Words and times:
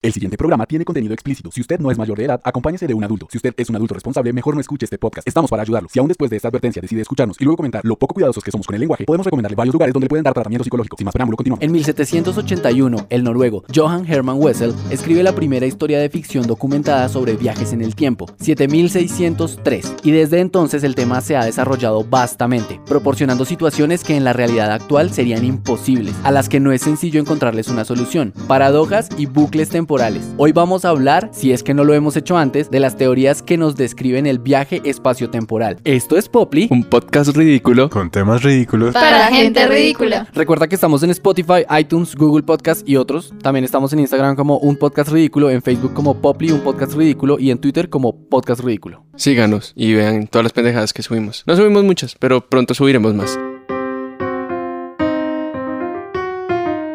El 0.00 0.12
siguiente 0.12 0.36
programa 0.36 0.64
tiene 0.64 0.84
contenido 0.84 1.12
explícito. 1.12 1.50
Si 1.50 1.60
usted 1.60 1.80
no 1.80 1.90
es 1.90 1.98
mayor 1.98 2.16
de 2.16 2.26
edad, 2.26 2.40
acompáñese 2.44 2.86
de 2.86 2.94
un 2.94 3.02
adulto. 3.02 3.26
Si 3.32 3.36
usted 3.36 3.52
es 3.56 3.68
un 3.68 3.74
adulto 3.74 3.94
responsable, 3.94 4.32
mejor 4.32 4.54
no 4.54 4.60
escuche 4.60 4.84
este 4.84 4.96
podcast. 4.96 5.26
Estamos 5.26 5.50
para 5.50 5.62
ayudarlo. 5.62 5.88
Si 5.88 5.98
aún 5.98 6.06
después 6.06 6.30
de 6.30 6.36
esta 6.36 6.46
advertencia 6.46 6.80
decide 6.80 7.00
escucharnos 7.00 7.36
y 7.40 7.44
luego 7.44 7.56
comentar 7.56 7.84
lo 7.84 7.96
poco 7.96 8.14
cuidadosos 8.14 8.44
que 8.44 8.52
somos 8.52 8.64
con 8.64 8.74
el 8.76 8.80
lenguaje, 8.80 9.04
podemos 9.06 9.26
recomendarle 9.26 9.56
varios 9.56 9.72
lugares 9.72 9.92
donde 9.92 10.06
pueden 10.06 10.22
dar 10.22 10.34
tratamiento 10.34 10.62
psicológico. 10.62 10.96
Sin 10.96 11.04
más 11.04 11.12
preámbulo, 11.14 11.36
continuamos. 11.36 11.64
En 11.64 11.72
1781, 11.72 13.06
el 13.10 13.24
noruego 13.24 13.64
Johan 13.74 14.06
Hermann 14.08 14.40
Wessel 14.40 14.72
escribe 14.90 15.24
la 15.24 15.34
primera 15.34 15.66
historia 15.66 15.98
de 15.98 16.08
ficción 16.08 16.46
documentada 16.46 17.08
sobre 17.08 17.34
viajes 17.34 17.72
en 17.72 17.82
el 17.82 17.96
tiempo, 17.96 18.26
7603, 18.38 19.94
y 20.04 20.12
desde 20.12 20.38
entonces 20.38 20.84
el 20.84 20.94
tema 20.94 21.20
se 21.22 21.36
ha 21.36 21.44
desarrollado 21.44 22.04
vastamente, 22.04 22.80
proporcionando 22.86 23.44
situaciones 23.44 24.04
que 24.04 24.14
en 24.14 24.22
la 24.22 24.32
realidad 24.32 24.70
actual 24.70 25.10
serían 25.10 25.44
imposibles, 25.44 26.14
a 26.22 26.30
las 26.30 26.48
que 26.48 26.60
no 26.60 26.70
es 26.70 26.82
sencillo 26.82 27.20
encontrarles 27.20 27.66
una 27.66 27.84
solución, 27.84 28.32
paradojas 28.46 29.08
y 29.18 29.26
bucles 29.26 29.70
temporales. 29.70 29.87
Hoy 30.36 30.52
vamos 30.52 30.68
vamos 30.68 30.84
a 30.84 30.90
hablar, 30.90 31.30
si 31.32 31.50
es 31.50 31.62
que 31.62 31.72
no 31.72 31.82
lo 31.82 31.94
hemos 31.94 32.14
hecho 32.14 32.36
antes, 32.36 32.70
de 32.70 32.78
las 32.78 32.98
teorías 32.98 33.40
que 33.40 33.56
nos 33.56 33.74
describen 33.74 34.26
el 34.26 34.38
viaje 34.38 34.82
espaciotemporal. 34.84 35.78
Esto 35.82 36.18
es 36.18 36.28
Poply, 36.28 36.68
un 36.70 36.84
podcast 36.84 37.34
ridículo 37.34 37.88
con 37.88 38.10
temas 38.10 38.42
ridículos 38.42 38.92
para 38.92 39.28
gente 39.28 39.66
ridícula. 39.66 40.28
Recuerda 40.34 40.68
que 40.68 40.74
estamos 40.74 41.02
en 41.04 41.10
Spotify, 41.10 41.64
iTunes, 41.78 42.14
Google 42.16 42.42
Podcast 42.42 42.86
y 42.86 42.96
otros. 42.96 43.32
También 43.40 43.64
estamos 43.64 43.90
en 43.94 44.00
Instagram 44.00 44.36
como 44.36 44.58
un 44.58 44.76
podcast 44.76 45.10
ridículo, 45.10 45.48
en 45.48 45.62
Facebook 45.62 45.94
como 45.94 46.20
Poply, 46.20 46.50
un 46.50 46.60
podcast 46.60 46.92
ridículo 46.92 47.38
y 47.38 47.50
en 47.50 47.56
Twitter 47.56 47.88
como 47.88 48.28
podcast 48.28 48.60
ridículo. 48.60 49.06
Síganos 49.16 49.72
y 49.74 49.94
vean 49.94 50.26
todas 50.26 50.44
las 50.44 50.52
pendejadas 50.52 50.92
que 50.92 51.02
subimos. 51.02 51.44
No 51.46 51.56
subimos 51.56 51.82
muchas, 51.84 52.14
pero 52.14 52.46
pronto 52.46 52.74
subiremos 52.74 53.14
más. 53.14 53.38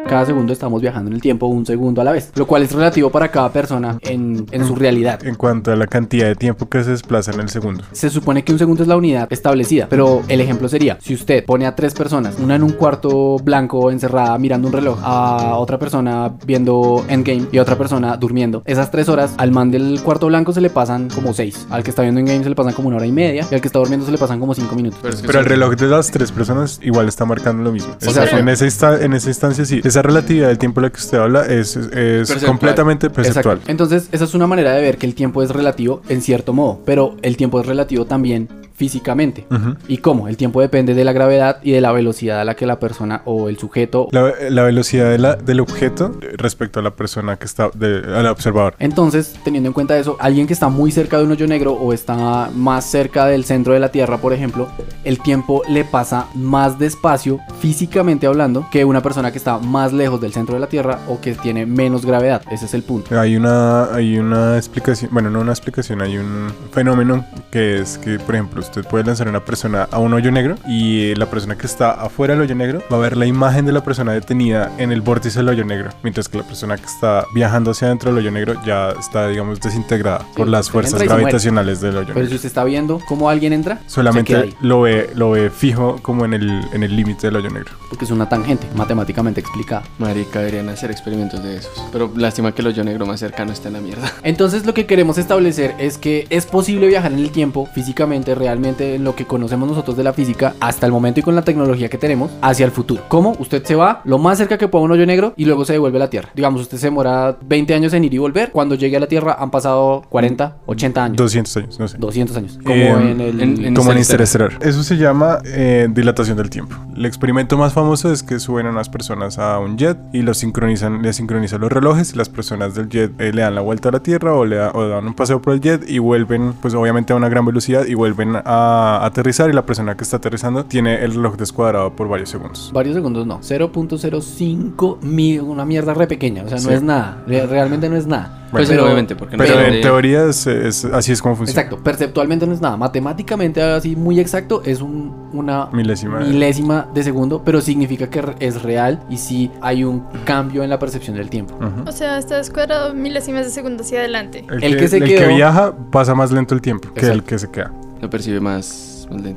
Cada 0.06 0.26
segundo 0.26 0.52
estamos 0.52 0.80
viajando 0.80 1.10
en 1.10 1.14
el 1.14 1.22
tiempo 1.22 1.46
un 1.46 1.66
segundo 1.66 2.00
a 2.00 2.04
la 2.04 2.12
vez, 2.12 2.30
lo 2.34 2.46
cual 2.46 2.62
es 2.62 2.72
relativo 2.72 3.10
para 3.10 3.28
cada 3.30 3.50
persona 3.52 3.98
en, 4.02 4.46
en, 4.50 4.66
su 4.66 4.74
realidad. 4.74 5.24
En 5.24 5.34
cuanto 5.34 5.72
a 5.72 5.76
la 5.76 5.86
cantidad 5.86 6.26
de 6.26 6.34
tiempo 6.34 6.68
que 6.68 6.84
se 6.84 6.90
desplaza 6.90 7.32
en 7.32 7.40
el 7.40 7.48
segundo. 7.48 7.84
Se 7.92 8.10
supone 8.10 8.44
que 8.44 8.52
un 8.52 8.58
segundo 8.58 8.82
es 8.82 8.88
la 8.88 8.96
unidad 8.96 9.26
establecida, 9.30 9.86
pero 9.88 10.22
el 10.28 10.40
ejemplo 10.40 10.68
sería, 10.68 10.98
si 11.00 11.14
usted 11.14 11.44
pone 11.44 11.66
a 11.66 11.74
tres 11.74 11.94
personas, 11.94 12.36
una 12.38 12.56
en 12.56 12.62
un 12.62 12.72
cuarto 12.72 13.38
blanco 13.38 13.90
encerrada 13.90 14.36
mirando 14.38 14.68
un 14.68 14.74
reloj, 14.74 14.98
a 15.02 15.56
otra 15.56 15.78
persona 15.78 16.32
viendo 16.46 17.04
Endgame 17.08 17.46
y 17.52 17.58
otra 17.58 17.76
persona 17.76 18.16
durmiendo, 18.16 18.62
esas 18.66 18.90
tres 18.90 19.08
horas 19.08 19.34
al 19.38 19.50
man 19.50 19.70
del 19.70 20.00
cuarto 20.02 20.26
blanco 20.26 20.52
se 20.52 20.60
le 20.60 20.70
pasan 20.70 21.08
como 21.10 21.32
seis, 21.32 21.66
al 21.70 21.82
que 21.82 21.90
está 21.90 22.02
viendo 22.02 22.20
Endgame 22.20 22.42
se 22.42 22.50
le 22.50 22.54
pasan 22.54 22.72
como 22.72 22.88
una 22.88 22.98
hora 22.98 23.06
y 23.06 23.12
media 23.12 23.46
y 23.50 23.54
al 23.54 23.60
que 23.60 23.68
está 23.68 23.78
durmiendo 23.78 24.06
se 24.06 24.12
le 24.12 24.18
pasan 24.18 24.40
como 24.40 24.54
cinco 24.54 24.74
minutos. 24.74 24.98
Pero, 25.26 25.40
el 25.40 25.46
reloj 25.46 25.74
de 25.76 25.88
las 25.88 26.10
tres 26.10 26.30
personas 26.30 26.78
igual 26.82 27.08
está 27.08 27.24
marcando 27.24 27.62
lo 27.62 27.72
mismo. 27.72 27.94
o 28.06 28.10
sea, 28.10 28.24
en, 28.38 28.48
esa 28.48 29.02
en 29.02 29.12
esa 29.14 29.28
instancia 29.28 29.64
sí. 29.64 29.80
Esa 29.94 30.02
relatividad 30.02 30.48
del 30.48 30.58
tiempo 30.58 30.80
de 30.80 30.88
la 30.88 30.92
que 30.92 30.98
usted 30.98 31.18
habla 31.18 31.46
es, 31.46 31.76
es 31.76 32.44
completamente 32.44 33.10
perceptual. 33.10 33.60
Entonces, 33.68 34.08
esa 34.10 34.24
es 34.24 34.34
una 34.34 34.48
manera 34.48 34.72
de 34.72 34.82
ver 34.82 34.98
que 34.98 35.06
el 35.06 35.14
tiempo 35.14 35.40
es 35.40 35.50
relativo 35.50 36.02
en 36.08 36.20
cierto 36.20 36.52
modo, 36.52 36.80
pero 36.84 37.16
el 37.22 37.36
tiempo 37.36 37.60
es 37.60 37.66
relativo 37.66 38.04
también 38.04 38.48
físicamente. 38.74 39.46
¿Y 39.88 39.98
cómo? 39.98 40.28
El 40.28 40.36
tiempo 40.36 40.60
depende 40.60 40.94
de 40.94 41.04
la 41.04 41.12
gravedad 41.12 41.58
y 41.62 41.72
de 41.72 41.80
la 41.80 41.92
velocidad 41.92 42.40
a 42.40 42.44
la 42.44 42.54
que 42.54 42.66
la 42.66 42.78
persona 42.78 43.22
o 43.24 43.48
el 43.48 43.58
sujeto... 43.58 44.08
La, 44.10 44.32
la 44.50 44.62
velocidad 44.64 45.10
de 45.10 45.18
la, 45.18 45.36
del 45.36 45.60
objeto 45.60 46.12
respecto 46.36 46.80
a 46.80 46.82
la 46.82 46.90
persona 46.90 47.36
que 47.36 47.44
está, 47.44 47.70
de, 47.74 48.02
al 48.14 48.26
observador. 48.26 48.74
Entonces, 48.78 49.34
teniendo 49.44 49.68
en 49.68 49.72
cuenta 49.72 49.96
eso, 49.96 50.16
alguien 50.20 50.46
que 50.46 50.52
está 50.52 50.68
muy 50.68 50.90
cerca 50.90 51.18
de 51.18 51.24
un 51.24 51.32
hoyo 51.32 51.46
negro 51.46 51.72
o 51.72 51.92
está 51.92 52.50
más 52.54 52.84
cerca 52.84 53.26
del 53.26 53.44
centro 53.44 53.72
de 53.72 53.80
la 53.80 53.90
Tierra, 53.90 54.18
por 54.18 54.32
ejemplo, 54.32 54.68
el 55.04 55.20
tiempo 55.20 55.62
le 55.68 55.84
pasa 55.84 56.26
más 56.34 56.78
despacio, 56.78 57.38
físicamente 57.60 58.26
hablando, 58.26 58.66
que 58.70 58.84
una 58.84 59.02
persona 59.02 59.30
que 59.30 59.38
está 59.38 59.58
más 59.58 59.92
lejos 59.92 60.20
del 60.20 60.32
centro 60.32 60.54
de 60.54 60.60
la 60.60 60.68
Tierra 60.68 60.98
o 61.08 61.20
que 61.20 61.34
tiene 61.34 61.66
menos 61.66 62.04
gravedad. 62.04 62.42
Ese 62.50 62.64
es 62.66 62.74
el 62.74 62.82
punto. 62.82 63.18
Hay 63.18 63.36
una, 63.36 63.94
hay 63.94 64.18
una 64.18 64.56
explicación, 64.56 65.10
bueno, 65.12 65.30
no 65.30 65.40
una 65.40 65.52
explicación, 65.52 66.02
hay 66.02 66.18
un 66.18 66.52
fenómeno 66.72 67.24
que 67.50 67.78
es 67.78 67.98
que, 67.98 68.18
por 68.18 68.34
ejemplo, 68.34 68.63
usted 68.64 68.84
puede 68.84 69.04
lanzar 69.04 69.26
a 69.26 69.30
una 69.30 69.44
persona 69.44 69.88
a 69.90 69.98
un 69.98 70.12
hoyo 70.12 70.30
negro 70.30 70.56
y 70.66 71.14
la 71.14 71.26
persona 71.26 71.56
que 71.56 71.66
está 71.66 71.92
afuera 71.92 72.34
del 72.34 72.42
hoyo 72.42 72.54
negro 72.54 72.82
va 72.92 72.96
a 72.96 73.00
ver 73.00 73.16
la 73.16 73.26
imagen 73.26 73.66
de 73.66 73.72
la 73.72 73.82
persona 73.82 74.12
detenida 74.12 74.72
en 74.78 74.92
el 74.92 75.00
vórtice 75.00 75.38
del 75.38 75.48
hoyo 75.48 75.64
negro, 75.64 75.90
mientras 76.02 76.28
que 76.28 76.38
la 76.38 76.44
persona 76.44 76.76
que 76.76 76.86
está 76.86 77.26
viajando 77.34 77.70
hacia 77.70 77.86
adentro 77.86 78.10
del 78.10 78.18
hoyo 78.18 78.30
negro 78.30 78.54
ya 78.64 78.90
está, 78.90 79.28
digamos, 79.28 79.60
desintegrada 79.60 80.26
por 80.36 80.48
las 80.48 80.70
fuerzas 80.70 81.02
gravitacionales 81.02 81.80
del 81.80 81.92
hoyo 81.96 82.00
negro. 82.00 82.14
Pero 82.14 82.28
si 82.28 82.34
usted 82.34 82.48
está 82.48 82.64
viendo 82.64 83.00
cómo 83.06 83.30
alguien 83.30 83.52
entra, 83.52 83.80
solamente 83.86 84.54
lo 84.60 84.82
ve, 84.82 85.10
lo 85.14 85.30
ve 85.30 85.50
fijo 85.50 85.98
como 86.02 86.24
en 86.24 86.34
el 86.34 86.64
en 86.72 86.82
el 86.82 86.96
límite 86.96 87.26
del 87.26 87.36
hoyo 87.36 87.50
negro. 87.50 87.72
Porque 87.88 88.04
es 88.04 88.10
una 88.10 88.28
tangente 88.28 88.66
matemáticamente 88.74 89.40
explicada. 89.40 89.84
Marica, 89.98 90.40
deberían 90.40 90.68
hacer 90.68 90.90
experimentos 90.90 91.42
de 91.42 91.58
esos. 91.58 91.72
Pero 91.92 92.12
lástima 92.16 92.52
que 92.52 92.62
el 92.62 92.68
hoyo 92.68 92.84
negro 92.84 93.06
más 93.06 93.20
cercano 93.20 93.52
está 93.52 93.68
en 93.68 93.74
la 93.74 93.80
mierda. 93.80 94.12
Entonces 94.22 94.66
lo 94.66 94.74
que 94.74 94.86
queremos 94.86 95.18
establecer 95.18 95.74
es 95.78 95.98
que 95.98 96.26
es 96.30 96.46
posible 96.46 96.86
viajar 96.86 97.12
en 97.12 97.18
el 97.18 97.30
tiempo 97.30 97.66
físicamente, 97.74 98.34
realmente 98.54 98.94
en 98.94 99.04
lo 99.04 99.16
que 99.16 99.24
conocemos 99.24 99.68
nosotros 99.68 99.96
de 99.96 100.04
la 100.04 100.12
física 100.12 100.54
hasta 100.60 100.86
el 100.86 100.92
momento 100.92 101.18
y 101.18 101.22
con 101.24 101.34
la 101.34 101.42
tecnología 101.42 101.88
que 101.88 101.98
tenemos 101.98 102.30
hacia 102.40 102.64
el 102.64 102.70
futuro. 102.70 103.02
¿Cómo? 103.08 103.34
Usted 103.40 103.64
se 103.64 103.74
va 103.74 104.00
lo 104.04 104.18
más 104.18 104.38
cerca 104.38 104.58
que 104.58 104.68
pueda 104.68 104.84
un 104.84 104.92
hoyo 104.92 105.06
negro 105.06 105.34
y 105.36 105.44
luego 105.44 105.64
se 105.64 105.72
devuelve 105.72 105.98
a 105.98 106.00
la 106.00 106.10
Tierra. 106.10 106.28
Digamos, 106.36 106.60
usted 106.60 106.78
se 106.78 106.86
demora 106.86 107.36
20 107.44 107.74
años 107.74 107.92
en 107.94 108.04
ir 108.04 108.14
y 108.14 108.18
volver. 108.18 108.52
Cuando 108.52 108.76
llegue 108.76 108.96
a 108.96 109.00
la 109.00 109.08
Tierra 109.08 109.36
han 109.40 109.50
pasado 109.50 110.04
40, 110.08 110.58
80 110.66 111.04
años. 111.04 111.16
200 111.16 111.56
años, 111.56 111.80
no 111.80 111.88
sé. 111.88 111.98
200 111.98 112.36
años. 112.36 112.58
Como 112.62 112.74
en 112.74 113.20
el... 113.20 113.74
como 113.74 113.90
en 113.90 113.98
Interestelar. 113.98 114.52
Eso 114.60 114.84
se 114.84 114.96
llama 114.96 115.40
eh, 115.44 115.88
dilatación 115.90 116.36
del 116.36 116.50
tiempo. 116.50 116.76
El 116.94 117.06
experimento 117.06 117.58
más 117.58 117.72
famoso 117.72 118.12
es 118.12 118.22
que 118.22 118.38
suben 118.38 118.66
a 118.66 118.70
unas 118.70 118.88
personas 118.88 119.38
a 119.38 119.58
un 119.58 119.76
jet 119.76 119.98
y 120.12 120.22
los 120.22 120.38
sincronizan, 120.38 121.02
le 121.02 121.12
sincronizan 121.12 121.60
los 121.60 121.72
relojes 121.72 122.12
y 122.14 122.16
las 122.16 122.28
personas 122.28 122.76
del 122.76 122.88
jet 122.88 123.12
eh, 123.20 123.32
le 123.32 123.42
dan 123.42 123.56
la 123.56 123.62
vuelta 123.62 123.88
a 123.88 123.92
la 123.92 124.00
Tierra 124.00 124.34
o 124.34 124.44
le 124.44 124.60
o 124.60 124.88
dan 124.88 125.06
un 125.06 125.14
paseo 125.14 125.42
por 125.42 125.54
el 125.54 125.60
jet 125.60 125.88
y 125.88 125.98
vuelven, 125.98 126.52
pues 126.60 126.74
obviamente 126.74 127.12
a 127.12 127.16
una 127.16 127.28
gran 127.28 127.44
velocidad 127.44 127.84
y 127.86 127.94
vuelven 127.94 128.36
a 128.44 129.04
aterrizar 129.04 129.48
y 129.50 129.52
la 129.52 129.64
persona 129.64 129.96
que 129.96 130.04
está 130.04 130.18
aterrizando 130.18 130.64
tiene 130.64 131.02
el 131.02 131.14
reloj 131.14 131.36
descuadrado 131.36 131.94
por 131.94 132.08
varios 132.08 132.30
segundos. 132.30 132.70
Varios 132.72 132.94
segundos 132.94 133.26
no, 133.26 133.40
0.05 133.40 135.00
mil, 135.02 135.40
una 135.40 135.64
mierda 135.64 135.94
re 135.94 136.06
pequeña, 136.06 136.44
o 136.44 136.48
sea, 136.48 136.58
no 136.58 136.70
es 136.70 136.82
nada, 136.82 137.22
realmente 137.26 137.88
no 137.88 137.96
es 137.96 138.06
nada. 138.06 138.40
Pues 138.50 138.68
pero, 138.68 138.84
obviamente, 138.84 139.16
porque 139.16 139.36
pero 139.36 139.60
en 139.60 139.80
teoría 139.80 140.26
es, 140.26 140.46
así 140.46 141.10
es 141.10 141.20
como 141.20 141.34
funciona. 141.34 141.60
Exacto, 141.60 141.82
perceptualmente 141.82 142.46
no 142.46 142.52
es 142.52 142.60
nada, 142.60 142.76
matemáticamente 142.76 143.60
así 143.60 143.96
muy 143.96 144.20
exacto 144.20 144.62
es 144.64 144.80
un, 144.80 145.28
una 145.32 145.66
milésima. 145.72 146.20
milésima 146.20 146.86
de 146.94 147.02
segundo, 147.02 147.42
pero 147.44 147.60
significa 147.60 148.08
que 148.08 148.22
es 148.38 148.62
real 148.62 149.02
y 149.10 149.16
sí 149.16 149.50
hay 149.60 149.82
un 149.82 150.04
cambio 150.24 150.62
en 150.62 150.70
la 150.70 150.78
percepción 150.78 151.16
del 151.16 151.30
tiempo. 151.30 151.58
O 151.86 151.92
sea, 151.92 152.18
está 152.18 152.36
descuadrado 152.36 152.94
milésimas 152.94 153.44
de 153.44 153.50
segundo 153.50 153.82
hacia 153.82 153.98
adelante. 154.00 154.44
El, 154.48 154.76
que, 154.76 154.86
se 154.86 154.98
el 154.98 155.04
que 155.04 155.26
viaja 155.26 155.74
pasa 155.90 156.14
más 156.14 156.30
lento 156.30 156.54
el 156.54 156.60
tiempo 156.60 156.92
que 156.94 157.06
el 157.06 157.24
que 157.24 157.38
se 157.38 157.50
queda. 157.50 157.72
Lo 158.00 158.10
percibe 158.10 158.40
más 158.40 158.93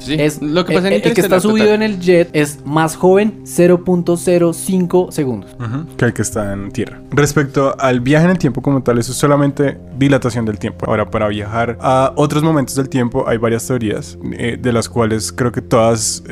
es 0.09 0.41
lo 0.41 0.65
que 0.65 0.73
pasa 0.73 0.87
el, 0.87 1.01
el 1.01 1.13
que 1.13 1.21
está 1.21 1.39
subido 1.39 1.73
en 1.73 1.81
el 1.81 1.99
jet 1.99 2.29
es 2.33 2.59
más 2.65 2.95
joven 2.95 3.43
0.05 3.43 5.11
segundos 5.11 5.55
que 5.97 6.05
el 6.05 6.13
que 6.13 6.21
está 6.21 6.53
en 6.53 6.71
tierra. 6.71 6.99
Respecto 7.11 7.75
al 7.79 8.01
viaje 8.01 8.25
en 8.25 8.31
el 8.31 8.37
tiempo 8.37 8.61
como 8.61 8.83
tal, 8.83 8.97
eso 8.97 9.11
es 9.11 9.17
solamente 9.17 9.77
dilatación 9.97 10.45
del 10.45 10.59
tiempo. 10.59 10.85
Ahora, 10.87 11.09
para 11.09 11.27
viajar 11.27 11.77
a 11.81 12.13
otros 12.15 12.43
momentos 12.43 12.75
del 12.75 12.89
tiempo 12.89 13.27
hay 13.27 13.37
varias 13.37 13.65
teorías, 13.67 14.17
eh, 14.33 14.57
de 14.59 14.73
las 14.73 14.89
cuales 14.89 15.31
creo 15.31 15.51
que 15.51 15.61
todas 15.61 16.23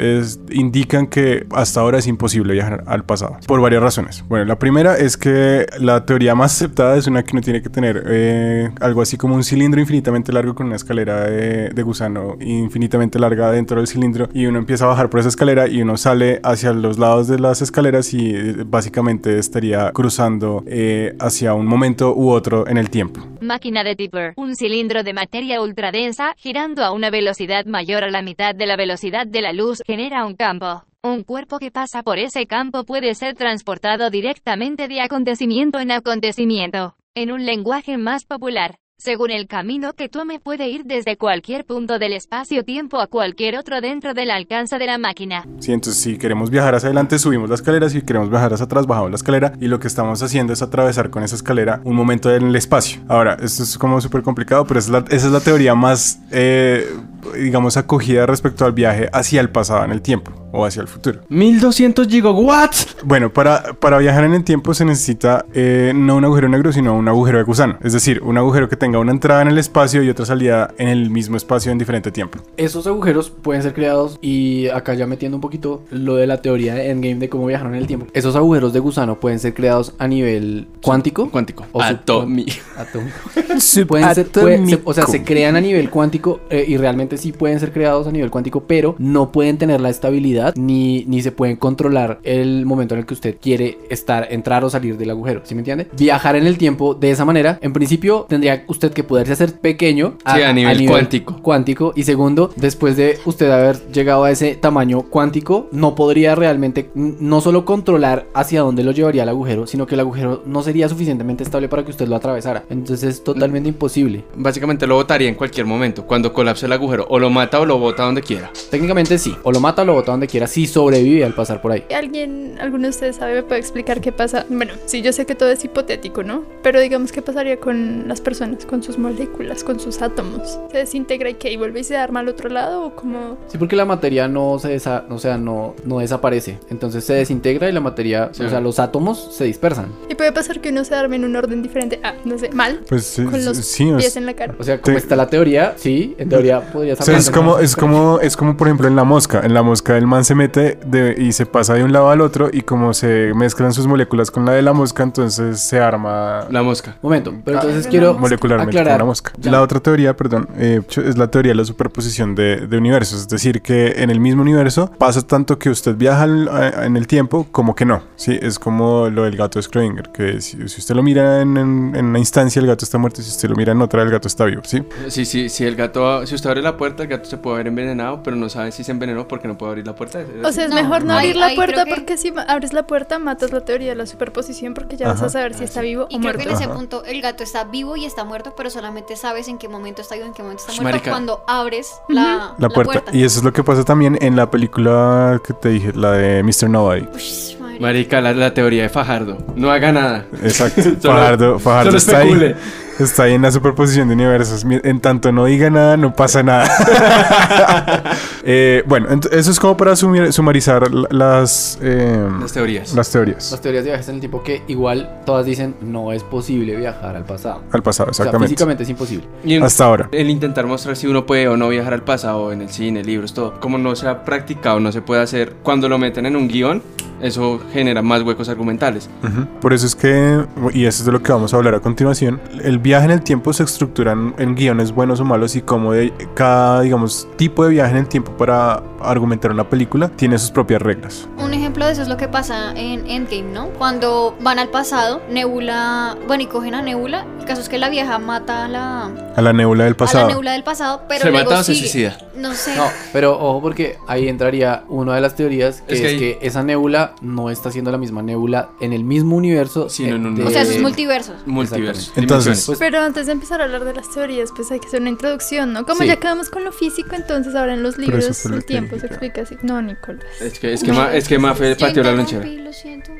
indican 0.52 1.08
que 1.08 1.46
hasta 1.52 1.82
ahora 1.82 2.00
es 2.00 2.08
imposible 2.08 2.54
viajar 2.54 2.84
al 2.88 3.06
pasado, 3.06 3.38
por 3.48 3.62
varias 3.62 3.82
razones. 3.82 4.24
Bueno, 4.28 4.46
la 4.46 4.60
primera 4.60 4.98
es 4.98 5.18
que 5.18 5.66
la 5.80 6.06
teoría 6.06 6.36
más 6.36 6.54
aceptada 6.56 6.98
es 6.98 7.08
una 7.08 7.24
que 7.24 7.32
uno 7.34 7.42
tiene 7.42 7.62
que 7.62 7.70
tener 7.70 8.04
eh, 8.08 8.70
algo 8.82 9.02
así 9.02 9.18
como 9.18 9.36
un 9.36 9.44
cilindro 9.44 9.82
infinitamente 9.82 10.32
largo 10.32 10.56
con 10.56 10.68
una 10.68 10.76
escalera 10.76 11.26
de, 11.26 11.70
de 11.70 11.84
gusano 11.84 12.38
infinitamente 12.40 13.20
larga 13.20 13.25
dentro 13.30 13.78
del 13.78 13.88
cilindro 13.88 14.30
y 14.34 14.46
uno 14.46 14.60
empieza 14.60 14.86
a 14.86 14.90
bajar 14.90 15.10
por 15.10 15.20
esa 15.20 15.30
escalera 15.30 15.68
y 15.68 15.82
uno 15.82 15.98
sale 15.98 16.40
hacia 16.44 16.74
los 16.74 17.00
lados 17.00 17.28
de 17.28 17.40
las 17.40 17.62
escaleras 17.62 18.14
y 18.14 18.36
eh, 18.36 18.56
básicamente 18.66 19.38
estaría 19.40 19.92
cruzando 19.92 20.64
eh, 20.68 21.16
hacia 21.20 21.54
un 21.54 21.66
momento 21.66 22.14
u 22.16 22.30
otro 22.30 22.68
en 22.68 22.78
el 22.78 22.90
tiempo. 22.90 23.22
Máquina 23.42 23.84
de 23.84 23.96
Tipper, 23.96 24.34
un 24.38 24.56
cilindro 24.56 25.04
de 25.04 25.14
materia 25.14 25.62
ultradensa 25.62 26.34
girando 26.38 26.84
a 26.84 26.92
una 26.92 27.10
velocidad 27.10 27.66
mayor 27.66 28.04
a 28.04 28.10
la 28.10 28.22
mitad 28.22 28.54
de 28.54 28.66
la 28.66 28.76
velocidad 28.76 29.26
de 29.26 29.42
la 29.42 29.54
luz 29.54 29.82
genera 29.86 30.26
un 30.26 30.36
campo. 30.36 30.84
Un 31.04 31.24
cuerpo 31.24 31.60
que 31.60 31.70
pasa 31.70 32.02
por 32.02 32.18
ese 32.18 32.48
campo 32.48 32.84
puede 32.84 33.14
ser 33.14 33.36
transportado 33.36 34.10
directamente 34.10 34.88
de 34.88 35.02
acontecimiento 35.02 35.80
en 35.80 35.92
acontecimiento. 35.92 36.96
En 37.14 37.32
un 37.32 37.46
lenguaje 37.46 37.98
más 37.98 38.26
popular, 38.26 38.80
según 38.98 39.30
el 39.30 39.48
camino 39.48 39.94
que 39.94 40.08
tome 40.08 40.40
puede 40.40 40.70
ir 40.70 40.86
desde 40.86 41.18
cualquier 41.18 41.66
punto 41.66 42.00
del 42.00 42.14
espacio-tiempo 42.14 43.00
a 43.00 43.08
cualquier 43.08 43.58
otro 43.58 43.82
dentro 43.82 44.14
del 44.14 44.32
alcance 44.32 44.78
de 44.78 44.86
la 44.86 44.98
máquina. 44.98 45.46
Sí, 45.60 45.74
entonces 45.74 46.02
si 46.02 46.18
queremos 46.18 46.50
viajar 46.50 46.76
hacia 46.76 46.88
adelante 46.88 47.20
subimos 47.20 47.50
la 47.50 47.56
escalera, 47.56 47.90
si 47.90 48.02
queremos 48.02 48.30
viajar 48.30 48.54
hacia 48.54 48.66
atrás 48.66 48.88
bajamos 48.88 49.12
la 49.12 49.18
escalera 49.18 49.54
y 49.60 49.68
lo 49.68 49.80
que 49.80 49.88
estamos 49.88 50.24
haciendo 50.24 50.54
es 50.54 50.62
atravesar 50.62 51.10
con 51.10 51.24
esa 51.24 51.36
escalera 51.36 51.82
un 51.84 51.96
momento 51.96 52.34
en 52.34 52.48
el 52.48 52.56
espacio. 52.56 53.02
Ahora, 53.08 53.38
esto 53.42 53.64
es 53.64 53.78
como 53.78 54.00
súper 54.00 54.22
complicado, 54.22 54.66
pero 54.66 54.80
esa 54.80 55.04
es, 55.10 55.24
la, 55.26 55.40
teoría 55.42 55.76
más... 55.76 56.20
Eh, 56.32 56.90
digamos, 57.34 57.78
acogida 57.78 58.26
respecto 58.26 58.66
al 58.66 58.74
viaje 58.74 59.10
hacia 59.14 59.42
el 59.42 59.50
pasado 59.50 59.84
en 59.86 59.92
el 59.92 60.02
tiempo 60.02 60.32
o 60.52 60.66
hacia 60.66 60.82
el 60.82 60.88
futuro. 60.88 61.20
1200 61.30 62.08
gigawatts. 62.08 62.96
Bueno, 63.04 63.32
para, 63.34 63.74
para 63.74 63.98
viajar 63.98 64.24
en 64.24 64.34
el 64.34 64.44
tiempo 64.44 64.74
se 64.74 64.86
necesita 64.86 65.46
eh, 65.54 65.92
no 65.94 66.16
un 66.16 66.24
agujero 66.26 66.48
negro, 66.48 66.72
sino 66.72 66.96
un 66.96 67.08
agujero 67.08 67.38
de 67.38 67.44
gusano. 67.44 67.78
Es 67.84 67.92
decir, 67.94 68.22
un 68.24 68.38
agujero 68.38 68.70
que 68.70 68.76
tenga 68.78 69.00
una 69.00 69.12
entrada 69.12 69.42
en 69.42 69.50
el 69.50 69.58
espacio 69.58 70.02
y 70.04 70.10
otra 70.10 70.26
salida 70.26 70.74
en 70.78 70.88
el 70.88 71.10
mismo 71.10 71.36
espacio 71.38 71.72
en 71.72 71.78
diferente 71.78 72.12
tiempo. 72.12 72.40
Esos 72.58 72.88
agujeros 72.88 73.30
pueden 73.30 73.64
ser 73.64 73.74
creados 73.74 74.18
y 74.22 74.70
acá 74.70 74.94
ya 74.94 75.08
metiendo 75.08 75.38
un 75.38 75.42
poquito 75.42 75.84
lo 75.92 76.16
de 76.16 76.26
la 76.28 76.42
teoría 76.42 76.74
de 76.74 76.90
Endgame 76.90 77.16
de 77.16 77.30
cómo 77.30 77.48
viajaron 77.48 77.76
en 77.76 77.82
el 77.82 77.88
tiempo. 77.88 78.08
Esos 78.14 78.36
agujeros 78.36 78.72
de 78.72 78.80
gusano 78.80 79.20
pueden 79.20 79.40
ser 79.40 79.54
creados 79.54 79.94
a 80.00 80.08
nivel 80.08 80.68
cuántico. 80.82 81.30
Cuántico. 81.30 81.66
O 81.74 81.82
Atomi. 81.82 82.46
Atómico. 82.78 83.18
Pueden 83.88 84.14
ser- 84.16 84.28
puede- 84.28 84.68
se- 84.68 84.82
o 84.84 84.94
sea, 84.94 85.06
se 85.06 85.24
crean 85.24 85.56
a 85.56 85.62
nivel 85.62 85.90
cuántico 85.90 86.40
eh, 86.50 86.64
y 86.68 86.78
realmente 86.78 87.15
sí 87.18 87.32
pueden 87.32 87.60
ser 87.60 87.72
creados 87.72 88.08
a 88.08 88.12
nivel 88.12 88.30
cuántico, 88.32 88.64
pero 88.68 88.96
no 88.98 89.32
pueden 89.32 89.58
tener 89.58 89.82
la 89.82 89.90
estabilidad 89.90 90.54
ni, 90.56 91.06
ni 91.06 91.22
se 91.22 91.32
pueden 91.32 91.56
controlar 91.58 92.20
el 92.24 92.66
momento 92.66 92.94
en 92.96 93.02
el 93.02 93.06
que 93.06 93.14
usted 93.14 93.36
quiere 93.42 93.78
estar, 93.90 94.28
entrar 94.32 94.64
o 94.64 94.70
salir 94.70 94.98
del 94.98 95.10
agujero. 95.10 95.42
¿Sí 95.44 95.56
me 95.56 95.62
entiende? 95.62 95.88
Viajar 95.98 96.36
en 96.36 96.48
el 96.48 96.58
tiempo 96.58 96.94
de 96.94 97.12
esa 97.12 97.26
manera, 97.26 97.58
en 97.62 97.74
principio 97.74 98.26
tendría 98.30 98.64
usted 98.68 98.92
que 98.92 99.04
poderse 99.04 99.34
hacer 99.34 99.60
pequeño 99.60 100.16
Sí, 100.34 100.42
a 100.42 100.54
nivel 100.54 100.88
cuántico. 100.88 101.42
cuántico. 101.42 101.94
Y 101.96 102.04
segundo, 102.04 102.52
después 102.56 102.98
de 102.98 103.18
usted 103.26 103.50
haber 103.52 103.78
llegado 103.92 104.24
a 104.24 104.32
ese 104.32 104.56
tamaño 104.56 105.04
cuántico, 105.04 105.68
no 105.72 105.96
podría 105.96 106.36
realmente 106.36 106.90
no 106.96 107.42
solo 107.42 107.66
controlar 107.66 108.26
hacia 108.34 108.62
dónde 108.62 108.84
lo 108.84 108.92
llevaría 108.92 109.24
el 109.24 109.30
agujero, 109.30 109.68
sino 109.68 109.86
que 109.88 109.96
el 109.96 110.02
agujero 110.02 110.44
no 110.46 110.62
sería 110.64 110.90
suficientemente 110.90 111.44
estable 111.44 111.70
para 111.70 111.84
que 111.84 111.92
usted 111.92 112.08
lo 112.08 112.16
atravesara. 112.16 112.64
Entonces 112.70 113.04
es 113.04 113.24
totalmente 113.24 113.70
imposible. 113.70 114.24
Básicamente 114.36 114.88
lo 114.88 114.96
botaría 114.96 115.30
en 115.30 115.36
cualquier 115.36 115.66
momento. 115.66 116.06
Cuando 116.06 116.34
colapse 116.34 116.66
el 116.66 116.74
agujero. 116.74 116.95
O 117.10 117.20
lo 117.20 117.30
mata 117.30 117.60
o 117.60 117.66
lo 117.66 117.78
bota 117.80 118.04
donde 118.04 118.22
quiera. 118.22 118.52
Técnicamente 118.72 119.18
sí, 119.18 119.36
o 119.44 119.52
lo 119.52 119.60
mata 119.60 119.82
o 119.82 119.86
lo 119.86 119.94
bota 119.94 120.12
donde 120.12 120.28
quiera, 120.28 120.48
si 120.48 120.68
sobrevive 120.68 121.24
al 121.26 121.34
pasar 121.34 121.62
por 121.62 121.72
ahí. 121.72 121.84
¿Alguien, 121.96 122.58
alguno 122.60 122.84
de 122.84 122.90
ustedes 122.90 123.18
sabe, 123.18 123.36
me 123.36 123.44
puede 123.44 123.60
explicar 123.60 124.02
qué 124.02 124.12
pasa? 124.12 124.46
Bueno, 124.50 124.74
sí, 124.86 125.02
yo 125.02 125.12
sé 125.14 125.26
que 125.26 125.36
todo 125.36 125.50
es 125.50 125.64
hipotético, 125.64 126.24
¿no? 126.24 126.44
Pero 126.64 126.80
digamos, 126.80 127.12
¿qué 127.12 127.22
pasaría 127.22 127.60
con 127.60 128.08
las 128.08 128.22
personas, 128.22 128.66
con 128.66 128.82
sus 128.84 128.98
moléculas, 128.98 129.64
con 129.64 129.80
sus 129.80 130.02
átomos? 130.02 130.60
¿Se 130.72 130.78
desintegra 130.78 131.30
y 131.30 131.36
qué? 131.36 131.52
¿Y 131.52 131.58
vuelve 131.58 131.82
y 131.82 131.84
se 131.84 131.98
arma 131.98 132.20
al 132.22 132.30
otro 132.30 132.50
lado? 132.50 132.84
¿O 132.86 132.96
como...? 132.96 133.38
Sí, 133.48 133.58
porque 133.58 133.76
la 133.76 133.86
materia 133.86 134.28
no 134.28 134.58
se 134.60 134.76
desa- 134.78 135.04
o 135.10 135.20
sea, 135.20 135.38
no, 135.38 135.76
no 135.86 136.00
desaparece. 136.00 136.60
Entonces 136.70 137.04
se 137.04 137.14
desintegra 137.14 137.70
y 137.70 137.72
la 137.72 137.82
materia, 137.82 138.30
Sí. 138.32 138.44
o 138.44 138.50
sea, 138.50 138.60
los 138.62 138.80
átomos 138.80 139.30
se 139.36 139.46
dispersan. 139.46 139.88
Y 140.10 140.16
puede 140.16 140.32
pasar 140.32 140.62
que 140.62 140.70
uno 140.70 140.84
se 140.84 140.96
arme 140.96 141.16
en 141.18 141.26
un 141.26 141.36
orden 141.36 141.62
diferente. 141.62 142.00
Ah, 142.04 142.14
no 142.26 142.38
sé, 142.38 142.50
mal. 142.52 142.82
Pues 142.88 143.20
eh, 143.20 143.26
Con 143.26 143.44
los 143.44 143.58
sí, 143.58 143.92
pies 143.98 144.16
en 144.16 144.26
la 144.26 144.34
cara. 144.34 144.56
O 144.60 144.64
sea, 144.64 144.82
como 144.82 144.98
Sí. 144.98 145.04
está 145.04 145.16
la 145.16 145.28
teoría, 145.28 145.74
sí, 145.78 146.16
en 146.18 146.30
teoría 146.30 146.62
podría 146.94 147.04
o 147.04 147.06
sea, 147.06 147.18
es 147.18 147.30
como, 147.32 147.60
es 147.60 147.76
como, 147.76 148.20
es 148.20 148.38
como 148.38 148.58
por 148.58 148.68
ejemplo 148.68 148.88
en 148.88 148.96
la 148.96 149.04
mosca. 149.04 149.42
En 149.44 149.54
la 149.54 149.64
mosca 149.64 149.98
el 149.98 150.08
man 150.08 150.24
se 150.26 150.36
mete 150.36 150.78
de- 150.86 151.16
y 151.18 151.32
se 151.32 151.46
pasa 151.46 151.74
de 151.74 151.84
un 151.84 151.92
lado 151.92 152.10
al 152.10 152.22
otro 152.22 152.50
y 152.52 152.62
como 152.62 152.94
se 152.94 153.32
mezclan 153.36 153.74
sus 153.74 153.88
moléculas 153.88 154.32
con 154.32 154.46
la 154.46 154.52
de 154.54 154.62
la 154.62 154.74
mosca, 154.74 155.04
entonces 155.04 155.60
se 155.60 155.80
arma 155.80 156.46
La 156.50 156.62
mosca. 156.64 156.98
Momento, 157.02 157.34
pero 157.44 157.58
Ah, 157.60 157.62
entonces 157.64 157.88
quiero 157.88 158.14
molecularmente 158.18 158.72
aclarar. 158.78 159.00
con 159.00 159.06
la 159.08 159.10
mosca. 159.12 159.32
Ya. 159.38 159.52
La 159.52 159.62
otra 159.62 159.80
teoría, 159.80 160.16
perdón, 160.16 160.48
eh, 160.58 160.82
es 161.06 161.18
la 161.18 161.30
teoría 161.30 161.52
de 161.52 161.56
la 161.56 161.66
superposición 161.66 162.36
de, 162.36 162.68
de 162.68 162.78
universos. 162.78 163.22
Es 163.22 163.28
decir, 163.28 163.62
que 163.62 163.94
en 164.04 164.10
el 164.10 164.20
mismo 164.20 164.42
universo 164.42 164.92
pasa 164.98 165.22
tanto 165.22 165.58
que 165.60 165.70
usted 165.70 165.96
viaja 165.96 166.24
al- 166.24 166.48
a- 166.50 166.86
en 166.86 166.98
el 166.98 167.08
tiempo 167.08 167.48
como 167.52 167.76
que 167.76 167.86
no. 167.86 168.02
Sí, 168.16 168.38
es 168.42 168.60
como 168.60 169.10
lo 169.10 169.24
del 169.24 169.36
gato 169.38 169.60
de 169.60 169.66
Schrödinger, 169.66 170.12
que 170.12 170.42
si, 170.42 170.68
si 170.68 170.80
usted 170.82 170.96
lo 170.96 171.04
mira 171.04 171.42
en, 171.42 171.58
en- 171.58 171.94
en 171.96 172.06
una 172.06 172.20
instancia, 172.20 172.60
el 172.60 172.68
gato 172.68 172.86
está 172.86 172.98
muerto, 172.98 173.22
y 173.22 173.24
si 173.24 173.32
usted 173.32 173.50
lo 173.50 173.56
mira 173.56 173.72
en 173.72 173.82
otra, 173.82 174.02
el 174.04 174.10
gato 174.10 174.28
está 174.28 174.46
vivo. 174.46 174.62
Sí, 174.66 174.84
Sí, 175.08 175.26
sí, 175.26 175.50
si 175.50 175.64
el 175.66 175.76
gato, 175.76 176.26
si 176.26 176.36
usted 176.36 176.50
abre 176.50 176.62
la 176.62 176.75
puerta, 176.78 177.04
el 177.04 177.10
gato 177.10 177.26
se 177.30 177.38
puede 177.38 177.56
haber 177.56 177.68
envenenado, 177.68 178.22
pero 178.24 178.36
no 178.36 178.50
sabe 178.50 178.72
si 178.72 178.84
se 178.84 178.92
envenenó 178.92 179.28
porque 179.28 179.48
no 179.48 179.58
puede 179.58 179.72
abrir 179.72 179.86
la 179.88 179.94
puerta. 179.96 180.20
O 180.44 180.52
sea, 180.52 180.66
es 180.66 180.70
No, 180.70 180.76
mejor 180.76 181.04
no 181.04 181.14
abrir 181.14 181.36
la 181.36 181.54
puerta 181.56 181.86
que- 181.86 181.94
porque 181.94 182.18
si 182.18 182.34
abres 182.48 182.74
la 182.74 182.84
puerta 182.84 183.20
matas 183.20 183.52
la 183.52 183.62
teoría 183.62 183.90
de 183.90 183.96
la 183.96 184.06
superposición 184.06 184.74
porque 184.74 184.98
ya 184.98 185.08
vas 185.08 185.22
a 185.22 185.30
saber 185.30 185.54
si 185.54 185.64
está 185.64 185.82
vivo 185.82 186.08
Y 186.10 186.18
o 186.18 186.20
creo 186.20 186.32
que 186.34 186.38
muerto. 186.38 186.50
en 186.50 186.56
ese 186.56 186.64
Ajá. 186.66 186.74
punto 186.74 187.04
el 187.06 187.22
gato 187.22 187.44
está 187.44 187.64
vivo 187.66 187.96
y 187.98 188.06
está 188.06 188.24
muerto, 188.24 188.54
pero 188.58 188.70
solamente 188.70 189.16
sabes 189.16 189.48
en 189.48 189.58
qué 189.58 189.68
momento 189.70 190.02
está 190.02 190.16
vivo, 190.16 190.28
en 190.28 190.34
qué 190.34 190.44
momento 190.44 190.64
está 190.68 190.74
muerto 190.82 190.98
marica. 190.98 191.12
cuando 191.12 191.44
abres 191.48 191.94
la, 192.10 192.54
la 192.58 192.70
puerta. 192.70 193.04
Y 193.12 193.24
eso 193.24 193.40
es 193.40 193.44
lo 193.46 193.54
que 193.54 193.64
pasa 193.64 193.84
también 193.84 194.18
en 194.22 194.36
la 194.36 194.50
película 194.52 195.42
que 195.46 195.54
te 195.54 195.70
dije, 195.70 195.92
la 195.94 196.12
de 196.12 196.44
Mr. 196.44 196.70
Nobody. 196.70 197.08
Ush, 197.16 197.58
marica. 197.60 197.82
Marica, 197.82 198.22
la, 198.22 198.34
la 198.34 198.54
teoría 198.54 198.84
de 198.84 198.90
Fajardo. 198.90 199.38
No 199.56 199.70
haga 199.72 199.92
nada. 199.92 200.26
Exacto. 200.44 200.82
Solo- 201.02 201.14
Fajardo, 201.16 201.60
Fajardo 201.60 201.92
solo 201.92 201.98
está 201.98 202.18
ahí. 202.20 202.56
Está 203.00 203.24
ahí 203.24 203.34
en 203.34 203.42
la 203.42 203.52
superposición 203.52 204.08
de 204.08 204.14
universos. 204.14 204.66
En 204.70 205.00
tanto 205.02 205.32
no 205.32 205.46
diga 205.46 205.70
nada, 205.70 205.98
no 205.98 206.14
pasa 206.14 206.44
nada. 206.44 206.70
Eh, 208.48 208.84
bueno, 208.86 209.08
eso 209.32 209.50
es 209.50 209.60
como 209.60 209.76
para 209.76 209.94
sumir- 209.94 210.32
sumarizar 210.32 210.92
la- 210.92 211.08
las, 211.10 211.80
eh, 211.82 212.30
Las 212.40 212.54
teorías. 212.54 212.94
las 212.94 213.10
teorías 213.10 213.50
Las 213.52 213.60
teorías 213.60 213.84
de 213.84 213.90
viajes 213.90 214.08
en 214.08 214.14
el 214.16 214.20
tiempo 214.22 214.44
que 214.44 214.62
igual 214.68 215.10
todas 215.26 215.48
dicen 215.48 215.74
no 215.82 216.12
es 216.12 216.22
posible 216.22 216.76
viajar 216.76 217.16
al 217.16 217.26
pasado. 217.26 217.64
al 217.72 217.82
pasado, 217.82 218.12
O 218.12 218.14
sea, 218.14 218.26
exactamente. 218.26 218.50
físicamente 218.54 218.84
es 218.84 218.90
imposible. 218.90 219.26
Y 219.44 219.56
en- 219.56 219.64
Hasta 219.64 219.86
ahora. 219.86 220.10
el 220.12 220.30
intentar 220.30 220.68
mostrar 220.68 220.96
si 220.96 221.08
uno 221.08 221.26
puede 221.26 221.48
o 221.48 221.58
no 221.58 221.68
viajar 221.70 221.94
al 221.96 222.04
pasado 222.04 222.52
en 222.52 222.62
el 222.62 222.70
cine, 222.70 223.04
libros, 223.04 223.34
todo. 223.34 223.60
Como 223.60 223.80
no 223.80 223.96
se 223.96 224.08
ha 224.08 224.24
practicado, 224.24 224.80
no 224.80 224.92
se 224.92 225.02
puede 225.02 225.24
hacer. 225.24 225.54
Cuando 225.64 225.90
lo 225.90 225.98
meten 225.98 226.28
en 226.28 226.36
un 226.36 226.48
guion, 226.48 226.84
eso 227.22 227.60
genera 227.74 228.04
más 228.04 228.22
huecos 228.22 228.48
argumentales. 228.50 229.10
Ujú. 229.24 229.48
Por 229.60 229.74
eso 229.74 229.88
es 229.88 229.96
que, 229.96 230.46
y 230.72 230.86
eso 230.86 231.02
es 231.02 231.06
de 231.06 231.12
lo 231.12 231.24
que 231.24 231.32
vamos 231.32 231.52
a 231.52 231.58
hablar 231.58 231.74
a 231.74 231.80
continuación, 231.80 232.40
el 232.64 232.78
viaje 232.86 233.06
en 233.06 233.12
el 233.12 233.22
tiempo 233.24 233.52
se 233.52 233.64
estructura 233.64 234.12
en, 234.12 234.56
guiones 234.56 234.92
buenos 234.92 235.20
o 235.20 235.26
malos 235.26 235.56
y 235.56 235.62
como 235.64 235.94
de 235.94 236.14
cada, 236.36 236.82
digamos, 236.82 237.28
tipo 237.36 237.64
de 237.64 237.72
viaje 237.72 237.90
en 237.92 237.98
el 237.98 238.08
tiempo 238.08 238.32
para 238.38 238.84
argumentar 239.02 239.50
una 239.52 239.68
película 239.68 240.08
tiene 240.08 240.38
sus 240.38 240.52
propias 240.52 240.84
reglas. 240.84 241.28
Ejemplo 241.76 241.88
de 241.88 241.92
eso 241.92 242.02
es 242.04 242.08
lo 242.08 242.16
que 242.16 242.30
pasa 242.30 242.72
en 242.78 243.06
Endgame, 243.10 243.52
¿no? 243.52 243.68
Cuando 243.78 244.34
van 244.40 244.60
al 244.60 244.70
pasado, 244.70 245.22
Nebula, 245.30 246.16
bueno, 246.26 246.44
y 246.44 246.48
cogen 246.48 246.74
a 246.74 246.82
Nebula. 246.82 247.26
El 247.40 247.46
caso 247.46 247.62
es 247.62 247.68
que 247.70 247.78
la 247.78 247.90
vieja 247.90 248.18
mata 248.18 248.64
a 248.66 248.68
la, 248.70 249.12
A 249.36 249.42
la 249.42 249.52
nebula 249.54 249.84
del 249.84 249.94
a 249.94 249.98
pasado. 249.98 250.24
la 250.28 250.30
Nebula 250.32 250.52
del 250.54 250.64
pasado, 250.64 251.02
pero 251.10 251.22
¿Se 251.24 251.32
luego 251.32 251.50
mata 251.50 251.62
o 251.62 251.64
se 251.66 251.76
sigue. 251.76 251.88
suicida? 251.90 252.18
No 252.36 252.54
sé. 252.54 252.76
No, 252.76 252.86
pero 253.14 253.34
ojo 253.40 253.62
porque 253.62 253.98
ahí 254.08 254.28
entraría 254.30 254.84
una 254.88 255.16
de 255.16 255.22
las 255.22 255.36
teorías 255.36 255.82
que 255.82 255.94
Es 255.96 256.02
es, 256.02 256.20
que 256.20 256.40
esa 256.42 256.64
nébula 256.64 257.14
no 257.22 257.50
está 257.50 257.72
siendo 257.72 257.92
la 257.92 257.98
misma 257.98 258.22
nébula 258.24 258.70
en 258.80 258.94
el 258.94 259.04
mismo 259.04 259.36
universo. 259.36 259.90
Sino 259.90 260.16
en 260.16 260.26
un- 260.26 260.36
de- 260.36 260.44
O 260.46 260.50
sea, 260.50 260.62
esos 260.64 260.80
multiversos. 260.80 261.36
Multiverso. 261.46 262.12
Entonces-. 262.16 262.66
Pues- 262.66 262.80
Pero 262.80 263.00
antes 263.02 263.26
de 263.28 263.34
empezar 263.34 263.62
a 263.62 263.66
hablar 263.66 263.84
de 263.86 263.94
las 263.94 264.10
teorías, 264.12 264.50
pues 264.56 264.72
hay 264.72 264.80
que 264.80 264.88
hacer 264.88 265.02
una 265.02 265.10
introducción, 265.12 265.72
¿no? 265.74 265.86
Como 265.86 266.02
Sí. 266.02 266.08
ya 266.08 266.16
quedamos 266.18 266.50
con 266.50 266.64
lo 266.64 266.72
físico, 266.72 267.16
entonces 267.16 267.54
ahora 267.56 267.74
en 267.74 267.84
los 267.84 267.98
libros 267.98 268.46
el 268.46 268.66
tiempo 268.66 268.98
se 269.00 269.06
explica 269.08 269.42
así. 269.42 269.58
No, 269.62 269.82
Nicolás. 269.82 270.24
es 270.42 270.58
que, 270.60 270.74
es 270.74 270.84
que, 270.84 270.92
ma, 270.94 271.14
es 271.14 271.28
que 271.28 271.38
Mafe 271.40 271.65
La 272.04 272.12
lonchera. 272.12 272.46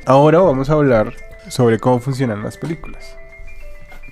Ahora 0.06 0.40
vamos 0.40 0.70
a 0.70 0.74
hablar 0.74 1.14
sobre 1.48 1.80
cómo 1.80 2.00
funcionan 2.00 2.44
las 2.44 2.58
películas. 2.58 3.18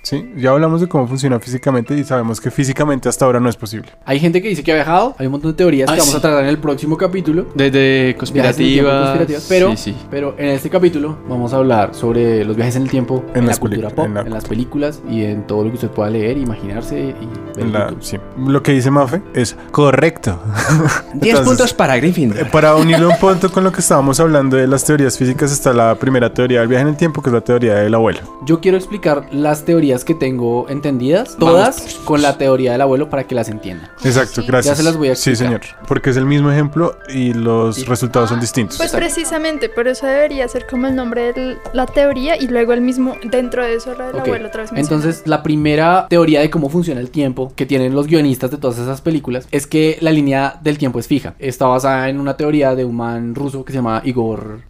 Sí, 0.04 0.32
ya 0.36 0.50
hablamos 0.50 0.82
de 0.82 0.86
cómo 0.86 1.08
funciona 1.08 1.40
físicamente 1.40 1.96
y 1.96 2.04
sabemos 2.04 2.38
que 2.40 2.50
físicamente 2.50 3.08
hasta 3.08 3.24
ahora 3.24 3.40
no 3.40 3.48
es 3.48 3.56
posible. 3.56 3.88
Hay 4.04 4.20
gente 4.20 4.42
que 4.42 4.48
dice 4.50 4.62
que 4.62 4.70
ha 4.70 4.74
viajado, 4.74 5.16
hay 5.18 5.24
un 5.26 5.32
montón 5.32 5.52
de 5.52 5.56
teorías 5.56 5.88
Ah, 5.88 5.94
que 5.94 6.00
vamos 6.00 6.12
sí. 6.12 6.18
a 6.18 6.20
tratar 6.20 6.42
en 6.44 6.50
el 6.50 6.58
próximo 6.58 6.96
capítulo. 6.98 7.46
Desde 7.54 8.14
conspirativas. 8.18 9.00
conspirativas, 9.00 9.46
pero, 9.48 9.70
Sí, 9.70 9.76
sí. 9.76 9.96
pero 10.10 10.34
en 10.38 10.50
este 10.50 10.68
capítulo 10.68 11.16
vamos 11.28 11.52
a 11.54 11.56
hablar 11.56 11.94
sobre 11.94 12.44
los 12.44 12.54
viajes 12.54 12.76
en 12.76 12.82
el 12.82 12.90
tiempo 12.90 13.24
En 13.30 13.38
en, 13.38 13.40
la 13.46 13.48
las 13.48 13.58
cultura 13.58 13.88
pop, 13.88 14.04
en 14.04 14.16
en, 14.18 14.24
la- 14.24 14.30
las 14.30 14.44
películas 14.44 15.00
y 15.10 15.24
en 15.24 15.46
todo 15.46 15.64
lo 15.64 15.70
que 15.70 15.76
usted 15.76 15.88
pueda 15.88 16.10
leer, 16.10 16.36
imaginarse 16.36 17.14
y 17.18 17.56
ver 17.56 17.66
la-. 17.68 17.94
Lo 18.36 18.62
que 18.62 18.72
dice 18.72 18.90
Mafe 18.90 19.22
es 19.34 19.56
correcto. 19.70 20.38
10 21.14 21.14
Entonces, 21.14 21.40
puntos 21.40 21.72
para 21.72 21.96
Gryffindor. 21.96 22.40
Eh, 22.40 22.44
Para 22.52 22.74
unirlo 22.76 23.08
un 23.08 23.16
punto 23.20 23.50
con 23.50 23.64
lo 23.64 23.72
que 23.72 23.80
estábamos 23.80 24.20
hablando 24.20 24.56
de 24.58 24.66
las 24.66 24.84
teorías 24.84 25.16
físicas 25.16 25.50
está 25.50 25.72
la 25.72 25.94
primera 25.94 26.32
teoría 26.34 26.60
del 26.60 26.68
viaje 26.68 26.82
en 26.82 26.88
el 26.88 26.96
tiempo, 26.96 27.22
que 27.22 27.30
es 27.30 27.34
la 27.34 27.40
teoría 27.40 27.76
del 27.76 27.94
abuelo. 27.94 28.20
Yo 28.44 28.60
quiero 28.60 28.76
explicar 28.76 29.26
las 29.32 29.64
teorías 29.64 29.93
que 30.02 30.14
tengo 30.14 30.66
entendidas, 30.70 31.36
Vamos. 31.38 31.54
todas 31.54 31.94
con 32.06 32.22
la 32.22 32.38
teoría 32.38 32.72
del 32.72 32.80
abuelo 32.80 33.10
para 33.10 33.24
que 33.26 33.34
las 33.34 33.50
entiendan. 33.50 33.90
Exacto, 34.02 34.40
sí? 34.40 34.46
gracias. 34.48 34.72
Ya 34.72 34.76
se 34.76 34.82
las 34.82 34.96
voy 34.96 35.10
a 35.10 35.14
Sí, 35.14 35.30
explicar. 35.30 35.62
señor. 35.62 35.86
Porque 35.86 36.08
es 36.10 36.16
el 36.16 36.24
mismo 36.24 36.50
ejemplo 36.50 36.96
y 37.08 37.34
los 37.34 37.86
resultados 37.86 38.30
son 38.30 38.40
distintos. 38.40 38.78
Pues 38.78 38.88
Exacto. 38.88 39.04
precisamente, 39.06 39.68
por 39.68 39.86
eso 39.86 40.06
debería 40.06 40.48
ser 40.48 40.66
como 40.66 40.86
el 40.86 40.96
nombre 40.96 41.32
de 41.34 41.58
la 41.74 41.84
teoría 41.86 42.40
y 42.40 42.48
luego 42.48 42.72
el 42.72 42.80
mismo 42.80 43.16
dentro 43.24 43.62
de 43.62 43.74
eso 43.74 43.94
la 43.94 44.06
del 44.06 44.16
Ok, 44.16 44.22
abuelo 44.22 44.48
otra 44.48 44.62
vez. 44.62 44.70
Entonces, 44.74 45.22
la 45.26 45.42
primera 45.42 46.06
teoría 46.08 46.40
de 46.40 46.48
cómo 46.48 46.70
funciona 46.70 47.00
el 47.00 47.10
tiempo 47.10 47.52
que 47.54 47.66
tienen 47.66 47.94
los 47.94 48.06
guionistas 48.06 48.50
de 48.50 48.56
todas 48.56 48.78
esas 48.78 49.00
películas 49.02 49.46
es 49.50 49.66
que 49.66 49.98
la 50.00 50.10
línea 50.12 50.58
del 50.62 50.78
tiempo 50.78 50.98
es 50.98 51.06
fija. 51.06 51.34
Está 51.38 51.66
basada 51.66 52.08
en 52.08 52.18
una 52.20 52.36
teoría 52.36 52.74
de 52.74 52.84
un 52.84 52.96
man 52.96 53.34
ruso 53.34 53.64
que 53.64 53.72
se 53.72 53.76
llama 53.78 54.00
Igor 54.04 54.60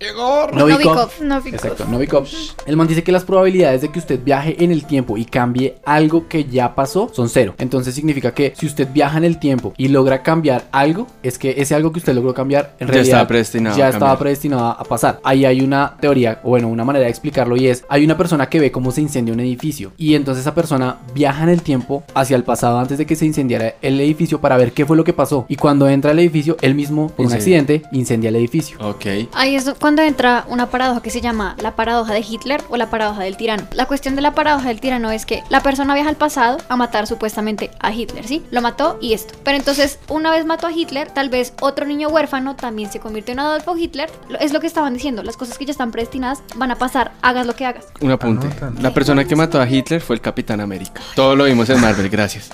Novikov. 0.52 1.10
No, 1.22 1.40
Vico. 1.40 1.56
Exacto, 1.56 1.84
Novikov. 1.86 2.26
El 2.66 2.76
man 2.76 2.86
dice 2.86 3.02
que 3.02 3.12
las 3.12 3.24
probabilidades 3.24 3.82
de 3.82 3.90
que 3.90 3.98
usted 3.98 4.18
viaje 4.22 4.56
en 4.62 4.70
el 4.70 4.84
tiempo 4.86 5.13
y 5.16 5.24
cambie 5.24 5.76
algo 5.84 6.28
que 6.28 6.44
ya 6.44 6.74
pasó 6.74 7.10
son 7.12 7.28
cero. 7.28 7.54
Entonces 7.58 7.94
significa 7.94 8.32
que 8.32 8.52
si 8.56 8.66
usted 8.66 8.88
viaja 8.92 9.18
en 9.18 9.24
el 9.24 9.38
tiempo 9.38 9.74
y 9.76 9.88
logra 9.88 10.22
cambiar 10.22 10.64
algo, 10.72 11.06
es 11.22 11.38
que 11.38 11.54
ese 11.58 11.74
algo 11.74 11.92
que 11.92 11.98
usted 11.98 12.14
logró 12.14 12.34
cambiar 12.34 12.74
en 12.78 12.86
Ya 12.86 12.92
realidad 12.94 13.04
estaba 13.04 13.28
predestinado 13.28 13.76
ya 13.76 13.86
a 13.86 13.90
estaba 13.90 14.18
predestinado 14.18 14.64
a 14.64 14.84
pasar. 14.84 15.20
Ahí 15.24 15.44
hay 15.44 15.60
una 15.60 15.96
teoría, 16.00 16.40
o 16.42 16.50
bueno, 16.50 16.68
una 16.68 16.84
manera 16.84 17.04
de 17.04 17.10
explicarlo 17.10 17.56
y 17.56 17.68
es, 17.68 17.84
hay 17.88 18.04
una 18.04 18.16
persona 18.16 18.48
que 18.48 18.60
ve 18.60 18.70
cómo 18.70 18.90
se 18.90 19.00
incendia 19.00 19.34
un 19.34 19.40
edificio 19.40 19.92
y 19.96 20.14
entonces 20.14 20.42
esa 20.42 20.54
persona 20.54 20.98
viaja 21.14 21.42
en 21.42 21.48
el 21.48 21.62
tiempo 21.62 22.04
hacia 22.14 22.36
el 22.36 22.44
pasado 22.44 22.78
antes 22.78 22.98
de 22.98 23.06
que 23.06 23.16
se 23.16 23.26
incendiara 23.26 23.74
el 23.82 24.00
edificio 24.00 24.40
para 24.40 24.56
ver 24.56 24.72
qué 24.72 24.86
fue 24.86 24.96
lo 24.96 25.04
que 25.04 25.12
pasó. 25.12 25.46
Y 25.48 25.56
cuando 25.56 25.88
entra 25.88 26.10
al 26.10 26.18
edificio, 26.18 26.56
él 26.60 26.74
mismo, 26.74 27.08
por 27.08 27.26
un 27.26 27.32
accidente, 27.32 27.82
incendia 27.92 28.28
el 28.28 28.36
edificio. 28.36 28.76
Ok. 28.80 29.06
Ahí 29.32 29.54
es 29.54 29.72
cuando 29.80 30.02
entra 30.02 30.44
una 30.48 30.66
paradoja 30.66 31.02
que 31.02 31.10
se 31.10 31.20
llama 31.20 31.56
la 31.60 31.76
paradoja 31.76 32.12
de 32.12 32.20
Hitler 32.20 32.62
o 32.68 32.76
la 32.76 32.90
paradoja 32.90 33.22
del 33.22 33.36
tirano. 33.36 33.64
La 33.72 33.86
cuestión 33.86 34.16
de 34.16 34.22
la 34.22 34.32
paradoja 34.32 34.68
del 34.68 34.80
tirano 34.80 35.03
es 35.10 35.26
que 35.26 35.42
la 35.50 35.60
persona 35.60 35.94
viaja 35.94 36.08
al 36.08 36.16
pasado 36.16 36.58
a 36.68 36.76
matar 36.76 37.06
supuestamente 37.06 37.70
a 37.80 37.92
Hitler, 37.92 38.26
¿sí? 38.26 38.42
Lo 38.50 38.60
mató 38.62 38.98
y 39.00 39.12
esto. 39.14 39.34
Pero 39.44 39.56
entonces, 39.56 39.98
una 40.08 40.30
vez 40.30 40.44
mató 40.46 40.66
a 40.66 40.72
Hitler, 40.72 41.10
tal 41.10 41.28
vez 41.28 41.52
otro 41.60 41.86
niño 41.86 42.08
huérfano 42.08 42.56
también 42.56 42.90
se 42.90 43.00
convirtió 43.00 43.32
en 43.32 43.40
Adolfo 43.40 43.76
Hitler. 43.76 44.10
Es 44.40 44.52
lo 44.52 44.60
que 44.60 44.66
estaban 44.66 44.94
diciendo, 44.94 45.22
las 45.22 45.36
cosas 45.36 45.58
que 45.58 45.64
ya 45.64 45.72
están 45.72 45.90
predestinadas 45.92 46.42
van 46.56 46.70
a 46.70 46.76
pasar, 46.76 47.12
hagas 47.22 47.46
lo 47.46 47.54
que 47.54 47.66
hagas. 47.66 47.86
Un 48.00 48.10
apunte. 48.10 48.48
La 48.80 48.92
persona 48.94 49.24
que 49.24 49.36
mató 49.36 49.60
a 49.60 49.68
Hitler 49.68 50.00
fue 50.00 50.16
el 50.16 50.22
Capitán 50.22 50.60
América. 50.60 51.00
Todo 51.14 51.36
lo 51.36 51.44
vimos 51.44 51.68
en 51.70 51.80
Marvel, 51.80 52.08
gracias. 52.08 52.50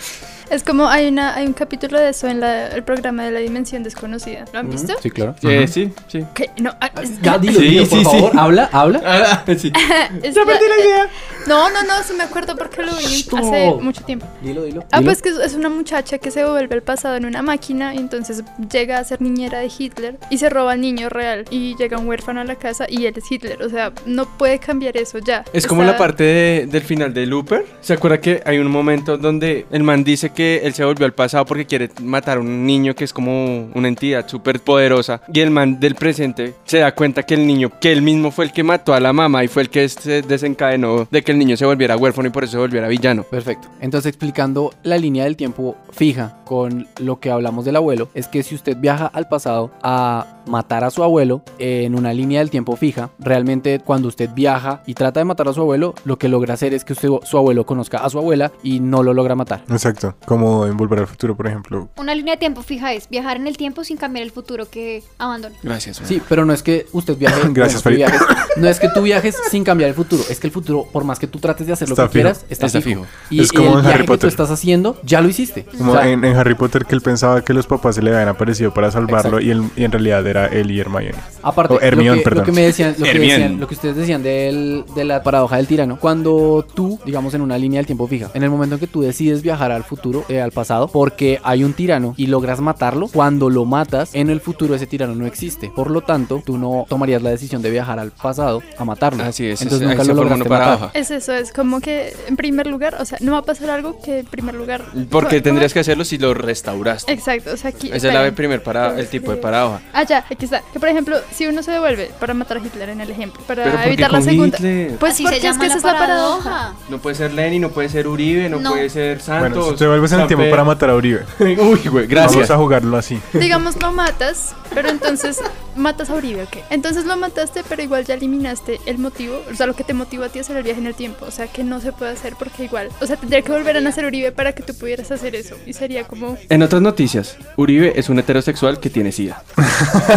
Es 0.50 0.64
como 0.64 0.88
hay 0.88 1.06
una 1.06 1.36
hay 1.36 1.46
un 1.46 1.52
capítulo 1.52 1.96
de 1.96 2.08
eso 2.08 2.26
en 2.26 2.40
la- 2.40 2.66
el 2.66 2.82
programa 2.82 3.22
de 3.22 3.30
la 3.30 3.38
dimensión 3.38 3.84
desconocida. 3.84 4.46
¿Lo 4.52 4.58
han 4.58 4.68
visto? 4.68 4.94
Sí, 5.00 5.08
claro. 5.08 5.36
Eh, 5.42 5.68
sí, 5.68 5.92
sí. 6.08 6.24
¿Qué? 6.34 6.50
No, 6.60 6.74
ah, 6.80 6.90
es- 7.00 7.22
Ya, 7.22 7.38
dilo, 7.38 7.60
Sí, 7.60 7.66
dilo, 7.68 7.86
por 7.88 7.98
sí, 8.00 8.04
sí. 8.04 8.10
favor. 8.10 8.32
Habla, 8.36 8.68
habla. 8.72 9.00
Ah, 9.06 9.44
sí. 9.56 9.70
es 10.24 10.34
la- 10.34 10.42
eh, 10.42 11.08
No, 11.46 11.70
no, 11.70 11.82
no, 11.82 12.02
sí 12.06 12.12
me 12.16 12.24
acuerdo 12.24 12.56
porque 12.56 12.82
lo 12.82 12.92
vi 12.96 13.04
hace 13.36 13.72
mucho 13.80 14.02
tiempo. 14.04 14.26
Dilo, 14.42 14.62
dilo. 14.64 14.84
Ah, 14.92 14.98
dilo. 14.98 15.10
pues 15.10 15.22
que 15.22 15.28
es- 15.30 15.54
una 15.54 15.68
muchacha 15.68 16.18
que 16.18 16.30
se 16.30 16.44
vuelve 16.44 16.74
al 16.76 16.82
pasado 16.82 17.16
en 17.16 17.24
una 17.26 17.42
máquina 17.42 17.94
y 17.94 17.98
entonces 17.98 18.42
llega 18.70 18.98
a 18.98 19.04
ser 19.04 19.20
niñera 19.20 19.58
de 19.58 19.70
Hitler 19.76 20.18
y 20.30 20.38
se 20.38 20.48
roba 20.48 20.72
al 20.72 20.80
niño 20.80 21.08
real 21.08 21.44
y 21.50 21.76
llega 21.76 21.98
un 21.98 22.08
huérfano 22.08 22.40
a 22.40 22.44
la 22.44 22.54
casa 22.56 22.86
y 22.88 23.04
él 23.06 23.14
es 23.16 23.30
Hitler. 23.30 23.62
O 23.62 23.68
sea, 23.68 23.92
no 24.06 24.26
puede 24.38 24.58
cambiar 24.58 24.96
eso 24.96 25.18
ya. 25.18 25.44
Es 25.52 25.66
como 25.66 25.82
Está- 25.82 25.92
la 25.92 25.98
parte 25.98 26.24
de- 26.24 26.66
del 26.66 26.82
final 26.82 27.12
de 27.12 27.26
Looper. 27.26 27.66
¿Se 27.80 27.92
acuerda 27.94 28.20
que 28.20 28.42
hay 28.46 28.58
un 28.58 28.68
momento 28.70 29.18
donde 29.18 29.66
el 29.70 29.82
man 29.82 30.04
dice 30.04 30.30
que 30.30 30.60
él 30.64 30.72
se 30.74 30.84
volvió 30.84 31.04
al 31.06 31.12
pasado 31.12 31.44
porque 31.46 31.66
quiere 31.66 31.90
matar 32.02 32.38
a 32.38 32.40
un 32.40 32.64
niño 32.64 32.94
que 32.94 33.04
es 33.04 33.12
como 33.12 33.66
una 33.74 33.88
entidad 33.88 34.26
súper 34.28 34.60
poderosa? 34.60 35.20
Y 35.32 35.40
el 35.40 35.50
man 35.50 35.80
del 35.80 35.94
presente 35.94 36.54
se 36.64 36.78
da 36.78 36.94
cuenta 36.94 37.22
que 37.24 37.34
el 37.34 37.46
niño, 37.46 37.70
que 37.80 37.92
él 37.92 38.02
mismo 38.02 38.30
fue 38.30 38.44
el 38.46 38.52
que 38.52 38.62
mató 38.62 38.94
a 38.94 39.00
la 39.00 39.12
mamá 39.12 39.44
y 39.44 39.48
fue 39.48 39.62
el 39.62 39.70
que 39.70 39.88
se 39.88 40.22
desencadenó 40.22 41.06
de 41.10 41.22
que 41.22 41.29
el 41.30 41.38
niño 41.38 41.56
se 41.56 41.64
volviera 41.64 41.96
huérfano 41.96 42.28
y 42.28 42.30
por 42.30 42.44
eso 42.44 42.52
se 42.52 42.58
volviera 42.58 42.88
villano. 42.88 43.22
Perfecto. 43.24 43.68
Entonces, 43.80 44.10
explicando 44.10 44.72
la 44.82 44.98
línea 44.98 45.24
del 45.24 45.36
tiempo 45.36 45.76
fija 45.90 46.36
con 46.44 46.88
lo 46.98 47.20
que 47.20 47.30
hablamos 47.30 47.64
del 47.64 47.76
abuelo, 47.76 48.08
es 48.14 48.28
que 48.28 48.42
si 48.42 48.54
usted 48.54 48.76
viaja 48.76 49.06
al 49.06 49.28
pasado 49.28 49.70
a 49.82 50.39
matar 50.46 50.84
a 50.84 50.90
su 50.90 51.02
abuelo 51.02 51.42
en 51.58 51.94
una 51.94 52.12
línea 52.12 52.40
del 52.40 52.50
tiempo 52.50 52.76
fija, 52.76 53.10
realmente 53.18 53.80
cuando 53.80 54.08
usted 54.08 54.30
viaja 54.34 54.82
y 54.86 54.94
trata 54.94 55.20
de 55.20 55.24
matar 55.24 55.48
a 55.48 55.52
su 55.52 55.60
abuelo, 55.60 55.94
lo 56.04 56.18
que 56.18 56.28
logra 56.28 56.54
hacer 56.54 56.74
es 56.74 56.84
que 56.84 56.92
usted, 56.94 57.08
su 57.24 57.38
abuelo 57.38 57.64
conozca 57.66 57.98
a 57.98 58.10
su 58.10 58.18
abuela 58.18 58.50
y 58.62 58.80
no 58.80 59.02
lo 59.02 59.14
logra 59.14 59.34
matar. 59.34 59.62
Exacto. 59.70 60.14
Como 60.26 60.66
en 60.66 60.76
Volver 60.76 61.00
al 61.00 61.06
Futuro, 61.06 61.36
por 61.36 61.46
ejemplo. 61.46 61.88
Una 61.96 62.14
línea 62.14 62.34
de 62.34 62.38
tiempo 62.38 62.62
fija 62.62 62.92
es 62.92 63.08
viajar 63.08 63.36
en 63.36 63.46
el 63.46 63.56
tiempo 63.56 63.84
sin 63.84 63.96
cambiar 63.96 64.24
el 64.24 64.30
futuro 64.30 64.68
que 64.68 65.02
abandona. 65.18 65.54
Gracias. 65.62 66.00
Sí, 66.04 66.20
pero 66.28 66.44
no 66.44 66.52
es 66.52 66.62
que 66.62 66.86
usted 66.92 67.16
viaje. 67.16 67.40
Gracias, 67.52 67.82
bueno, 67.84 67.98
viajes- 67.98 68.20
no 68.56 68.68
es 68.68 68.80
que 68.80 68.88
tú 68.88 69.02
viajes 69.02 69.36
sin 69.50 69.64
cambiar 69.64 69.88
el 69.90 69.94
futuro. 69.94 70.22
Es 70.30 70.40
que 70.40 70.46
el 70.46 70.52
futuro, 70.52 70.86
por 70.92 71.04
más 71.04 71.18
que 71.18 71.26
tú 71.26 71.38
trates 71.38 71.66
de 71.66 71.72
hacer 71.72 71.88
lo 71.88 71.94
Está 71.94 72.06
que 72.06 72.12
quieras, 72.12 72.38
fijo. 72.40 72.52
está, 72.52 72.66
Está 72.66 72.80
fijo. 72.80 73.04
fijo. 73.04 73.12
Y, 73.30 73.40
Es 73.40 73.52
como 73.52 73.64
el 73.64 73.74
en 73.76 73.80
viaje 73.80 73.88
Harry 73.94 74.00
que 74.02 74.06
tú 74.06 74.12
Potter. 74.12 74.28
estás 74.28 74.50
haciendo, 74.50 74.98
ya 75.04 75.20
lo 75.20 75.28
hiciste. 75.28 75.64
Como 75.78 75.92
O 75.92 75.94
sea, 75.96 76.08
en, 76.08 76.24
en 76.24 76.36
Harry 76.36 76.54
Potter 76.54 76.84
que 76.86 76.94
él 76.94 77.00
pensaba 77.00 77.44
que 77.44 77.52
los 77.54 77.66
papás 77.66 77.94
se 77.94 78.02
le 78.02 78.10
habían 78.14 78.28
aparecido 78.28 78.72
para 78.74 78.90
salvarlo 78.90 79.40
y, 79.40 79.50
él- 79.50 79.70
y 79.76 79.84
en 79.84 79.92
realidad 79.92 80.26
era 80.26 80.39
él 80.46 80.70
y 80.70 80.80
Hermione. 80.80 81.14
Aparte, 81.42 81.74
O 81.74 81.80
Hermione, 81.80 82.10
lo, 82.10 82.16
que, 82.18 82.22
perdón. 82.24 82.38
lo 82.40 82.44
que 82.46 82.52
me 82.52 82.62
decían, 82.62 82.94
lo 82.98 83.04
que, 83.04 83.10
Hermione. 83.10 83.32
decían- 83.32 83.60
lo 83.60 83.66
que 83.68 83.74
ustedes 83.74 83.96
decían 83.96 84.22
del- 84.22 84.84
de 84.94 85.04
la 85.04 85.22
paradoja 85.22 85.56
del 85.56 85.66
tirano, 85.66 85.98
cuando 85.98 86.66
tú, 86.74 86.98
digamos, 87.06 87.32
en 87.34 87.40
una 87.40 87.56
línea 87.56 87.78
del 87.78 87.86
tiempo 87.86 88.06
fija, 88.06 88.30
en 88.34 88.42
el 88.42 88.50
momento 88.50 88.74
en 88.76 88.80
que 88.80 88.86
tú 88.86 89.00
decides 89.02 89.40
viajar 89.42 89.72
al 89.72 89.84
futuro, 89.84 90.24
eh, 90.28 90.40
al 90.40 90.50
pasado, 90.52 90.88
porque 90.88 91.40
hay 91.42 91.64
un 91.64 91.72
tirano 91.72 92.14
y 92.16 92.26
logras 92.26 92.60
matarlo, 92.60 93.08
cuando 93.08 93.48
lo 93.48 93.64
matas, 93.64 94.14
en 94.14 94.28
el 94.28 94.40
futuro 94.40 94.74
ese 94.74 94.86
tirano 94.86 95.14
no 95.14 95.26
existe. 95.26 95.72
Por 95.74 95.90
lo 95.90 96.02
tanto, 96.02 96.42
tú 96.44 96.58
no 96.58 96.84
tomarías 96.88 97.22
la 97.22 97.30
decisión 97.30 97.62
de 97.62 97.70
viajar 97.70 97.98
al 97.98 98.10
pasado 98.10 98.62
a 98.76 98.84
matarlo. 98.84 99.22
Así 99.24 99.46
es, 99.46 99.62
Entonces 99.62 99.88
ahí 99.88 99.94
nunca 99.96 100.08
lo 100.08 100.14
lograste 100.14 100.44
matar. 100.48 100.58
paradoja. 100.58 100.90
Es 100.94 101.10
eso, 101.10 101.32
es 101.32 101.52
como 101.52 101.80
que 101.80 102.12
en 102.28 102.36
primer 102.36 102.66
lugar, 102.66 102.96
o 103.00 103.04
sea, 103.04 103.16
no 103.20 103.32
va 103.32 103.38
a 103.38 103.42
pasar 103.42 103.70
algo 103.70 103.98
que 104.02 104.20
en 104.20 104.26
primer 104.26 104.54
lugar. 104.54 104.84
Porque 105.10 105.36
¿Cómo- 105.36 105.42
tendrías 105.42 105.72
que 105.72 105.80
hacerlo 105.80 106.04
si 106.04 106.18
lo 106.18 106.34
restauraste. 106.34 107.12
Exacto, 107.12 107.52
o 107.54 107.56
sea, 107.56 107.70
aquí. 107.70 107.88
Esa 107.92 108.08
es 108.08 108.14
la 108.14 108.30
primer 108.32 108.62
para 108.62 108.98
el 109.00 109.06
tipo 109.08 109.30
de 109.30 109.38
paradoja. 109.38 109.80
Ah, 109.92 110.04
ya, 110.04 110.19
aquí 110.30 110.44
está. 110.44 110.62
Que 110.72 110.80
por 110.80 110.88
ejemplo, 110.88 111.16
si 111.32 111.46
uno 111.46 111.62
se 111.62 111.70
devuelve 111.72 112.10
para 112.20 112.34
matar 112.34 112.58
a 112.58 112.60
Hitler 112.60 112.88
en 112.90 113.00
el 113.00 113.10
ejemplo, 113.10 113.40
para 113.46 113.62
Pero 113.64 113.74
¿por 113.76 113.82
qué 113.82 113.88
evitar 113.88 114.12
la 114.12 114.22
segunda. 114.22 114.56
Hitler? 114.56 114.96
Pues 114.98 115.12
Así 115.14 115.22
porque 115.22 115.40
se 115.40 115.48
es 115.48 115.58
que 115.58 115.66
esa 115.66 115.74
la 115.74 115.78
es 115.78 115.84
la 115.84 115.98
paradoja. 115.98 116.74
No 116.88 116.98
puede 116.98 117.16
ser 117.16 117.32
Lenin, 117.32 117.62
no 117.62 117.70
puede 117.70 117.88
ser 117.88 118.06
Uribe, 118.06 118.48
no, 118.48 118.58
No. 118.60 118.70
puede 118.70 118.88
ser 118.90 119.20
Santos. 119.20 119.52
Bueno, 119.52 119.72
si 119.72 119.78
te 119.78 119.86
vuelves 119.86 120.12
en 120.12 120.20
el 120.20 120.26
tiempo 120.26 120.48
para 120.50 120.64
matar 120.64 120.90
a 120.90 120.94
Uribe. 120.96 121.24
Uy, 121.40 121.80
güey, 121.88 122.06
gracias. 122.06 122.34
Vamos 122.34 122.50
a 122.50 122.56
jugarlo 122.56 122.96
así. 122.96 123.20
Digamos, 123.32 123.80
lo 123.80 123.92
matas, 123.92 124.54
pero 124.74 124.88
entonces 124.88 125.40
matas 125.76 126.10
a 126.10 126.14
Uribe, 126.14 126.42
¿ok? 126.44 126.56
Entonces 126.70 127.04
lo 127.04 127.16
mataste, 127.16 127.62
pero 127.68 127.82
igual 127.82 128.04
ya 128.04 128.14
eliminaste 128.14 128.80
el 128.86 128.98
motivo, 128.98 129.40
o 129.50 129.54
sea, 129.54 129.66
lo 129.66 129.74
que 129.74 129.84
te 129.84 129.94
motivó 129.94 130.24
a 130.24 130.28
ti 130.28 130.38
a 130.38 130.42
hacer 130.42 130.56
el 130.56 130.62
viaje 130.62 130.80
en 130.80 130.86
el 130.86 130.94
tiempo. 130.94 131.24
O 131.26 131.30
sea, 131.30 131.46
que 131.46 131.64
no 131.64 131.80
se 131.80 131.92
puede 131.92 132.10
hacer 132.12 132.34
porque 132.38 132.64
igual, 132.64 132.88
o 133.00 133.06
sea, 133.06 133.16
tendría 133.16 133.42
que 133.42 133.52
volver 133.52 133.76
a 133.76 133.80
nacer 133.80 134.04
Uribe 134.04 134.32
para 134.32 134.52
que 134.52 134.62
tú 134.62 134.74
pudieras 134.74 135.10
hacer 135.10 135.34
eso. 135.34 135.56
Y 135.66 135.72
sería 135.72 136.04
como. 136.04 136.36
En 136.48 136.62
otras 136.62 136.82
noticias, 136.82 137.36
Uribe 137.56 137.92
es 137.98 138.08
un 138.08 138.18
heterosexual 138.18 138.80
que 138.80 138.90
tiene 138.90 139.12
SIDA. 139.12 139.42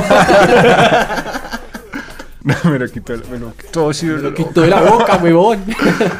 me 2.44 2.80
lo 2.80 2.88
quitó. 2.88 3.14
Me 3.30 3.40
lo 3.40 3.54
quitó 3.54 3.92
Quitó 4.34 4.62
de 4.62 4.68
la 4.68 4.82
boca, 4.82 5.18
huevón. 5.18 5.64